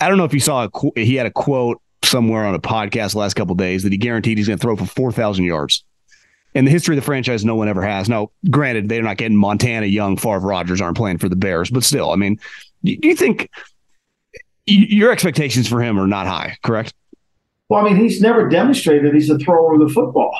I 0.00 0.08
don't 0.08 0.18
know 0.18 0.24
if 0.24 0.34
you 0.34 0.40
saw 0.40 0.68
a, 0.68 1.00
he 1.00 1.14
had 1.14 1.24
a 1.24 1.30
quote 1.30 1.80
somewhere 2.04 2.44
on 2.44 2.54
a 2.54 2.60
podcast 2.60 3.14
last 3.14 3.34
couple 3.34 3.54
days 3.54 3.84
that 3.84 3.92
he 3.92 3.96
guaranteed 3.96 4.36
he's 4.36 4.48
going 4.48 4.58
to 4.58 4.62
throw 4.62 4.76
for 4.76 4.84
four 4.84 5.12
thousand 5.12 5.46
yards. 5.46 5.82
In 6.52 6.66
the 6.66 6.70
history 6.70 6.94
of 6.94 7.02
the 7.02 7.06
franchise, 7.06 7.42
no 7.42 7.54
one 7.54 7.68
ever 7.68 7.82
has. 7.82 8.08
Now, 8.08 8.32
granted, 8.50 8.90
they're 8.90 9.02
not 9.02 9.16
getting 9.16 9.36
Montana, 9.36 9.86
Young, 9.86 10.18
Favre, 10.18 10.40
Rodgers 10.40 10.82
aren't 10.82 10.96
playing 10.96 11.18
for 11.18 11.28
the 11.28 11.36
Bears, 11.36 11.70
but 11.70 11.84
still, 11.84 12.10
I 12.10 12.16
mean, 12.16 12.38
do 12.84 13.08
you 13.08 13.14
think 13.14 13.48
your 14.66 15.10
expectations 15.10 15.68
for 15.68 15.82
him 15.82 15.98
are 15.98 16.06
not 16.06 16.26
high, 16.26 16.56
correct? 16.62 16.94
Well, 17.68 17.84
I 17.84 17.88
mean, 17.88 17.96
he's 17.96 18.20
never 18.20 18.48
demonstrated 18.48 19.14
he's 19.14 19.30
a 19.30 19.38
thrower 19.38 19.74
of 19.74 19.80
the 19.80 19.88
football. 19.88 20.36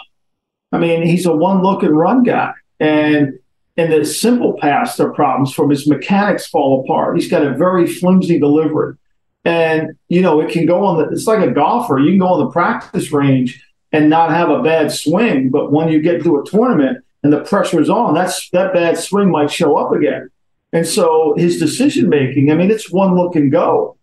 I 0.72 0.78
mean, 0.78 1.02
he's 1.02 1.26
a 1.26 1.32
one 1.34 1.62
look 1.62 1.82
and 1.82 1.96
run 1.96 2.22
guy. 2.22 2.52
And 2.78 3.38
in 3.76 3.90
the 3.90 4.04
simple 4.04 4.56
pass, 4.60 4.98
are 5.00 5.12
problems 5.12 5.52
from 5.52 5.70
his 5.70 5.88
mechanics 5.88 6.46
fall 6.46 6.84
apart. 6.84 7.16
He's 7.16 7.30
got 7.30 7.44
a 7.44 7.54
very 7.54 7.86
flimsy 7.86 8.38
delivery. 8.38 8.96
And, 9.44 9.92
you 10.08 10.20
know, 10.20 10.40
it 10.40 10.52
can 10.52 10.66
go 10.66 10.84
on 10.84 10.98
the, 10.98 11.08
it's 11.08 11.26
like 11.26 11.40
a 11.40 11.52
golfer. 11.52 11.98
You 11.98 12.10
can 12.10 12.18
go 12.18 12.28
on 12.28 12.40
the 12.40 12.50
practice 12.50 13.10
range 13.10 13.64
and 13.92 14.10
not 14.10 14.30
have 14.30 14.50
a 14.50 14.62
bad 14.62 14.92
swing. 14.92 15.50
But 15.50 15.72
when 15.72 15.88
you 15.88 16.02
get 16.02 16.22
to 16.24 16.38
a 16.38 16.44
tournament 16.44 17.04
and 17.22 17.32
the 17.32 17.40
pressure 17.40 17.80
is 17.80 17.88
on, 17.88 18.14
that's 18.14 18.50
that 18.50 18.74
bad 18.74 18.98
swing 18.98 19.30
might 19.30 19.50
show 19.50 19.76
up 19.76 19.92
again. 19.92 20.30
And 20.72 20.86
so 20.86 21.34
his 21.36 21.58
decision 21.58 22.08
making, 22.08 22.50
I 22.50 22.54
mean, 22.54 22.70
it's 22.70 22.92
one 22.92 23.16
look 23.16 23.34
and 23.34 23.50
go. 23.50 23.96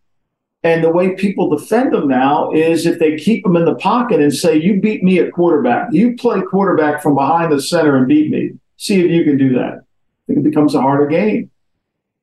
And 0.63 0.83
the 0.83 0.91
way 0.91 1.15
people 1.15 1.55
defend 1.55 1.93
him 1.93 2.07
now 2.07 2.51
is 2.51 2.85
if 2.85 2.99
they 2.99 3.15
keep 3.15 3.45
him 3.45 3.55
in 3.55 3.65
the 3.65 3.75
pocket 3.75 4.19
and 4.19 4.33
say, 4.33 4.57
You 4.57 4.81
beat 4.81 5.03
me 5.03 5.19
at 5.19 5.31
quarterback, 5.31 5.89
you 5.91 6.15
play 6.17 6.41
quarterback 6.41 7.01
from 7.01 7.15
behind 7.15 7.51
the 7.51 7.61
center 7.61 7.95
and 7.95 8.07
beat 8.07 8.31
me. 8.31 8.51
See 8.75 8.99
if 8.99 9.09
you 9.09 9.23
can 9.23 9.37
do 9.37 9.53
that. 9.53 9.83
It 10.27 10.43
becomes 10.43 10.75
a 10.75 10.81
harder 10.81 11.07
game. 11.07 11.51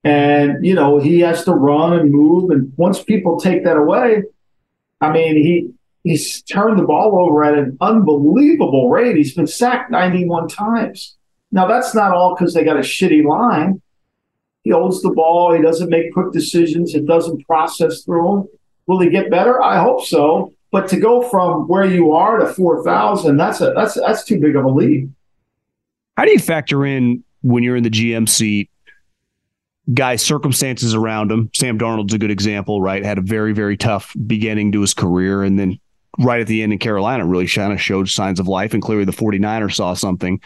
And, 0.03 0.65
you 0.65 0.75
know, 0.75 0.99
he 0.99 1.21
has 1.21 1.45
to 1.45 1.53
run 1.53 1.95
and 1.95 2.11
move. 2.11 2.51
And 2.51 2.73
once 2.77 3.03
people 3.03 3.41
take 3.41 3.65
that 3.65 3.79
away, 3.79 4.25
I 5.01 5.11
mean, 5.11 5.37
he 5.37 5.71
he's 6.03 6.43
turned 6.43 6.79
the 6.79 6.85
ball 6.85 7.19
over 7.19 7.43
at 7.45 7.57
an 7.59 7.77
unbelievable 7.81 8.91
rate. 8.91 9.17
He's 9.17 9.35
been 9.35 9.47
sacked 9.47 9.91
91 9.91 10.49
times. 10.49 11.17
Now, 11.51 11.67
that's 11.67 11.95
not 11.95 12.13
all 12.13 12.35
because 12.35 12.53
they 12.53 12.65
got 12.65 12.77
a 12.77 12.81
shitty 12.81 13.25
line. 13.25 13.81
He 14.65 14.71
holds 14.71 15.03
the 15.03 15.11
ball. 15.11 15.53
He 15.53 15.63
doesn't 15.63 15.91
make 15.91 16.13
quick 16.13 16.33
decisions. 16.33 16.95
It 16.95 17.07
doesn't 17.07 17.47
process 17.47 18.03
through 18.03 18.33
him. 18.33 18.49
Will 18.87 19.01
he 19.01 19.11
get 19.11 19.31
better? 19.31 19.63
I 19.63 19.79
hope 19.79 20.05
so. 20.05 20.53
But 20.73 20.89
to 20.89 20.99
go 20.99 21.23
from 21.23 21.69
where 21.69 21.85
you 21.85 22.13
are 22.13 22.39
to 22.39 22.47
four 22.47 22.83
thousand, 22.83 23.37
that's 23.37 23.61
a 23.61 23.73
that's 23.77 23.95
that's 23.95 24.25
too 24.25 24.41
big 24.41 24.57
of 24.57 24.65
a 24.65 24.69
leap. 24.69 25.09
How 26.17 26.25
do 26.25 26.33
you 26.33 26.39
factor 26.39 26.85
in 26.85 27.23
when 27.43 27.63
you're 27.63 27.77
in 27.77 27.85
the 27.85 27.91
GM 27.91 28.29
seat? 28.29 28.71
Guys, 29.93 30.23
circumstances 30.25 30.95
around 30.95 31.31
him. 31.31 31.51
Sam 31.55 31.79
Darnold's 31.79 32.15
a 32.15 32.19
good 32.19 32.31
example, 32.31 32.81
right? 32.81 33.05
Had 33.05 33.19
a 33.19 33.23
very, 33.23 33.53
very 33.53 33.77
tough 33.77 34.17
beginning 34.27 34.73
to 34.73 34.81
his 34.81 34.95
career. 34.95 35.43
And 35.43 35.59
then 35.59 35.79
right 36.19 36.41
at 36.41 36.47
the 36.47 36.63
end 36.63 36.73
in 36.73 36.79
Carolina, 36.79 37.27
really 37.27 37.47
kind 37.47 37.73
of 37.73 37.81
showed 37.81 38.09
signs 38.09 38.41
of 38.41 38.49
life. 38.49 38.73
And 38.73 38.83
clearly 38.83 39.05
the 39.05 39.13
49ers 39.13 39.75
saw 39.75 39.93
something 39.93 40.41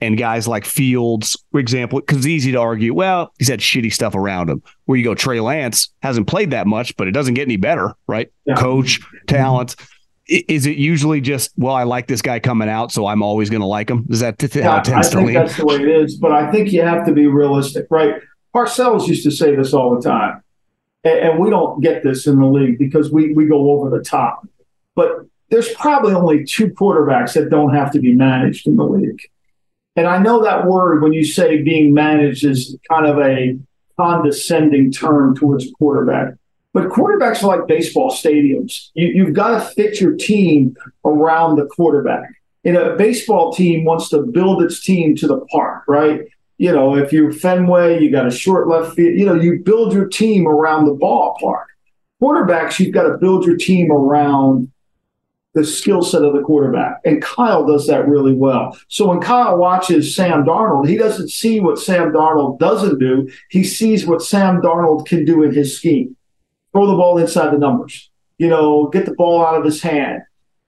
and 0.00 0.18
guys 0.18 0.46
like 0.46 0.64
Fields, 0.64 1.36
for 1.50 1.58
example, 1.58 2.00
because 2.00 2.18
it's 2.18 2.26
easy 2.26 2.52
to 2.52 2.58
argue, 2.58 2.92
well, 2.92 3.32
he's 3.38 3.48
had 3.48 3.60
shitty 3.60 3.92
stuff 3.92 4.14
around 4.14 4.50
him. 4.50 4.62
Where 4.84 4.98
you 4.98 5.04
go, 5.04 5.14
Trey 5.14 5.40
Lance 5.40 5.88
hasn't 6.02 6.26
played 6.26 6.50
that 6.50 6.66
much, 6.66 6.96
but 6.96 7.08
it 7.08 7.12
doesn't 7.12 7.34
get 7.34 7.42
any 7.42 7.56
better, 7.56 7.94
right? 8.06 8.30
Yeah. 8.44 8.56
Coach, 8.56 9.00
mm-hmm. 9.00 9.26
talent. 9.26 9.76
Is 10.28 10.66
it 10.66 10.76
usually 10.76 11.20
just, 11.20 11.52
well, 11.56 11.74
I 11.74 11.84
like 11.84 12.08
this 12.08 12.20
guy 12.20 12.40
coming 12.40 12.68
out, 12.68 12.92
so 12.92 13.06
I'm 13.06 13.22
always 13.22 13.48
going 13.48 13.60
to 13.60 13.66
like 13.66 13.88
him? 13.88 14.06
Is 14.10 14.20
that 14.20 14.42
yeah, 14.54 14.64
how 14.64 14.78
it 14.78 14.84
tends 14.84 15.08
to 15.10 15.20
lean? 15.20 15.34
That's 15.34 15.56
the 15.56 15.64
way 15.64 15.76
it 15.76 15.88
is, 15.88 16.16
but 16.16 16.32
I 16.32 16.50
think 16.50 16.72
you 16.72 16.82
have 16.82 17.06
to 17.06 17.12
be 17.12 17.26
realistic, 17.26 17.86
right? 17.90 18.16
Parcells 18.54 19.06
used 19.06 19.22
to 19.24 19.30
say 19.30 19.54
this 19.54 19.72
all 19.72 19.94
the 19.94 20.02
time, 20.02 20.42
and, 21.04 21.18
and 21.18 21.38
we 21.38 21.48
don't 21.48 21.80
get 21.80 22.02
this 22.02 22.26
in 22.26 22.40
the 22.40 22.46
league 22.46 22.76
because 22.78 23.10
we, 23.12 23.32
we 23.34 23.46
go 23.46 23.70
over 23.70 23.88
the 23.88 24.02
top. 24.02 24.46
But 24.94 25.26
there's 25.48 25.72
probably 25.74 26.12
only 26.12 26.44
two 26.44 26.68
quarterbacks 26.70 27.34
that 27.34 27.48
don't 27.48 27.72
have 27.72 27.92
to 27.92 28.00
be 28.00 28.12
managed 28.12 28.66
in 28.66 28.76
the 28.76 28.84
league 28.84 29.20
and 29.96 30.06
I 30.06 30.18
know 30.18 30.42
that 30.42 30.66
word 30.66 31.02
when 31.02 31.12
you 31.12 31.24
say 31.24 31.62
being 31.62 31.94
managed 31.94 32.44
is 32.44 32.76
kind 32.88 33.06
of 33.06 33.18
a 33.18 33.58
condescending 33.98 34.92
term 34.92 35.34
towards 35.34 35.70
quarterback. 35.78 36.34
But 36.74 36.90
quarterbacks 36.90 37.42
are 37.42 37.56
like 37.56 37.66
baseball 37.66 38.10
stadiums. 38.10 38.90
You, 38.92 39.24
have 39.24 39.34
got 39.34 39.58
to 39.58 39.74
fit 39.74 39.98
your 39.98 40.14
team 40.14 40.76
around 41.06 41.56
the 41.56 41.64
quarterback. 41.64 42.28
And 42.66 42.76
a 42.76 42.96
baseball 42.96 43.54
team 43.54 43.86
wants 43.86 44.10
to 44.10 44.22
build 44.22 44.62
its 44.62 44.84
team 44.84 45.16
to 45.16 45.26
the 45.26 45.40
park, 45.46 45.84
right? 45.88 46.22
You 46.58 46.72
know, 46.72 46.94
if 46.94 47.12
you're 47.12 47.32
Fenway, 47.32 48.02
you 48.02 48.10
got 48.10 48.26
a 48.26 48.30
short 48.30 48.68
left 48.68 48.94
field. 48.94 49.18
You 49.18 49.24
know, 49.24 49.34
you 49.34 49.60
build 49.60 49.94
your 49.94 50.06
team 50.06 50.46
around 50.46 50.84
the 50.84 50.94
ballpark. 50.94 51.64
Quarterbacks, 52.22 52.78
you've 52.78 52.92
got 52.92 53.04
to 53.04 53.16
build 53.16 53.46
your 53.46 53.56
team 53.56 53.90
around 53.90 54.70
the 55.56 55.64
skill 55.64 56.02
set 56.02 56.22
of 56.22 56.34
the 56.34 56.42
quarterback. 56.42 57.00
And 57.06 57.22
Kyle 57.22 57.66
does 57.66 57.86
that 57.86 58.06
really 58.06 58.34
well. 58.34 58.78
So 58.88 59.08
when 59.08 59.20
Kyle 59.20 59.56
watches 59.56 60.14
Sam 60.14 60.44
Darnold, 60.44 60.86
he 60.86 60.98
doesn't 60.98 61.30
see 61.30 61.60
what 61.60 61.78
Sam 61.78 62.12
Darnold 62.12 62.58
doesn't 62.58 62.98
do. 62.98 63.26
He 63.48 63.64
sees 63.64 64.06
what 64.06 64.20
Sam 64.20 64.60
Darnold 64.60 65.06
can 65.06 65.24
do 65.24 65.42
in 65.42 65.54
his 65.54 65.74
scheme. 65.74 66.14
Throw 66.72 66.86
the 66.86 66.96
ball 66.96 67.16
inside 67.16 67.54
the 67.54 67.58
numbers. 67.58 68.10
You 68.36 68.48
know, 68.48 68.88
get 68.88 69.06
the 69.06 69.14
ball 69.14 69.46
out 69.46 69.56
of 69.56 69.64
his 69.64 69.80
hand. 69.80 70.22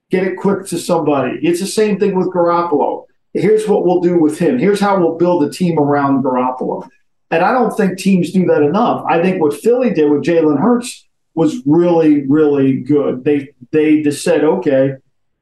get 0.09 0.23
it 0.23 0.37
quick 0.37 0.65
to 0.67 0.79
somebody. 0.79 1.37
It's 1.43 1.59
the 1.59 1.67
same 1.67 1.99
thing 1.99 2.15
with 2.15 2.33
Garoppolo. 2.33 3.05
Here's 3.33 3.67
what 3.67 3.85
we'll 3.85 4.01
do 4.01 4.19
with 4.19 4.39
him. 4.39 4.57
Here's 4.57 4.79
how 4.79 4.99
we'll 4.99 5.17
build 5.17 5.43
a 5.43 5.51
team 5.51 5.77
around 5.77 6.23
Garoppolo. 6.23 6.89
And 7.29 7.43
I 7.43 7.51
don't 7.51 7.75
think 7.77 7.99
teams 7.99 8.31
do 8.31 8.45
that 8.47 8.63
enough. 8.63 9.05
I 9.07 9.21
think 9.21 9.39
what 9.39 9.53
Philly 9.53 9.93
did 9.93 10.09
with 10.09 10.23
Jalen 10.23 10.59
Hurts 10.59 11.07
was 11.35 11.61
really, 11.65 12.25
really 12.27 12.79
good. 12.81 13.23
They 13.23 13.49
they 13.71 14.01
just 14.01 14.23
said, 14.23 14.43
okay, 14.43 14.93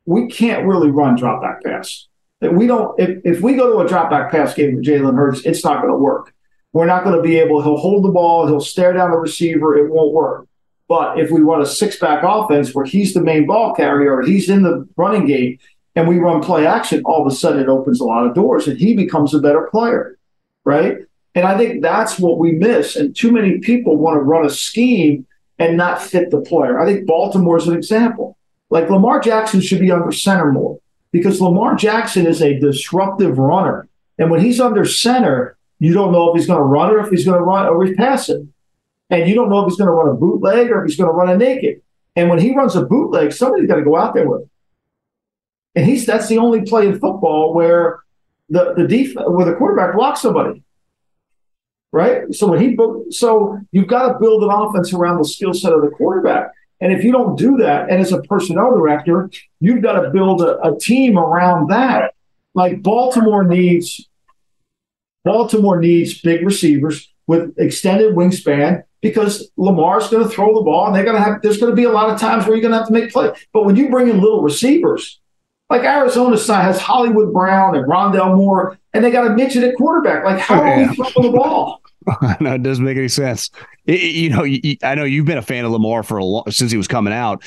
we 0.06 0.28
can't 0.28 0.66
really 0.66 0.90
run 0.90 1.16
drop 1.16 1.42
back 1.42 1.64
pass. 1.64 2.08
We 2.42 2.68
don't 2.68 3.00
if, 3.00 3.20
if 3.24 3.42
we 3.42 3.56
go 3.56 3.72
to 3.74 3.80
a 3.80 3.88
drop 3.88 4.10
back 4.10 4.32
pass 4.32 4.54
game 4.54 4.76
with 4.76 4.86
Jalen 4.86 5.16
Hurts, 5.16 5.42
it's 5.46 5.64
not 5.64 5.82
going 5.82 5.94
to 5.94 5.98
work. 5.98 6.34
We're 6.74 6.86
not 6.86 7.04
going 7.04 7.16
to 7.16 7.22
be 7.22 7.38
able, 7.38 7.62
he'll 7.62 7.78
hold 7.78 8.04
the 8.04 8.12
ball, 8.12 8.46
he'll 8.46 8.60
stare 8.60 8.94
down 8.94 9.12
the 9.12 9.18
receiver, 9.18 9.78
it 9.78 9.92
won't 9.92 10.14
work. 10.14 10.48
But 10.88 11.20
if 11.20 11.32
we 11.32 11.42
run 11.42 11.62
a 11.62 11.66
six 11.66 12.00
back 12.00 12.24
offense 12.24 12.74
where 12.74 12.86
he's 12.86 13.14
the 13.14 13.22
main 13.22 13.48
ball 13.48 13.74
carrier, 13.74 14.22
he's 14.22 14.50
in 14.50 14.64
the 14.64 14.88
running 14.96 15.26
game, 15.26 15.60
and 15.96 16.08
we 16.08 16.20
run 16.20 16.42
play 16.42 16.68
action, 16.68 17.02
all 17.06 17.26
of 17.26 17.32
a 17.32 17.36
sudden 17.36 17.62
it 17.62 17.68
opens 17.68 18.00
a 18.00 18.06
lot 18.06 18.26
of 18.26 18.36
doors 18.36 18.68
and 18.68 18.78
he 18.78 18.96
becomes 18.96 19.34
a 19.34 19.40
better 19.40 19.68
player, 19.72 20.18
right? 20.64 20.98
And 21.36 21.46
I 21.46 21.58
think 21.58 21.82
that's 21.82 22.20
what 22.20 22.38
we 22.38 22.54
miss. 22.54 22.96
And 22.96 23.16
too 23.16 23.32
many 23.32 23.60
people 23.60 23.98
want 23.98 24.16
to 24.16 24.22
run 24.22 24.46
a 24.46 24.50
scheme 24.50 25.27
and 25.60 25.78
not 25.78 26.02
fit 26.02 26.30
the 26.30 26.42
player. 26.42 26.80
I 26.80 26.86
think 26.86 27.08
Baltimore 27.08 27.58
is 27.58 27.68
an 27.68 27.76
example. 27.76 28.38
Like 28.70 28.90
Lamar 28.90 29.20
Jackson 29.20 29.62
should 29.62 29.80
be 29.80 29.92
under 29.92 30.12
center 30.12 30.52
more 30.52 30.80
because 31.12 31.42
Lamar 31.42 31.76
Jackson 31.76 32.28
is 32.28 32.42
a 32.42 32.60
disruptive 32.60 33.38
runner. 33.38 33.88
And 34.20 34.30
when 34.30 34.42
he's 34.42 34.60
under 34.60 34.86
center, 34.86 35.58
you 35.80 35.94
don't 35.94 36.12
know 36.12 36.30
if 36.30 36.36
he's 36.36 36.48
going 36.48 36.60
to 36.60 36.64
run 36.64 36.92
or 36.92 37.00
if 37.00 37.10
he's 37.10 37.26
going 37.26 37.38
to 37.38 37.44
run 37.44 37.68
or 37.68 37.86
he's 37.86 37.96
passing 37.96 38.52
and 39.10 39.30
you 39.30 39.36
don't 39.36 39.50
know 39.50 39.60
if 39.60 39.70
he's 39.70 39.78
going 39.78 39.88
to 39.88 39.92
run 39.92 40.10
a 40.10 40.14
bootleg 40.14 40.70
or 40.70 40.84
if 40.84 40.90
he's 40.90 40.98
going 40.98 41.10
to 41.10 41.14
run 41.14 41.30
a 41.30 41.38
naked. 41.38 41.82
And 42.16 42.30
when 42.30 42.40
he 42.40 42.56
runs 42.56 42.76
a 42.76 42.86
bootleg, 42.86 43.32
somebody's 43.32 43.68
got 43.68 43.76
to 43.76 43.84
go 43.84 43.96
out 43.96 44.14
there 44.14 44.28
with 44.28 44.42
him. 44.42 44.50
And 45.76 45.86
he's 45.86 46.06
that's 46.06 46.28
the 46.28 46.40
only 46.40 46.62
play 46.62 46.88
in 46.88 47.00
football 47.00 47.54
where 47.54 48.00
the 48.50 48.74
the 48.74 48.88
def- 48.88 49.16
where 49.16 49.46
the 49.46 49.54
quarterback 49.56 49.96
blocks 49.96 50.22
somebody. 50.22 50.64
Right? 51.92 52.34
So 52.34 52.48
when 52.48 52.60
he 52.60 52.78
so 53.12 53.60
you've 53.72 53.88
got 53.88 54.14
to 54.14 54.20
build 54.20 54.44
an 54.44 54.50
offense 54.52 54.94
around 54.94 55.18
the 55.18 55.26
skill 55.26 55.54
set 55.54 55.74
of 55.74 55.82
the 55.82 55.90
quarterback. 55.90 56.52
And 56.80 56.92
if 56.92 57.04
you 57.04 57.12
don't 57.12 57.38
do 57.38 57.58
that, 57.58 57.90
and 57.90 58.00
as 58.00 58.12
a 58.12 58.22
personnel 58.24 58.76
director, 58.76 59.32
you've 59.60 59.82
got 59.82 60.00
to 60.00 60.12
build 60.12 60.42
a, 60.42 60.62
a 60.62 60.78
team 60.78 61.18
around 61.18 61.70
that. 61.70 62.14
Like 62.54 62.84
Baltimore 62.84 63.44
needs 63.44 64.08
Baltimore 65.24 65.80
needs 65.80 66.22
big 66.22 66.46
receivers 66.46 67.12
with 67.28 67.54
extended 67.58 68.16
wingspan 68.16 68.84
because 69.02 69.52
Lamar's 69.58 70.10
going 70.10 70.24
to 70.24 70.30
throw 70.30 70.56
the 70.56 70.62
ball 70.62 70.88
and 70.88 70.96
they're 70.96 71.04
going 71.04 71.18
to 71.18 71.22
have, 71.22 71.42
there's 71.42 71.58
going 71.58 71.72
to 71.72 71.76
be 71.76 71.84
a 71.84 71.92
lot 71.92 72.10
of 72.10 72.20
times 72.20 72.46
where 72.46 72.56
you're 72.56 72.62
going 72.62 72.72
to 72.72 72.78
have 72.78 72.88
to 72.88 72.94
make 72.94 73.12
plays. 73.12 73.32
But 73.54 73.66
when 73.66 73.76
you 73.76 73.90
bring 73.90 74.08
in 74.08 74.22
little 74.22 74.42
receivers, 74.42 75.20
like 75.70 75.84
Arizona 75.84 76.38
has 76.38 76.80
Hollywood 76.80 77.34
Brown 77.34 77.76
and 77.76 77.86
Rondale 77.86 78.36
Moore, 78.36 78.78
and 78.94 79.04
they 79.04 79.12
got 79.12 79.28
a 79.28 79.32
midget 79.32 79.64
at 79.64 79.76
quarterback. 79.76 80.24
Like, 80.24 80.40
how 80.40 80.62
are 80.62 80.78
we 80.78 80.96
throwing 80.96 81.32
the 81.32 81.38
ball? 81.38 81.82
no, 82.40 82.54
it 82.54 82.64
doesn't 82.64 82.86
make 82.86 82.98
any 82.98 83.10
sense. 83.10 83.50
It, 83.86 84.00
you 84.02 84.30
know, 84.30 84.44
you, 84.44 84.78
I 84.82 84.96
know 84.96 85.04
you've 85.04 85.26
been 85.26 85.38
a 85.38 85.42
fan 85.42 85.66
of 85.66 85.72
Lamar 85.72 86.04
for 86.04 86.18
a 86.18 86.24
long, 86.26 86.50
since 86.50 86.72
he 86.72 86.78
was 86.78 86.88
coming 86.88 87.14
out 87.14 87.44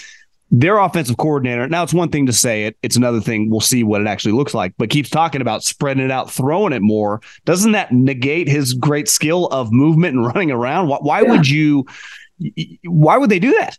their 0.50 0.78
offensive 0.78 1.16
coordinator. 1.16 1.68
Now 1.68 1.82
it's 1.82 1.94
one 1.94 2.10
thing 2.10 2.26
to 2.26 2.32
say 2.32 2.64
it; 2.64 2.76
it's 2.82 2.96
another 2.96 3.20
thing. 3.20 3.50
We'll 3.50 3.60
see 3.60 3.84
what 3.84 4.00
it 4.00 4.06
actually 4.06 4.32
looks 4.32 4.52
like. 4.52 4.74
But 4.76 4.90
keeps 4.90 5.08
talking 5.08 5.40
about 5.40 5.62
spreading 5.62 6.04
it 6.04 6.10
out, 6.10 6.30
throwing 6.30 6.72
it 6.72 6.82
more. 6.82 7.20
Doesn't 7.44 7.72
that 7.72 7.92
negate 7.92 8.48
his 8.48 8.74
great 8.74 9.08
skill 9.08 9.46
of 9.46 9.72
movement 9.72 10.16
and 10.16 10.26
running 10.26 10.50
around? 10.50 10.88
Why, 10.88 10.98
why 11.00 11.22
yeah. 11.22 11.30
would 11.30 11.48
you? 11.48 11.86
Why 12.84 13.16
would 13.16 13.30
they 13.30 13.38
do 13.38 13.52
that? 13.52 13.78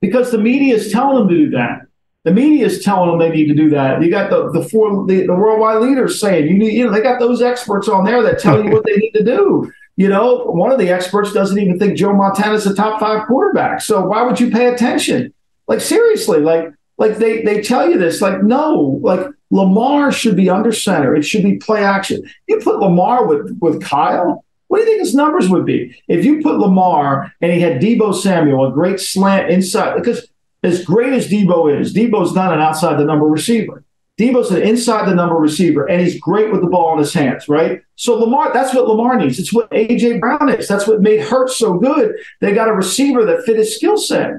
Because 0.00 0.30
the 0.30 0.38
media 0.38 0.74
is 0.74 0.92
telling 0.92 1.18
them 1.18 1.28
to 1.28 1.34
do 1.34 1.50
that. 1.50 1.85
The 2.26 2.32
media 2.32 2.66
is 2.66 2.82
telling 2.82 3.08
them 3.08 3.20
they 3.20 3.30
need 3.30 3.46
to 3.46 3.54
do 3.54 3.70
that. 3.70 4.02
You 4.02 4.10
got 4.10 4.30
the 4.30 4.50
the 4.50 4.68
four 4.68 5.06
the, 5.06 5.28
the 5.28 5.34
worldwide 5.34 5.80
leaders 5.80 6.20
saying 6.20 6.48
you 6.48 6.58
need 6.58 6.72
you 6.72 6.84
know 6.84 6.90
they 6.90 7.00
got 7.00 7.20
those 7.20 7.40
experts 7.40 7.86
on 7.88 8.04
there 8.04 8.20
that 8.20 8.40
tell 8.40 8.64
you 8.64 8.72
what 8.72 8.84
they 8.84 8.96
need 8.96 9.12
to 9.12 9.22
do. 9.22 9.72
You 9.94 10.08
know, 10.08 10.42
one 10.46 10.72
of 10.72 10.78
the 10.80 10.90
experts 10.90 11.32
doesn't 11.32 11.56
even 11.56 11.78
think 11.78 11.96
Joe 11.96 12.12
Montana's 12.12 12.66
a 12.66 12.74
top 12.74 12.98
five 12.98 13.28
quarterback. 13.28 13.80
So 13.80 14.04
why 14.04 14.22
would 14.22 14.40
you 14.40 14.50
pay 14.50 14.66
attention? 14.66 15.32
Like 15.68 15.80
seriously, 15.80 16.40
like 16.40 16.72
like 16.98 17.18
they 17.18 17.42
they 17.42 17.62
tell 17.62 17.88
you 17.88 17.96
this. 17.96 18.20
Like 18.20 18.42
no, 18.42 18.98
like 19.04 19.24
Lamar 19.52 20.10
should 20.10 20.34
be 20.34 20.50
under 20.50 20.72
center. 20.72 21.14
It 21.14 21.22
should 21.22 21.44
be 21.44 21.58
play 21.58 21.84
action. 21.84 22.28
You 22.48 22.58
put 22.58 22.80
Lamar 22.80 23.24
with 23.28 23.56
with 23.60 23.80
Kyle. 23.80 24.44
What 24.66 24.78
do 24.78 24.82
you 24.82 24.90
think 24.90 25.00
his 25.00 25.14
numbers 25.14 25.48
would 25.48 25.64
be 25.64 25.96
if 26.08 26.24
you 26.24 26.42
put 26.42 26.58
Lamar 26.58 27.32
and 27.40 27.52
he 27.52 27.60
had 27.60 27.80
Deebo 27.80 28.12
Samuel, 28.12 28.66
a 28.66 28.72
great 28.72 28.98
slant 28.98 29.48
inside? 29.48 29.94
Because 29.94 30.26
as 30.62 30.84
great 30.84 31.12
as 31.12 31.28
Deebo 31.28 31.80
is, 31.80 31.94
Deebo's 31.94 32.34
not 32.34 32.52
an 32.52 32.60
outside 32.60 32.98
the 32.98 33.04
number 33.04 33.26
receiver. 33.26 33.84
Deebo's 34.18 34.50
an 34.50 34.62
inside 34.62 35.06
the 35.06 35.14
number 35.14 35.36
receiver, 35.36 35.84
and 35.84 36.00
he's 36.00 36.18
great 36.18 36.50
with 36.50 36.62
the 36.62 36.66
ball 36.66 36.94
in 36.94 36.98
his 36.98 37.12
hands, 37.12 37.48
right? 37.48 37.82
So 37.96 38.14
Lamar, 38.14 38.50
that's 38.52 38.74
what 38.74 38.88
Lamar 38.88 39.18
needs. 39.18 39.38
It's 39.38 39.52
what 39.52 39.70
AJ 39.70 40.20
Brown 40.20 40.48
is. 40.48 40.66
That's 40.66 40.86
what 40.86 41.02
made 41.02 41.20
Hurts 41.20 41.58
so 41.58 41.74
good. 41.74 42.14
They 42.40 42.54
got 42.54 42.68
a 42.68 42.72
receiver 42.72 43.26
that 43.26 43.44
fit 43.44 43.58
his 43.58 43.76
skill 43.76 43.98
set. 43.98 44.32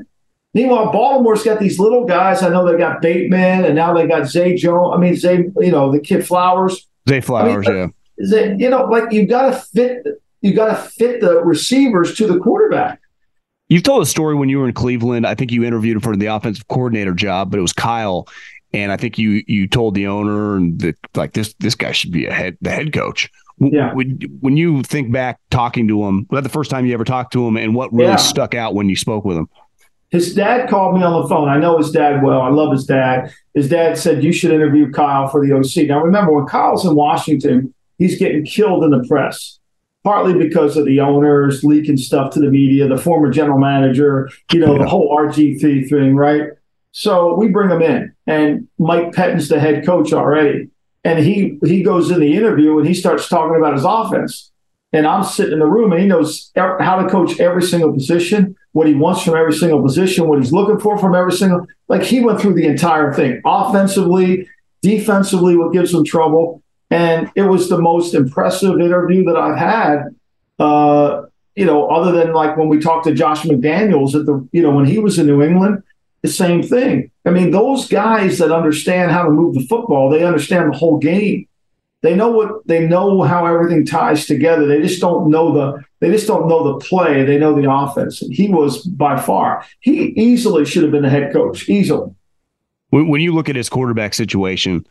Meanwhile, 0.55 0.91
Baltimore's 0.91 1.43
got 1.43 1.59
these 1.59 1.77
little 1.77 2.05
guys. 2.05 2.41
I 2.41 2.49
know 2.49 2.65
they 2.65 2.75
got 2.75 3.03
Bateman, 3.03 3.65
and 3.65 3.75
now 3.75 3.93
they 3.93 4.07
got 4.07 4.27
Zay 4.27 4.55
Jones. 4.55 4.95
I 4.95 4.99
mean, 4.99 5.15
Zay, 5.15 5.51
you 5.57 5.71
know, 5.71 5.91
the 5.91 5.99
kid 5.99 6.25
Flowers. 6.25 6.87
Zay 7.07 7.21
Flowers, 7.21 7.67
I 7.67 7.71
mean, 7.71 7.93
yeah. 8.17 8.25
Zay, 8.25 8.55
you 8.57 8.69
know, 8.71 8.85
like 8.85 9.11
you've 9.11 9.29
got 9.29 9.51
to 9.51 9.59
fit. 9.59 10.07
You 10.41 10.53
got 10.55 10.67
to 10.69 10.75
fit 10.75 11.21
the 11.21 11.43
receivers 11.43 12.15
to 12.15 12.25
the 12.25 12.39
quarterback. 12.39 13.01
You've 13.69 13.83
told 13.83 14.01
a 14.01 14.05
story 14.05 14.35
when 14.35 14.49
you 14.49 14.59
were 14.59 14.67
in 14.67 14.73
Cleveland. 14.73 15.27
I 15.27 15.35
think 15.35 15.51
you 15.51 15.63
interviewed 15.63 15.97
him 15.97 16.01
for 16.01 16.15
the 16.15 16.27
offensive 16.27 16.67
coordinator 16.67 17.13
job, 17.13 17.51
but 17.51 17.57
it 17.57 17.61
was 17.61 17.73
Kyle, 17.73 18.27
and 18.73 18.91
I 18.91 18.97
think 18.97 19.17
you 19.17 19.43
you 19.47 19.67
told 19.67 19.95
the 19.95 20.07
owner 20.07 20.55
and 20.55 20.79
that 20.81 20.95
like 21.15 21.33
this 21.33 21.53
this 21.59 21.75
guy 21.75 21.91
should 21.91 22.11
be 22.11 22.25
a 22.25 22.33
head 22.33 22.57
the 22.61 22.71
head 22.71 22.93
coach. 22.93 23.29
Yeah. 23.59 23.91
When, 23.93 24.19
when 24.39 24.55
you 24.55 24.83
think 24.83 25.11
back 25.11 25.39
talking 25.49 25.87
to 25.87 26.05
him, 26.05 26.27
was 26.29 26.37
that 26.37 26.43
the 26.43 26.49
first 26.49 26.69
time 26.69 26.85
you 26.85 26.93
ever 26.93 27.03
talked 27.03 27.33
to 27.33 27.47
him, 27.47 27.57
and 27.57 27.73
what 27.73 27.91
really 27.91 28.11
yeah. 28.11 28.15
stuck 28.17 28.53
out 28.53 28.75
when 28.75 28.87
you 28.87 28.95
spoke 28.95 29.25
with 29.25 29.35
him? 29.35 29.49
his 30.09 30.33
dad 30.33 30.69
called 30.69 30.95
me 30.95 31.03
on 31.03 31.21
the 31.21 31.27
phone. 31.27 31.49
I 31.49 31.57
know 31.57 31.77
his 31.77 31.91
dad 31.91 32.23
well. 32.23 32.41
I 32.41 32.49
love 32.49 32.71
his 32.71 32.85
dad. 32.85 33.33
His 33.53 33.69
dad 33.69 33.97
said, 33.97 34.23
You 34.23 34.31
should 34.31 34.51
interview 34.51 34.91
Kyle 34.91 35.27
for 35.27 35.45
the 35.45 35.53
OC. 35.53 35.87
Now, 35.87 36.01
remember, 36.01 36.31
when 36.31 36.45
Kyle's 36.45 36.85
in 36.85 36.95
Washington, 36.95 37.73
he's 37.97 38.17
getting 38.17 38.45
killed 38.45 38.83
in 38.83 38.91
the 38.91 39.05
press, 39.07 39.56
partly 40.07 40.33
because 40.33 40.77
of 40.77 40.85
the 40.85 41.01
owners 41.01 41.65
leaking 41.65 41.97
stuff 41.97 42.33
to 42.33 42.39
the 42.39 42.49
media, 42.49 42.87
the 42.87 42.97
former 42.97 43.29
general 43.29 43.59
manager, 43.59 44.29
you 44.53 44.59
know, 44.61 44.71
yeah. 44.71 44.83
the 44.83 44.87
whole 44.87 45.13
RG3 45.13 45.89
thing, 45.89 46.15
right? 46.15 46.43
So 46.93 47.35
we 47.35 47.49
bring 47.49 47.69
him 47.69 47.81
in, 47.81 48.15
and 48.25 48.69
Mike 48.79 49.11
Pettine's 49.11 49.49
the 49.49 49.59
head 49.59 49.85
coach 49.85 50.13
already. 50.13 50.69
And 51.03 51.19
he 51.19 51.59
he 51.65 51.83
goes 51.83 52.09
in 52.09 52.21
the 52.21 52.37
interview 52.37 52.77
and 52.79 52.87
he 52.87 52.93
starts 52.93 53.27
talking 53.27 53.57
about 53.57 53.73
his 53.73 53.83
offense. 53.83 54.49
And 54.93 55.05
I'm 55.05 55.25
sitting 55.25 55.51
in 55.51 55.59
the 55.59 55.65
room 55.65 55.91
and 55.91 56.01
he 56.01 56.07
knows 56.07 56.51
how 56.55 57.01
to 57.01 57.09
coach 57.09 57.37
every 57.41 57.63
single 57.63 57.91
position 57.91 58.55
what 58.71 58.87
he 58.87 58.93
wants 58.93 59.23
from 59.23 59.35
every 59.35 59.53
single 59.53 59.81
position, 59.81 60.29
what 60.29 60.39
he's 60.39 60.53
looking 60.53 60.79
for 60.79 60.97
from 60.97 61.15
every 61.15 61.33
single. 61.33 61.67
Like 61.89 62.03
he 62.03 62.21
went 62.21 62.39
through 62.39 62.53
the 62.53 62.67
entire 62.67 63.13
thing, 63.13 63.41
offensively, 63.45 64.47
defensively, 64.81 65.57
what 65.57 65.73
gives 65.73 65.93
him 65.93 66.05
trouble, 66.05 66.63
and 66.89 67.31
it 67.35 67.43
was 67.43 67.69
the 67.69 67.77
most 67.77 68.13
impressive 68.13 68.79
interview 68.79 69.23
that 69.25 69.35
I've 69.35 69.57
had. 69.57 70.15
Uh, 70.59 71.23
you 71.55 71.65
know, 71.65 71.87
other 71.87 72.11
than 72.11 72.33
like 72.33 72.55
when 72.55 72.69
we 72.69 72.79
talked 72.79 73.05
to 73.05 73.13
Josh 73.13 73.43
McDaniels 73.43 74.13
at 74.13 74.25
the, 74.25 74.47
you 74.51 74.61
know, 74.61 74.71
when 74.71 74.85
he 74.85 74.99
was 74.99 75.17
in 75.17 75.25
New 75.25 75.41
England, 75.41 75.83
the 76.21 76.29
same 76.29 76.61
thing. 76.61 77.11
I 77.25 77.31
mean, 77.31 77.51
those 77.51 77.87
guys 77.87 78.37
that 78.37 78.51
understand 78.51 79.11
how 79.11 79.23
to 79.23 79.29
move 79.29 79.55
the 79.55 79.65
football, 79.65 80.09
they 80.09 80.23
understand 80.23 80.71
the 80.71 80.77
whole 80.77 80.97
game. 80.97 81.47
They 82.01 82.15
know 82.15 82.29
what 82.29 82.65
they 82.67 82.87
know 82.87 83.23
how 83.23 83.45
everything 83.47 83.85
ties 83.85 84.27
together. 84.27 84.67
They 84.67 84.81
just 84.81 85.01
don't 85.01 85.29
know 85.29 85.51
the 85.51 85.83
they 85.99 86.11
just 86.11 86.27
don't 86.27 86.47
know 86.47 86.73
the 86.73 86.85
play. 86.85 87.25
They 87.25 87.39
know 87.39 87.59
the 87.59 87.69
offense. 87.69 88.19
He 88.19 88.49
was 88.49 88.83
by 88.83 89.19
far 89.19 89.65
he 89.79 90.13
easily 90.15 90.63
should 90.63 90.83
have 90.83 90.91
been 90.91 91.03
the 91.03 91.09
head 91.09 91.33
coach 91.33 91.67
easily. 91.67 92.11
When, 92.89 93.09
when 93.09 93.19
you 93.19 93.33
look 93.33 93.49
at 93.49 93.55
his 93.55 93.67
quarterback 93.67 94.13
situation, 94.13 94.85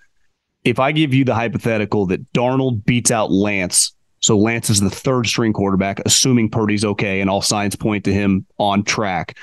if 0.67 0.81
I 0.81 0.91
give 0.93 1.15
you 1.15 1.25
the 1.25 1.35
hypothetical 1.35 2.07
that 2.07 2.33
Darnold 2.33 2.85
beats 2.85 3.13
out 3.13 3.31
Lance, 3.31 3.95
so 4.19 4.37
Lance 4.37 4.69
is 4.69 4.81
the 4.81 4.91
third 4.91 5.27
string 5.27 5.53
quarterback, 5.53 6.01
assuming 6.05 6.51
Purdy's 6.51 6.85
okay 6.85 7.21
and 7.21 7.31
all 7.31 7.41
signs 7.41 7.77
point 7.77 8.05
to 8.05 8.13
him 8.13 8.45
on 8.59 8.83
track. 8.83 9.39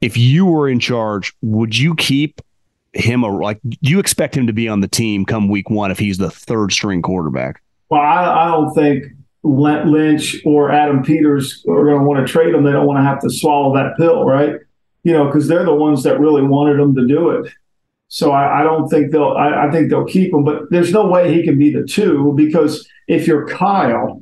If 0.00 0.16
you 0.16 0.46
were 0.46 0.68
in 0.68 0.80
charge, 0.80 1.34
would 1.42 1.76
you 1.76 1.94
keep 1.94 2.40
him 2.92 3.22
a 3.22 3.28
like 3.28 3.60
do 3.68 3.90
you 3.90 4.00
expect 4.00 4.36
him 4.36 4.48
to 4.48 4.52
be 4.52 4.68
on 4.68 4.80
the 4.80 4.88
team 4.88 5.24
come 5.24 5.48
week 5.48 5.70
one 5.70 5.92
if 5.92 5.98
he's 6.00 6.18
the 6.18 6.30
third 6.30 6.72
string 6.72 7.02
quarterback? 7.02 7.62
Well, 7.90 8.00
I, 8.00 8.46
I 8.46 8.48
don't 8.48 8.72
think 8.72 9.04
Lynch 9.42 10.36
or 10.46 10.72
Adam 10.72 11.02
Peters 11.02 11.64
are 11.68 11.84
going 11.84 11.98
to 11.98 12.04
want 12.04 12.26
to 12.26 12.32
trade 12.32 12.54
him. 12.54 12.64
They 12.64 12.72
don't 12.72 12.86
want 12.86 12.98
to 12.98 13.02
have 13.02 13.20
to 13.20 13.30
swallow 13.30 13.74
that 13.74 13.96
pill, 13.98 14.24
right? 14.24 14.54
You 15.02 15.12
know, 15.12 15.26
because 15.26 15.48
they're 15.48 15.64
the 15.64 15.74
ones 15.74 16.02
that 16.04 16.18
really 16.18 16.42
wanted 16.42 16.80
him 16.80 16.94
to 16.94 17.06
do 17.06 17.30
it. 17.30 17.52
So 18.12 18.32
I, 18.32 18.60
I 18.60 18.62
don't 18.64 18.88
think 18.88 19.12
they'll. 19.12 19.34
I, 19.38 19.68
I, 19.68 19.70
think 19.70 19.88
they'll 19.88 20.04
keep 20.04 20.34
him, 20.34 20.42
but 20.42 20.68
there's 20.70 20.92
no 20.92 21.06
way 21.06 21.32
he 21.32 21.44
can 21.44 21.56
be 21.56 21.72
the 21.72 21.84
two 21.84 22.34
because 22.36 22.86
if 23.06 23.28
you're 23.28 23.46
Kyle, 23.46 24.20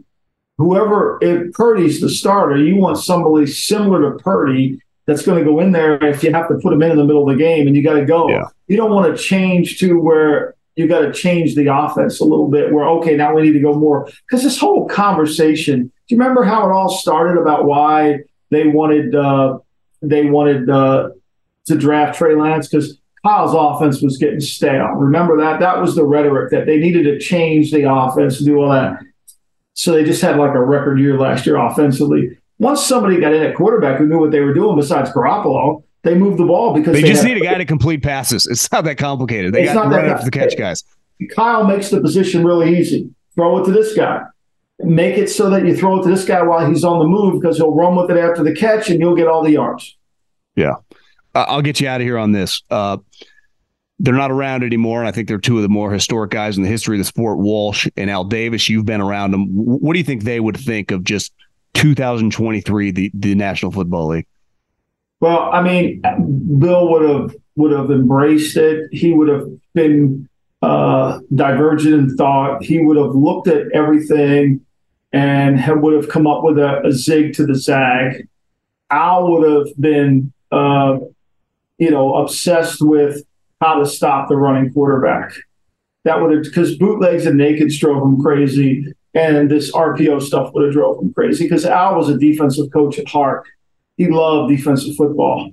whoever 0.58 1.18
if 1.22 1.54
Purdy's 1.54 2.00
the 2.02 2.10
starter, 2.10 2.58
you 2.58 2.76
want 2.76 2.98
somebody 2.98 3.46
similar 3.46 4.12
to 4.12 4.22
Purdy 4.22 4.78
that's 5.06 5.24
going 5.24 5.42
to 5.42 5.50
go 5.50 5.58
in 5.60 5.72
there 5.72 6.04
if 6.04 6.22
you 6.22 6.30
have 6.34 6.48
to 6.48 6.56
put 6.56 6.74
him 6.74 6.82
in 6.82 6.90
in 6.90 6.98
the 6.98 7.04
middle 7.04 7.28
of 7.28 7.34
the 7.34 7.42
game 7.42 7.66
and 7.66 7.74
you 7.74 7.82
got 7.82 7.94
to 7.94 8.04
go. 8.04 8.28
Yeah. 8.28 8.44
You 8.66 8.76
don't 8.76 8.90
want 8.90 9.16
to 9.16 9.20
change 9.20 9.78
to 9.78 9.98
where 9.98 10.54
you 10.76 10.86
got 10.86 11.00
to 11.00 11.12
change 11.12 11.54
the 11.54 11.74
offense 11.74 12.20
a 12.20 12.24
little 12.24 12.48
bit 12.48 12.70
where, 12.70 12.86
okay, 12.86 13.16
now 13.16 13.34
we 13.34 13.40
need 13.40 13.54
to 13.54 13.60
go 13.60 13.72
more. 13.72 14.06
Because 14.26 14.42
this 14.42 14.58
whole 14.58 14.86
conversation, 14.86 15.84
do 15.84 16.14
you 16.14 16.18
remember 16.18 16.44
how 16.44 16.68
it 16.68 16.72
all 16.72 16.90
started 16.90 17.40
about 17.40 17.64
why 17.64 18.18
they 18.50 18.66
wanted, 18.66 19.14
uh, 19.14 19.58
they 20.02 20.26
wanted 20.26 20.68
uh, 20.68 21.08
to 21.64 21.74
draft 21.74 22.18
Trey 22.18 22.34
Lance? 22.34 22.68
Because 22.68 22.97
Kyle's 23.24 23.54
offense 23.54 24.00
was 24.00 24.16
getting 24.16 24.40
stale. 24.40 24.88
Remember 24.88 25.36
that? 25.38 25.60
That 25.60 25.80
was 25.80 25.94
the 25.94 26.04
rhetoric 26.04 26.50
that 26.50 26.66
they 26.66 26.78
needed 26.78 27.04
to 27.04 27.18
change 27.18 27.72
the 27.72 27.90
offense 27.90 28.38
and 28.38 28.46
do 28.46 28.58
all 28.58 28.70
that. 28.70 28.98
So 29.74 29.92
they 29.92 30.04
just 30.04 30.22
had 30.22 30.36
like 30.36 30.54
a 30.54 30.64
record 30.64 30.98
year 30.98 31.18
last 31.18 31.46
year 31.46 31.56
offensively 31.56 32.38
once 32.58 32.84
somebody 32.84 33.20
got 33.20 33.32
in 33.32 33.42
at 33.42 33.54
quarterback 33.54 33.98
who 33.98 34.06
knew 34.06 34.18
what 34.18 34.30
they 34.30 34.40
were 34.40 34.54
doing 34.54 34.76
besides 34.76 35.10
Garoppolo, 35.10 35.82
they 36.02 36.14
moved 36.14 36.38
the 36.38 36.44
ball 36.44 36.74
because 36.74 36.94
they, 36.94 37.02
they 37.02 37.08
just 37.08 37.22
had, 37.22 37.28
need 37.28 37.42
a 37.42 37.44
guy 37.44 37.58
to 37.58 37.64
complete 37.64 38.02
passes. 38.02 38.46
It's 38.46 38.70
not 38.70 38.84
that 38.84 38.98
complicated. 38.98 39.52
They 39.52 39.64
got 39.64 39.74
not 39.74 39.90
that 39.90 39.96
run 39.96 40.10
after 40.10 40.24
the 40.24 40.30
catch 40.30 40.56
guys. 40.56 40.84
Kyle 41.34 41.64
makes 41.64 41.90
the 41.90 42.00
position 42.00 42.44
really 42.44 42.78
easy. 42.78 43.10
Throw 43.34 43.58
it 43.58 43.64
to 43.66 43.72
this 43.72 43.94
guy. 43.94 44.22
Make 44.80 45.18
it 45.18 45.28
so 45.28 45.50
that 45.50 45.66
you 45.66 45.76
throw 45.76 46.00
it 46.00 46.04
to 46.04 46.08
this 46.08 46.24
guy 46.24 46.42
while 46.42 46.68
he's 46.68 46.84
on 46.84 47.00
the 47.00 47.04
move 47.04 47.40
because 47.40 47.56
he'll 47.56 47.74
run 47.74 47.96
with 47.96 48.10
it 48.10 48.16
after 48.16 48.44
the 48.44 48.54
catch 48.54 48.90
and 48.90 49.00
you'll 49.00 49.16
get 49.16 49.26
all 49.26 49.42
the 49.42 49.52
yards. 49.52 49.96
Yeah. 50.54 50.74
I'll 51.48 51.62
get 51.62 51.80
you 51.80 51.88
out 51.88 52.00
of 52.00 52.06
here 52.06 52.18
on 52.18 52.32
this. 52.32 52.62
Uh, 52.70 52.98
they're 54.00 54.14
not 54.14 54.30
around 54.30 54.62
anymore. 54.62 55.00
And 55.00 55.08
I 55.08 55.12
think 55.12 55.28
they're 55.28 55.38
two 55.38 55.56
of 55.56 55.62
the 55.62 55.68
more 55.68 55.92
historic 55.92 56.30
guys 56.30 56.56
in 56.56 56.62
the 56.62 56.68
history 56.68 56.96
of 56.96 57.00
the 57.00 57.04
sport. 57.04 57.38
Walsh 57.38 57.88
and 57.96 58.10
Al 58.10 58.24
Davis, 58.24 58.68
you've 58.68 58.86
been 58.86 59.00
around 59.00 59.32
them. 59.32 59.46
What 59.48 59.92
do 59.92 59.98
you 59.98 60.04
think 60.04 60.22
they 60.22 60.40
would 60.40 60.56
think 60.56 60.90
of 60.90 61.04
just 61.04 61.32
2023, 61.74 62.90
the, 62.90 63.10
the 63.14 63.34
National 63.34 63.72
Football 63.72 64.08
League? 64.08 64.26
Well, 65.20 65.50
I 65.52 65.62
mean, 65.62 66.00
Bill 66.58 66.88
would 66.90 67.08
have 67.08 67.34
would 67.56 67.72
have 67.72 67.90
embraced 67.90 68.56
it. 68.56 68.88
He 68.92 69.12
would 69.12 69.28
have 69.28 69.48
been 69.74 70.28
uh, 70.62 71.18
divergent 71.34 71.94
in 71.94 72.16
thought. 72.16 72.62
He 72.62 72.80
would 72.80 72.96
have 72.96 73.14
looked 73.14 73.48
at 73.48 73.66
everything 73.72 74.64
and 75.12 75.58
have, 75.58 75.80
would 75.80 75.94
have 75.94 76.08
come 76.08 76.26
up 76.26 76.44
with 76.44 76.58
a, 76.58 76.82
a 76.86 76.92
zig 76.92 77.34
to 77.34 77.46
the 77.46 77.56
zag. 77.56 78.28
Al 78.90 79.30
would 79.32 79.50
have 79.50 79.76
been, 79.80 80.32
uh, 80.52 80.98
you 81.78 81.90
know, 81.90 82.16
obsessed 82.16 82.80
with 82.80 83.22
how 83.60 83.78
to 83.78 83.86
stop 83.86 84.28
the 84.28 84.36
running 84.36 84.72
quarterback. 84.72 85.32
That 86.04 86.20
would 86.20 86.32
have 86.32 86.44
because 86.44 86.76
bootlegs 86.76 87.26
and 87.26 87.38
nakeds 87.38 87.78
drove 87.78 88.02
him 88.02 88.20
crazy, 88.20 88.92
and 89.14 89.50
this 89.50 89.72
RPO 89.72 90.22
stuff 90.22 90.52
would 90.54 90.64
have 90.64 90.72
drove 90.72 91.02
him 91.02 91.12
crazy 91.12 91.44
because 91.44 91.64
Al 91.64 91.96
was 91.96 92.08
a 92.08 92.18
defensive 92.18 92.70
coach 92.72 92.98
at 92.98 93.08
heart 93.08 93.46
he 93.98 94.08
loved 94.08 94.48
defensive 94.48 94.96
football. 94.96 95.50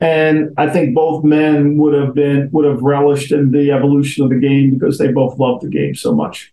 And 0.00 0.50
I 0.58 0.68
think 0.68 0.94
both 0.94 1.24
men 1.24 1.78
would 1.78 1.94
have 1.94 2.14
been 2.14 2.50
would 2.52 2.66
have 2.66 2.82
relished 2.82 3.32
in 3.32 3.52
the 3.52 3.70
evolution 3.70 4.24
of 4.24 4.30
the 4.30 4.38
game 4.38 4.74
because 4.74 4.98
they 4.98 5.10
both 5.10 5.38
loved 5.38 5.62
the 5.62 5.68
game 5.68 5.94
so 5.94 6.12
much. 6.14 6.52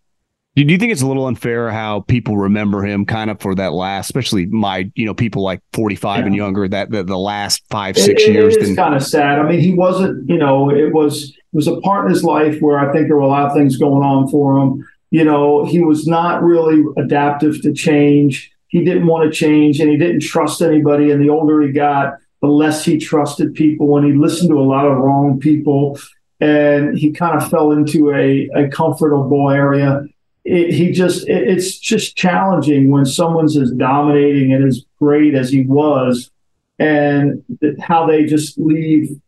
Do 0.55 0.63
you 0.63 0.77
think 0.77 0.91
it's 0.91 1.01
a 1.01 1.07
little 1.07 1.27
unfair 1.27 1.71
how 1.71 2.01
people 2.01 2.35
remember 2.35 2.83
him 2.83 3.05
kind 3.05 3.29
of 3.29 3.39
for 3.39 3.55
that 3.55 3.71
last, 3.71 4.07
especially 4.07 4.47
my, 4.47 4.91
you 4.95 5.05
know, 5.05 5.13
people 5.13 5.43
like 5.43 5.61
45 5.71 6.25
and 6.25 6.35
younger, 6.35 6.67
that 6.67 6.91
the, 6.91 7.03
the 7.03 7.17
last 7.17 7.63
five, 7.69 7.97
six 7.97 8.23
it 8.23 8.33
years? 8.33 8.57
It's 8.57 8.75
kind 8.75 8.93
of 8.93 9.01
sad. 9.01 9.39
I 9.39 9.49
mean, 9.49 9.61
he 9.61 9.73
wasn't, 9.73 10.29
you 10.29 10.37
know, 10.37 10.69
it 10.69 10.93
was 10.93 11.29
it 11.29 11.55
was 11.55 11.67
a 11.67 11.79
part 11.79 12.05
in 12.05 12.11
his 12.11 12.25
life 12.25 12.59
where 12.59 12.77
I 12.77 12.91
think 12.91 13.07
there 13.07 13.15
were 13.15 13.21
a 13.21 13.27
lot 13.27 13.45
of 13.45 13.53
things 13.53 13.77
going 13.77 14.03
on 14.03 14.27
for 14.29 14.57
him. 14.57 14.85
You 15.09 15.23
know, 15.23 15.65
he 15.65 15.79
was 15.79 16.05
not 16.05 16.43
really 16.43 16.83
adaptive 16.97 17.61
to 17.61 17.71
change. 17.71 18.51
He 18.67 18.83
didn't 18.83 19.07
want 19.07 19.31
to 19.31 19.37
change 19.37 19.79
and 19.79 19.89
he 19.89 19.97
didn't 19.97 20.21
trust 20.21 20.61
anybody. 20.61 21.11
And 21.11 21.21
the 21.21 21.29
older 21.29 21.61
he 21.61 21.71
got, 21.71 22.15
the 22.41 22.47
less 22.47 22.83
he 22.83 22.97
trusted 22.97 23.53
people 23.53 23.97
and 23.97 24.05
he 24.05 24.13
listened 24.13 24.49
to 24.49 24.59
a 24.59 24.63
lot 24.63 24.85
of 24.85 24.97
wrong 24.97 25.39
people. 25.39 25.97
And 26.41 26.97
he 26.97 27.11
kind 27.11 27.41
of 27.41 27.49
fell 27.49 27.71
into 27.71 28.11
a, 28.11 28.49
a 28.55 28.67
comfortable 28.69 29.49
area. 29.49 30.05
It, 30.43 30.73
he 30.73 30.91
just, 30.91 31.27
it, 31.27 31.47
it's 31.49 31.77
just 31.77 32.15
challenging 32.15 32.89
when 32.89 33.05
someone's 33.05 33.57
as 33.57 33.71
dominating 33.71 34.53
and 34.53 34.67
as 34.67 34.85
great 34.99 35.35
as 35.35 35.51
he 35.51 35.63
was 35.63 36.31
and 36.79 37.43
th- 37.61 37.77
how 37.79 38.07
they 38.07 38.25
just 38.25 38.57
leave 38.57 39.19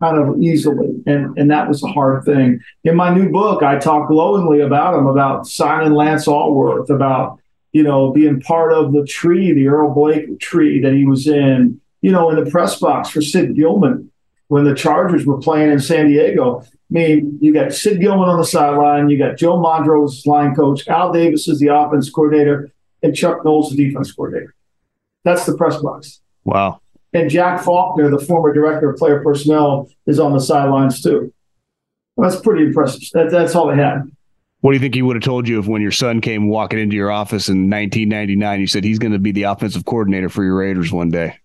kind 0.00 0.16
of 0.16 0.40
easily. 0.40 1.02
And, 1.06 1.36
and 1.38 1.50
that 1.50 1.68
was 1.68 1.82
a 1.82 1.88
hard 1.88 2.24
thing. 2.24 2.60
In 2.84 2.96
my 2.96 3.14
new 3.14 3.28
book, 3.28 3.62
I 3.62 3.78
talk 3.78 4.08
glowingly 4.08 4.60
about 4.60 4.94
him, 4.94 5.06
about 5.06 5.46
signing 5.46 5.92
Lance 5.92 6.26
Alworth, 6.26 6.88
about, 6.88 7.38
you 7.72 7.82
know, 7.82 8.10
being 8.10 8.40
part 8.40 8.72
of 8.72 8.92
the 8.92 9.04
tree, 9.04 9.52
the 9.52 9.68
Earl 9.68 9.94
Blaik 9.94 10.40
tree 10.40 10.80
that 10.80 10.94
he 10.94 11.04
was 11.04 11.26
in, 11.26 11.80
you 12.00 12.12
know, 12.12 12.30
in 12.30 12.42
the 12.42 12.50
press 12.50 12.80
box 12.80 13.10
for 13.10 13.20
Sid 13.20 13.54
Gillman 13.54 14.10
when 14.48 14.64
the 14.64 14.74
Chargers 14.74 15.26
were 15.26 15.38
playing 15.38 15.70
in 15.70 15.80
San 15.80 16.08
Diego. 16.08 16.64
I 16.90 16.92
mean, 16.92 17.38
you 17.40 17.54
got 17.54 17.72
Sid 17.72 18.00
Gillman 18.00 18.28
on 18.28 18.38
the 18.38 18.44
sideline, 18.44 19.10
you 19.10 19.18
got 19.18 19.36
Joe 19.36 19.56
Mondros, 19.58 20.26
line 20.26 20.54
coach, 20.56 20.88
Al 20.88 21.12
Davis 21.12 21.46
is 21.46 21.60
the 21.60 21.68
offense 21.68 22.10
coordinator, 22.10 22.70
and 23.02 23.14
Chuck 23.14 23.44
Noll's, 23.44 23.70
the 23.70 23.76
defense 23.76 24.12
coordinator. 24.12 24.54
That's 25.22 25.46
the 25.46 25.56
press 25.56 25.76
box. 25.76 26.20
wow. 26.44 26.80
And 27.12 27.28
Jack 27.28 27.62
Faulkner, 27.62 28.08
the 28.08 28.24
former 28.24 28.52
director 28.52 28.90
of 28.90 28.96
player 28.96 29.20
personnel, 29.20 29.88
is 30.06 30.20
on 30.20 30.32
the 30.32 30.40
sidelines 30.40 31.02
too. 31.02 31.32
Well, 32.14 32.28
that's 32.28 32.40
pretty 32.40 32.64
impressive. 32.66 33.02
That, 33.14 33.30
that's 33.30 33.54
all 33.54 33.66
they 33.68 33.76
had. 33.76 34.02
What 34.60 34.72
do 34.72 34.74
you 34.76 34.80
think 34.80 34.94
he 34.94 35.02
would 35.02 35.16
have 35.16 35.24
told 35.24 35.48
you 35.48 35.58
if 35.58 35.66
when 35.66 35.82
your 35.82 35.90
son 35.90 36.20
came 36.20 36.48
walking 36.48 36.78
into 36.78 36.94
your 36.94 37.10
office 37.10 37.48
in 37.48 37.70
1999, 37.70 38.60
you 38.60 38.66
said 38.66 38.84
he's 38.84 38.98
going 38.98 39.12
to 39.12 39.18
be 39.18 39.32
the 39.32 39.44
offensive 39.44 39.84
coordinator 39.86 40.28
for 40.28 40.44
your 40.44 40.56
Raiders 40.56 40.92
one 40.92 41.10
day? 41.10 41.36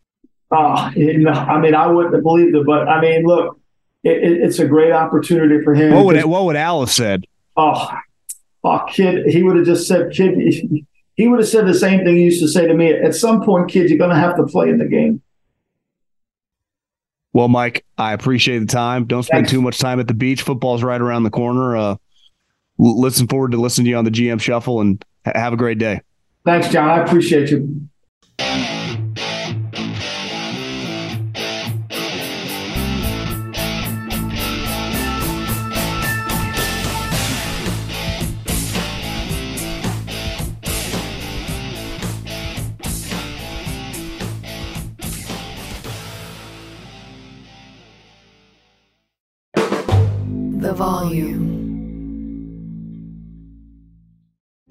Uh, 0.51 0.91
you 0.95 1.19
know, 1.19 1.31
I 1.31 1.59
mean, 1.59 1.73
I 1.73 1.87
wouldn't 1.87 2.13
have 2.13 2.23
believed 2.23 2.55
it, 2.55 2.65
but 2.65 2.87
I 2.87 3.01
mean, 3.01 3.23
look, 3.25 3.59
it, 4.05 4.23
it, 4.23 4.41
it's 4.43 4.59
a 4.59 4.67
great 4.67 4.91
opportunity 4.91 5.61
for 5.63 5.73
him. 5.73 5.93
What 5.93 6.05
would 6.05 6.23
what 6.25 6.45
would 6.45 6.55
Al 6.55 6.81
have 6.81 6.91
said? 6.91 7.25
oh, 7.57 7.89
oh, 8.63 8.85
kid, 8.89 9.27
he 9.27 9.43
would 9.43 9.55
have 9.57 9.65
just 9.65 9.87
said, 9.87 10.11
kid, 10.11 10.37
he 11.15 11.27
would 11.27 11.39
have 11.39 11.47
said 11.47 11.65
the 11.65 11.73
same 11.73 12.03
thing 12.03 12.15
he 12.15 12.23
used 12.23 12.41
to 12.41 12.47
say 12.47 12.67
to 12.67 12.73
me. 12.73 12.91
At 12.93 13.15
some 13.15 13.43
point, 13.43 13.69
kid, 13.69 13.89
you're 13.89 13.97
going 13.97 14.11
to 14.11 14.15
have 14.15 14.35
to 14.37 14.45
play 14.45 14.69
in 14.69 14.77
the 14.77 14.85
game. 14.85 15.21
Well, 17.33 17.47
Mike, 17.47 17.85
I 17.97 18.13
appreciate 18.13 18.59
the 18.59 18.65
time. 18.65 19.05
Don't 19.05 19.23
spend 19.23 19.45
Thanks. 19.45 19.51
too 19.51 19.61
much 19.61 19.77
time 19.77 19.99
at 19.99 20.07
the 20.07 20.13
beach. 20.13 20.41
Football's 20.41 20.83
right 20.83 21.01
around 21.01 21.23
the 21.23 21.29
corner. 21.29 21.75
Uh, 21.75 21.95
listen 22.77 23.27
forward 23.27 23.51
to 23.51 23.57
listening 23.57 23.85
to 23.85 23.89
you 23.91 23.97
on 23.97 24.05
the 24.05 24.11
GM 24.11 24.39
Shuffle, 24.39 24.81
and 24.81 25.03
ha- 25.25 25.33
have 25.35 25.53
a 25.53 25.57
great 25.57 25.77
day. 25.77 26.01
Thanks, 26.45 26.69
John. 26.69 26.89
I 26.89 27.03
appreciate 27.03 27.49
you. 27.49 27.89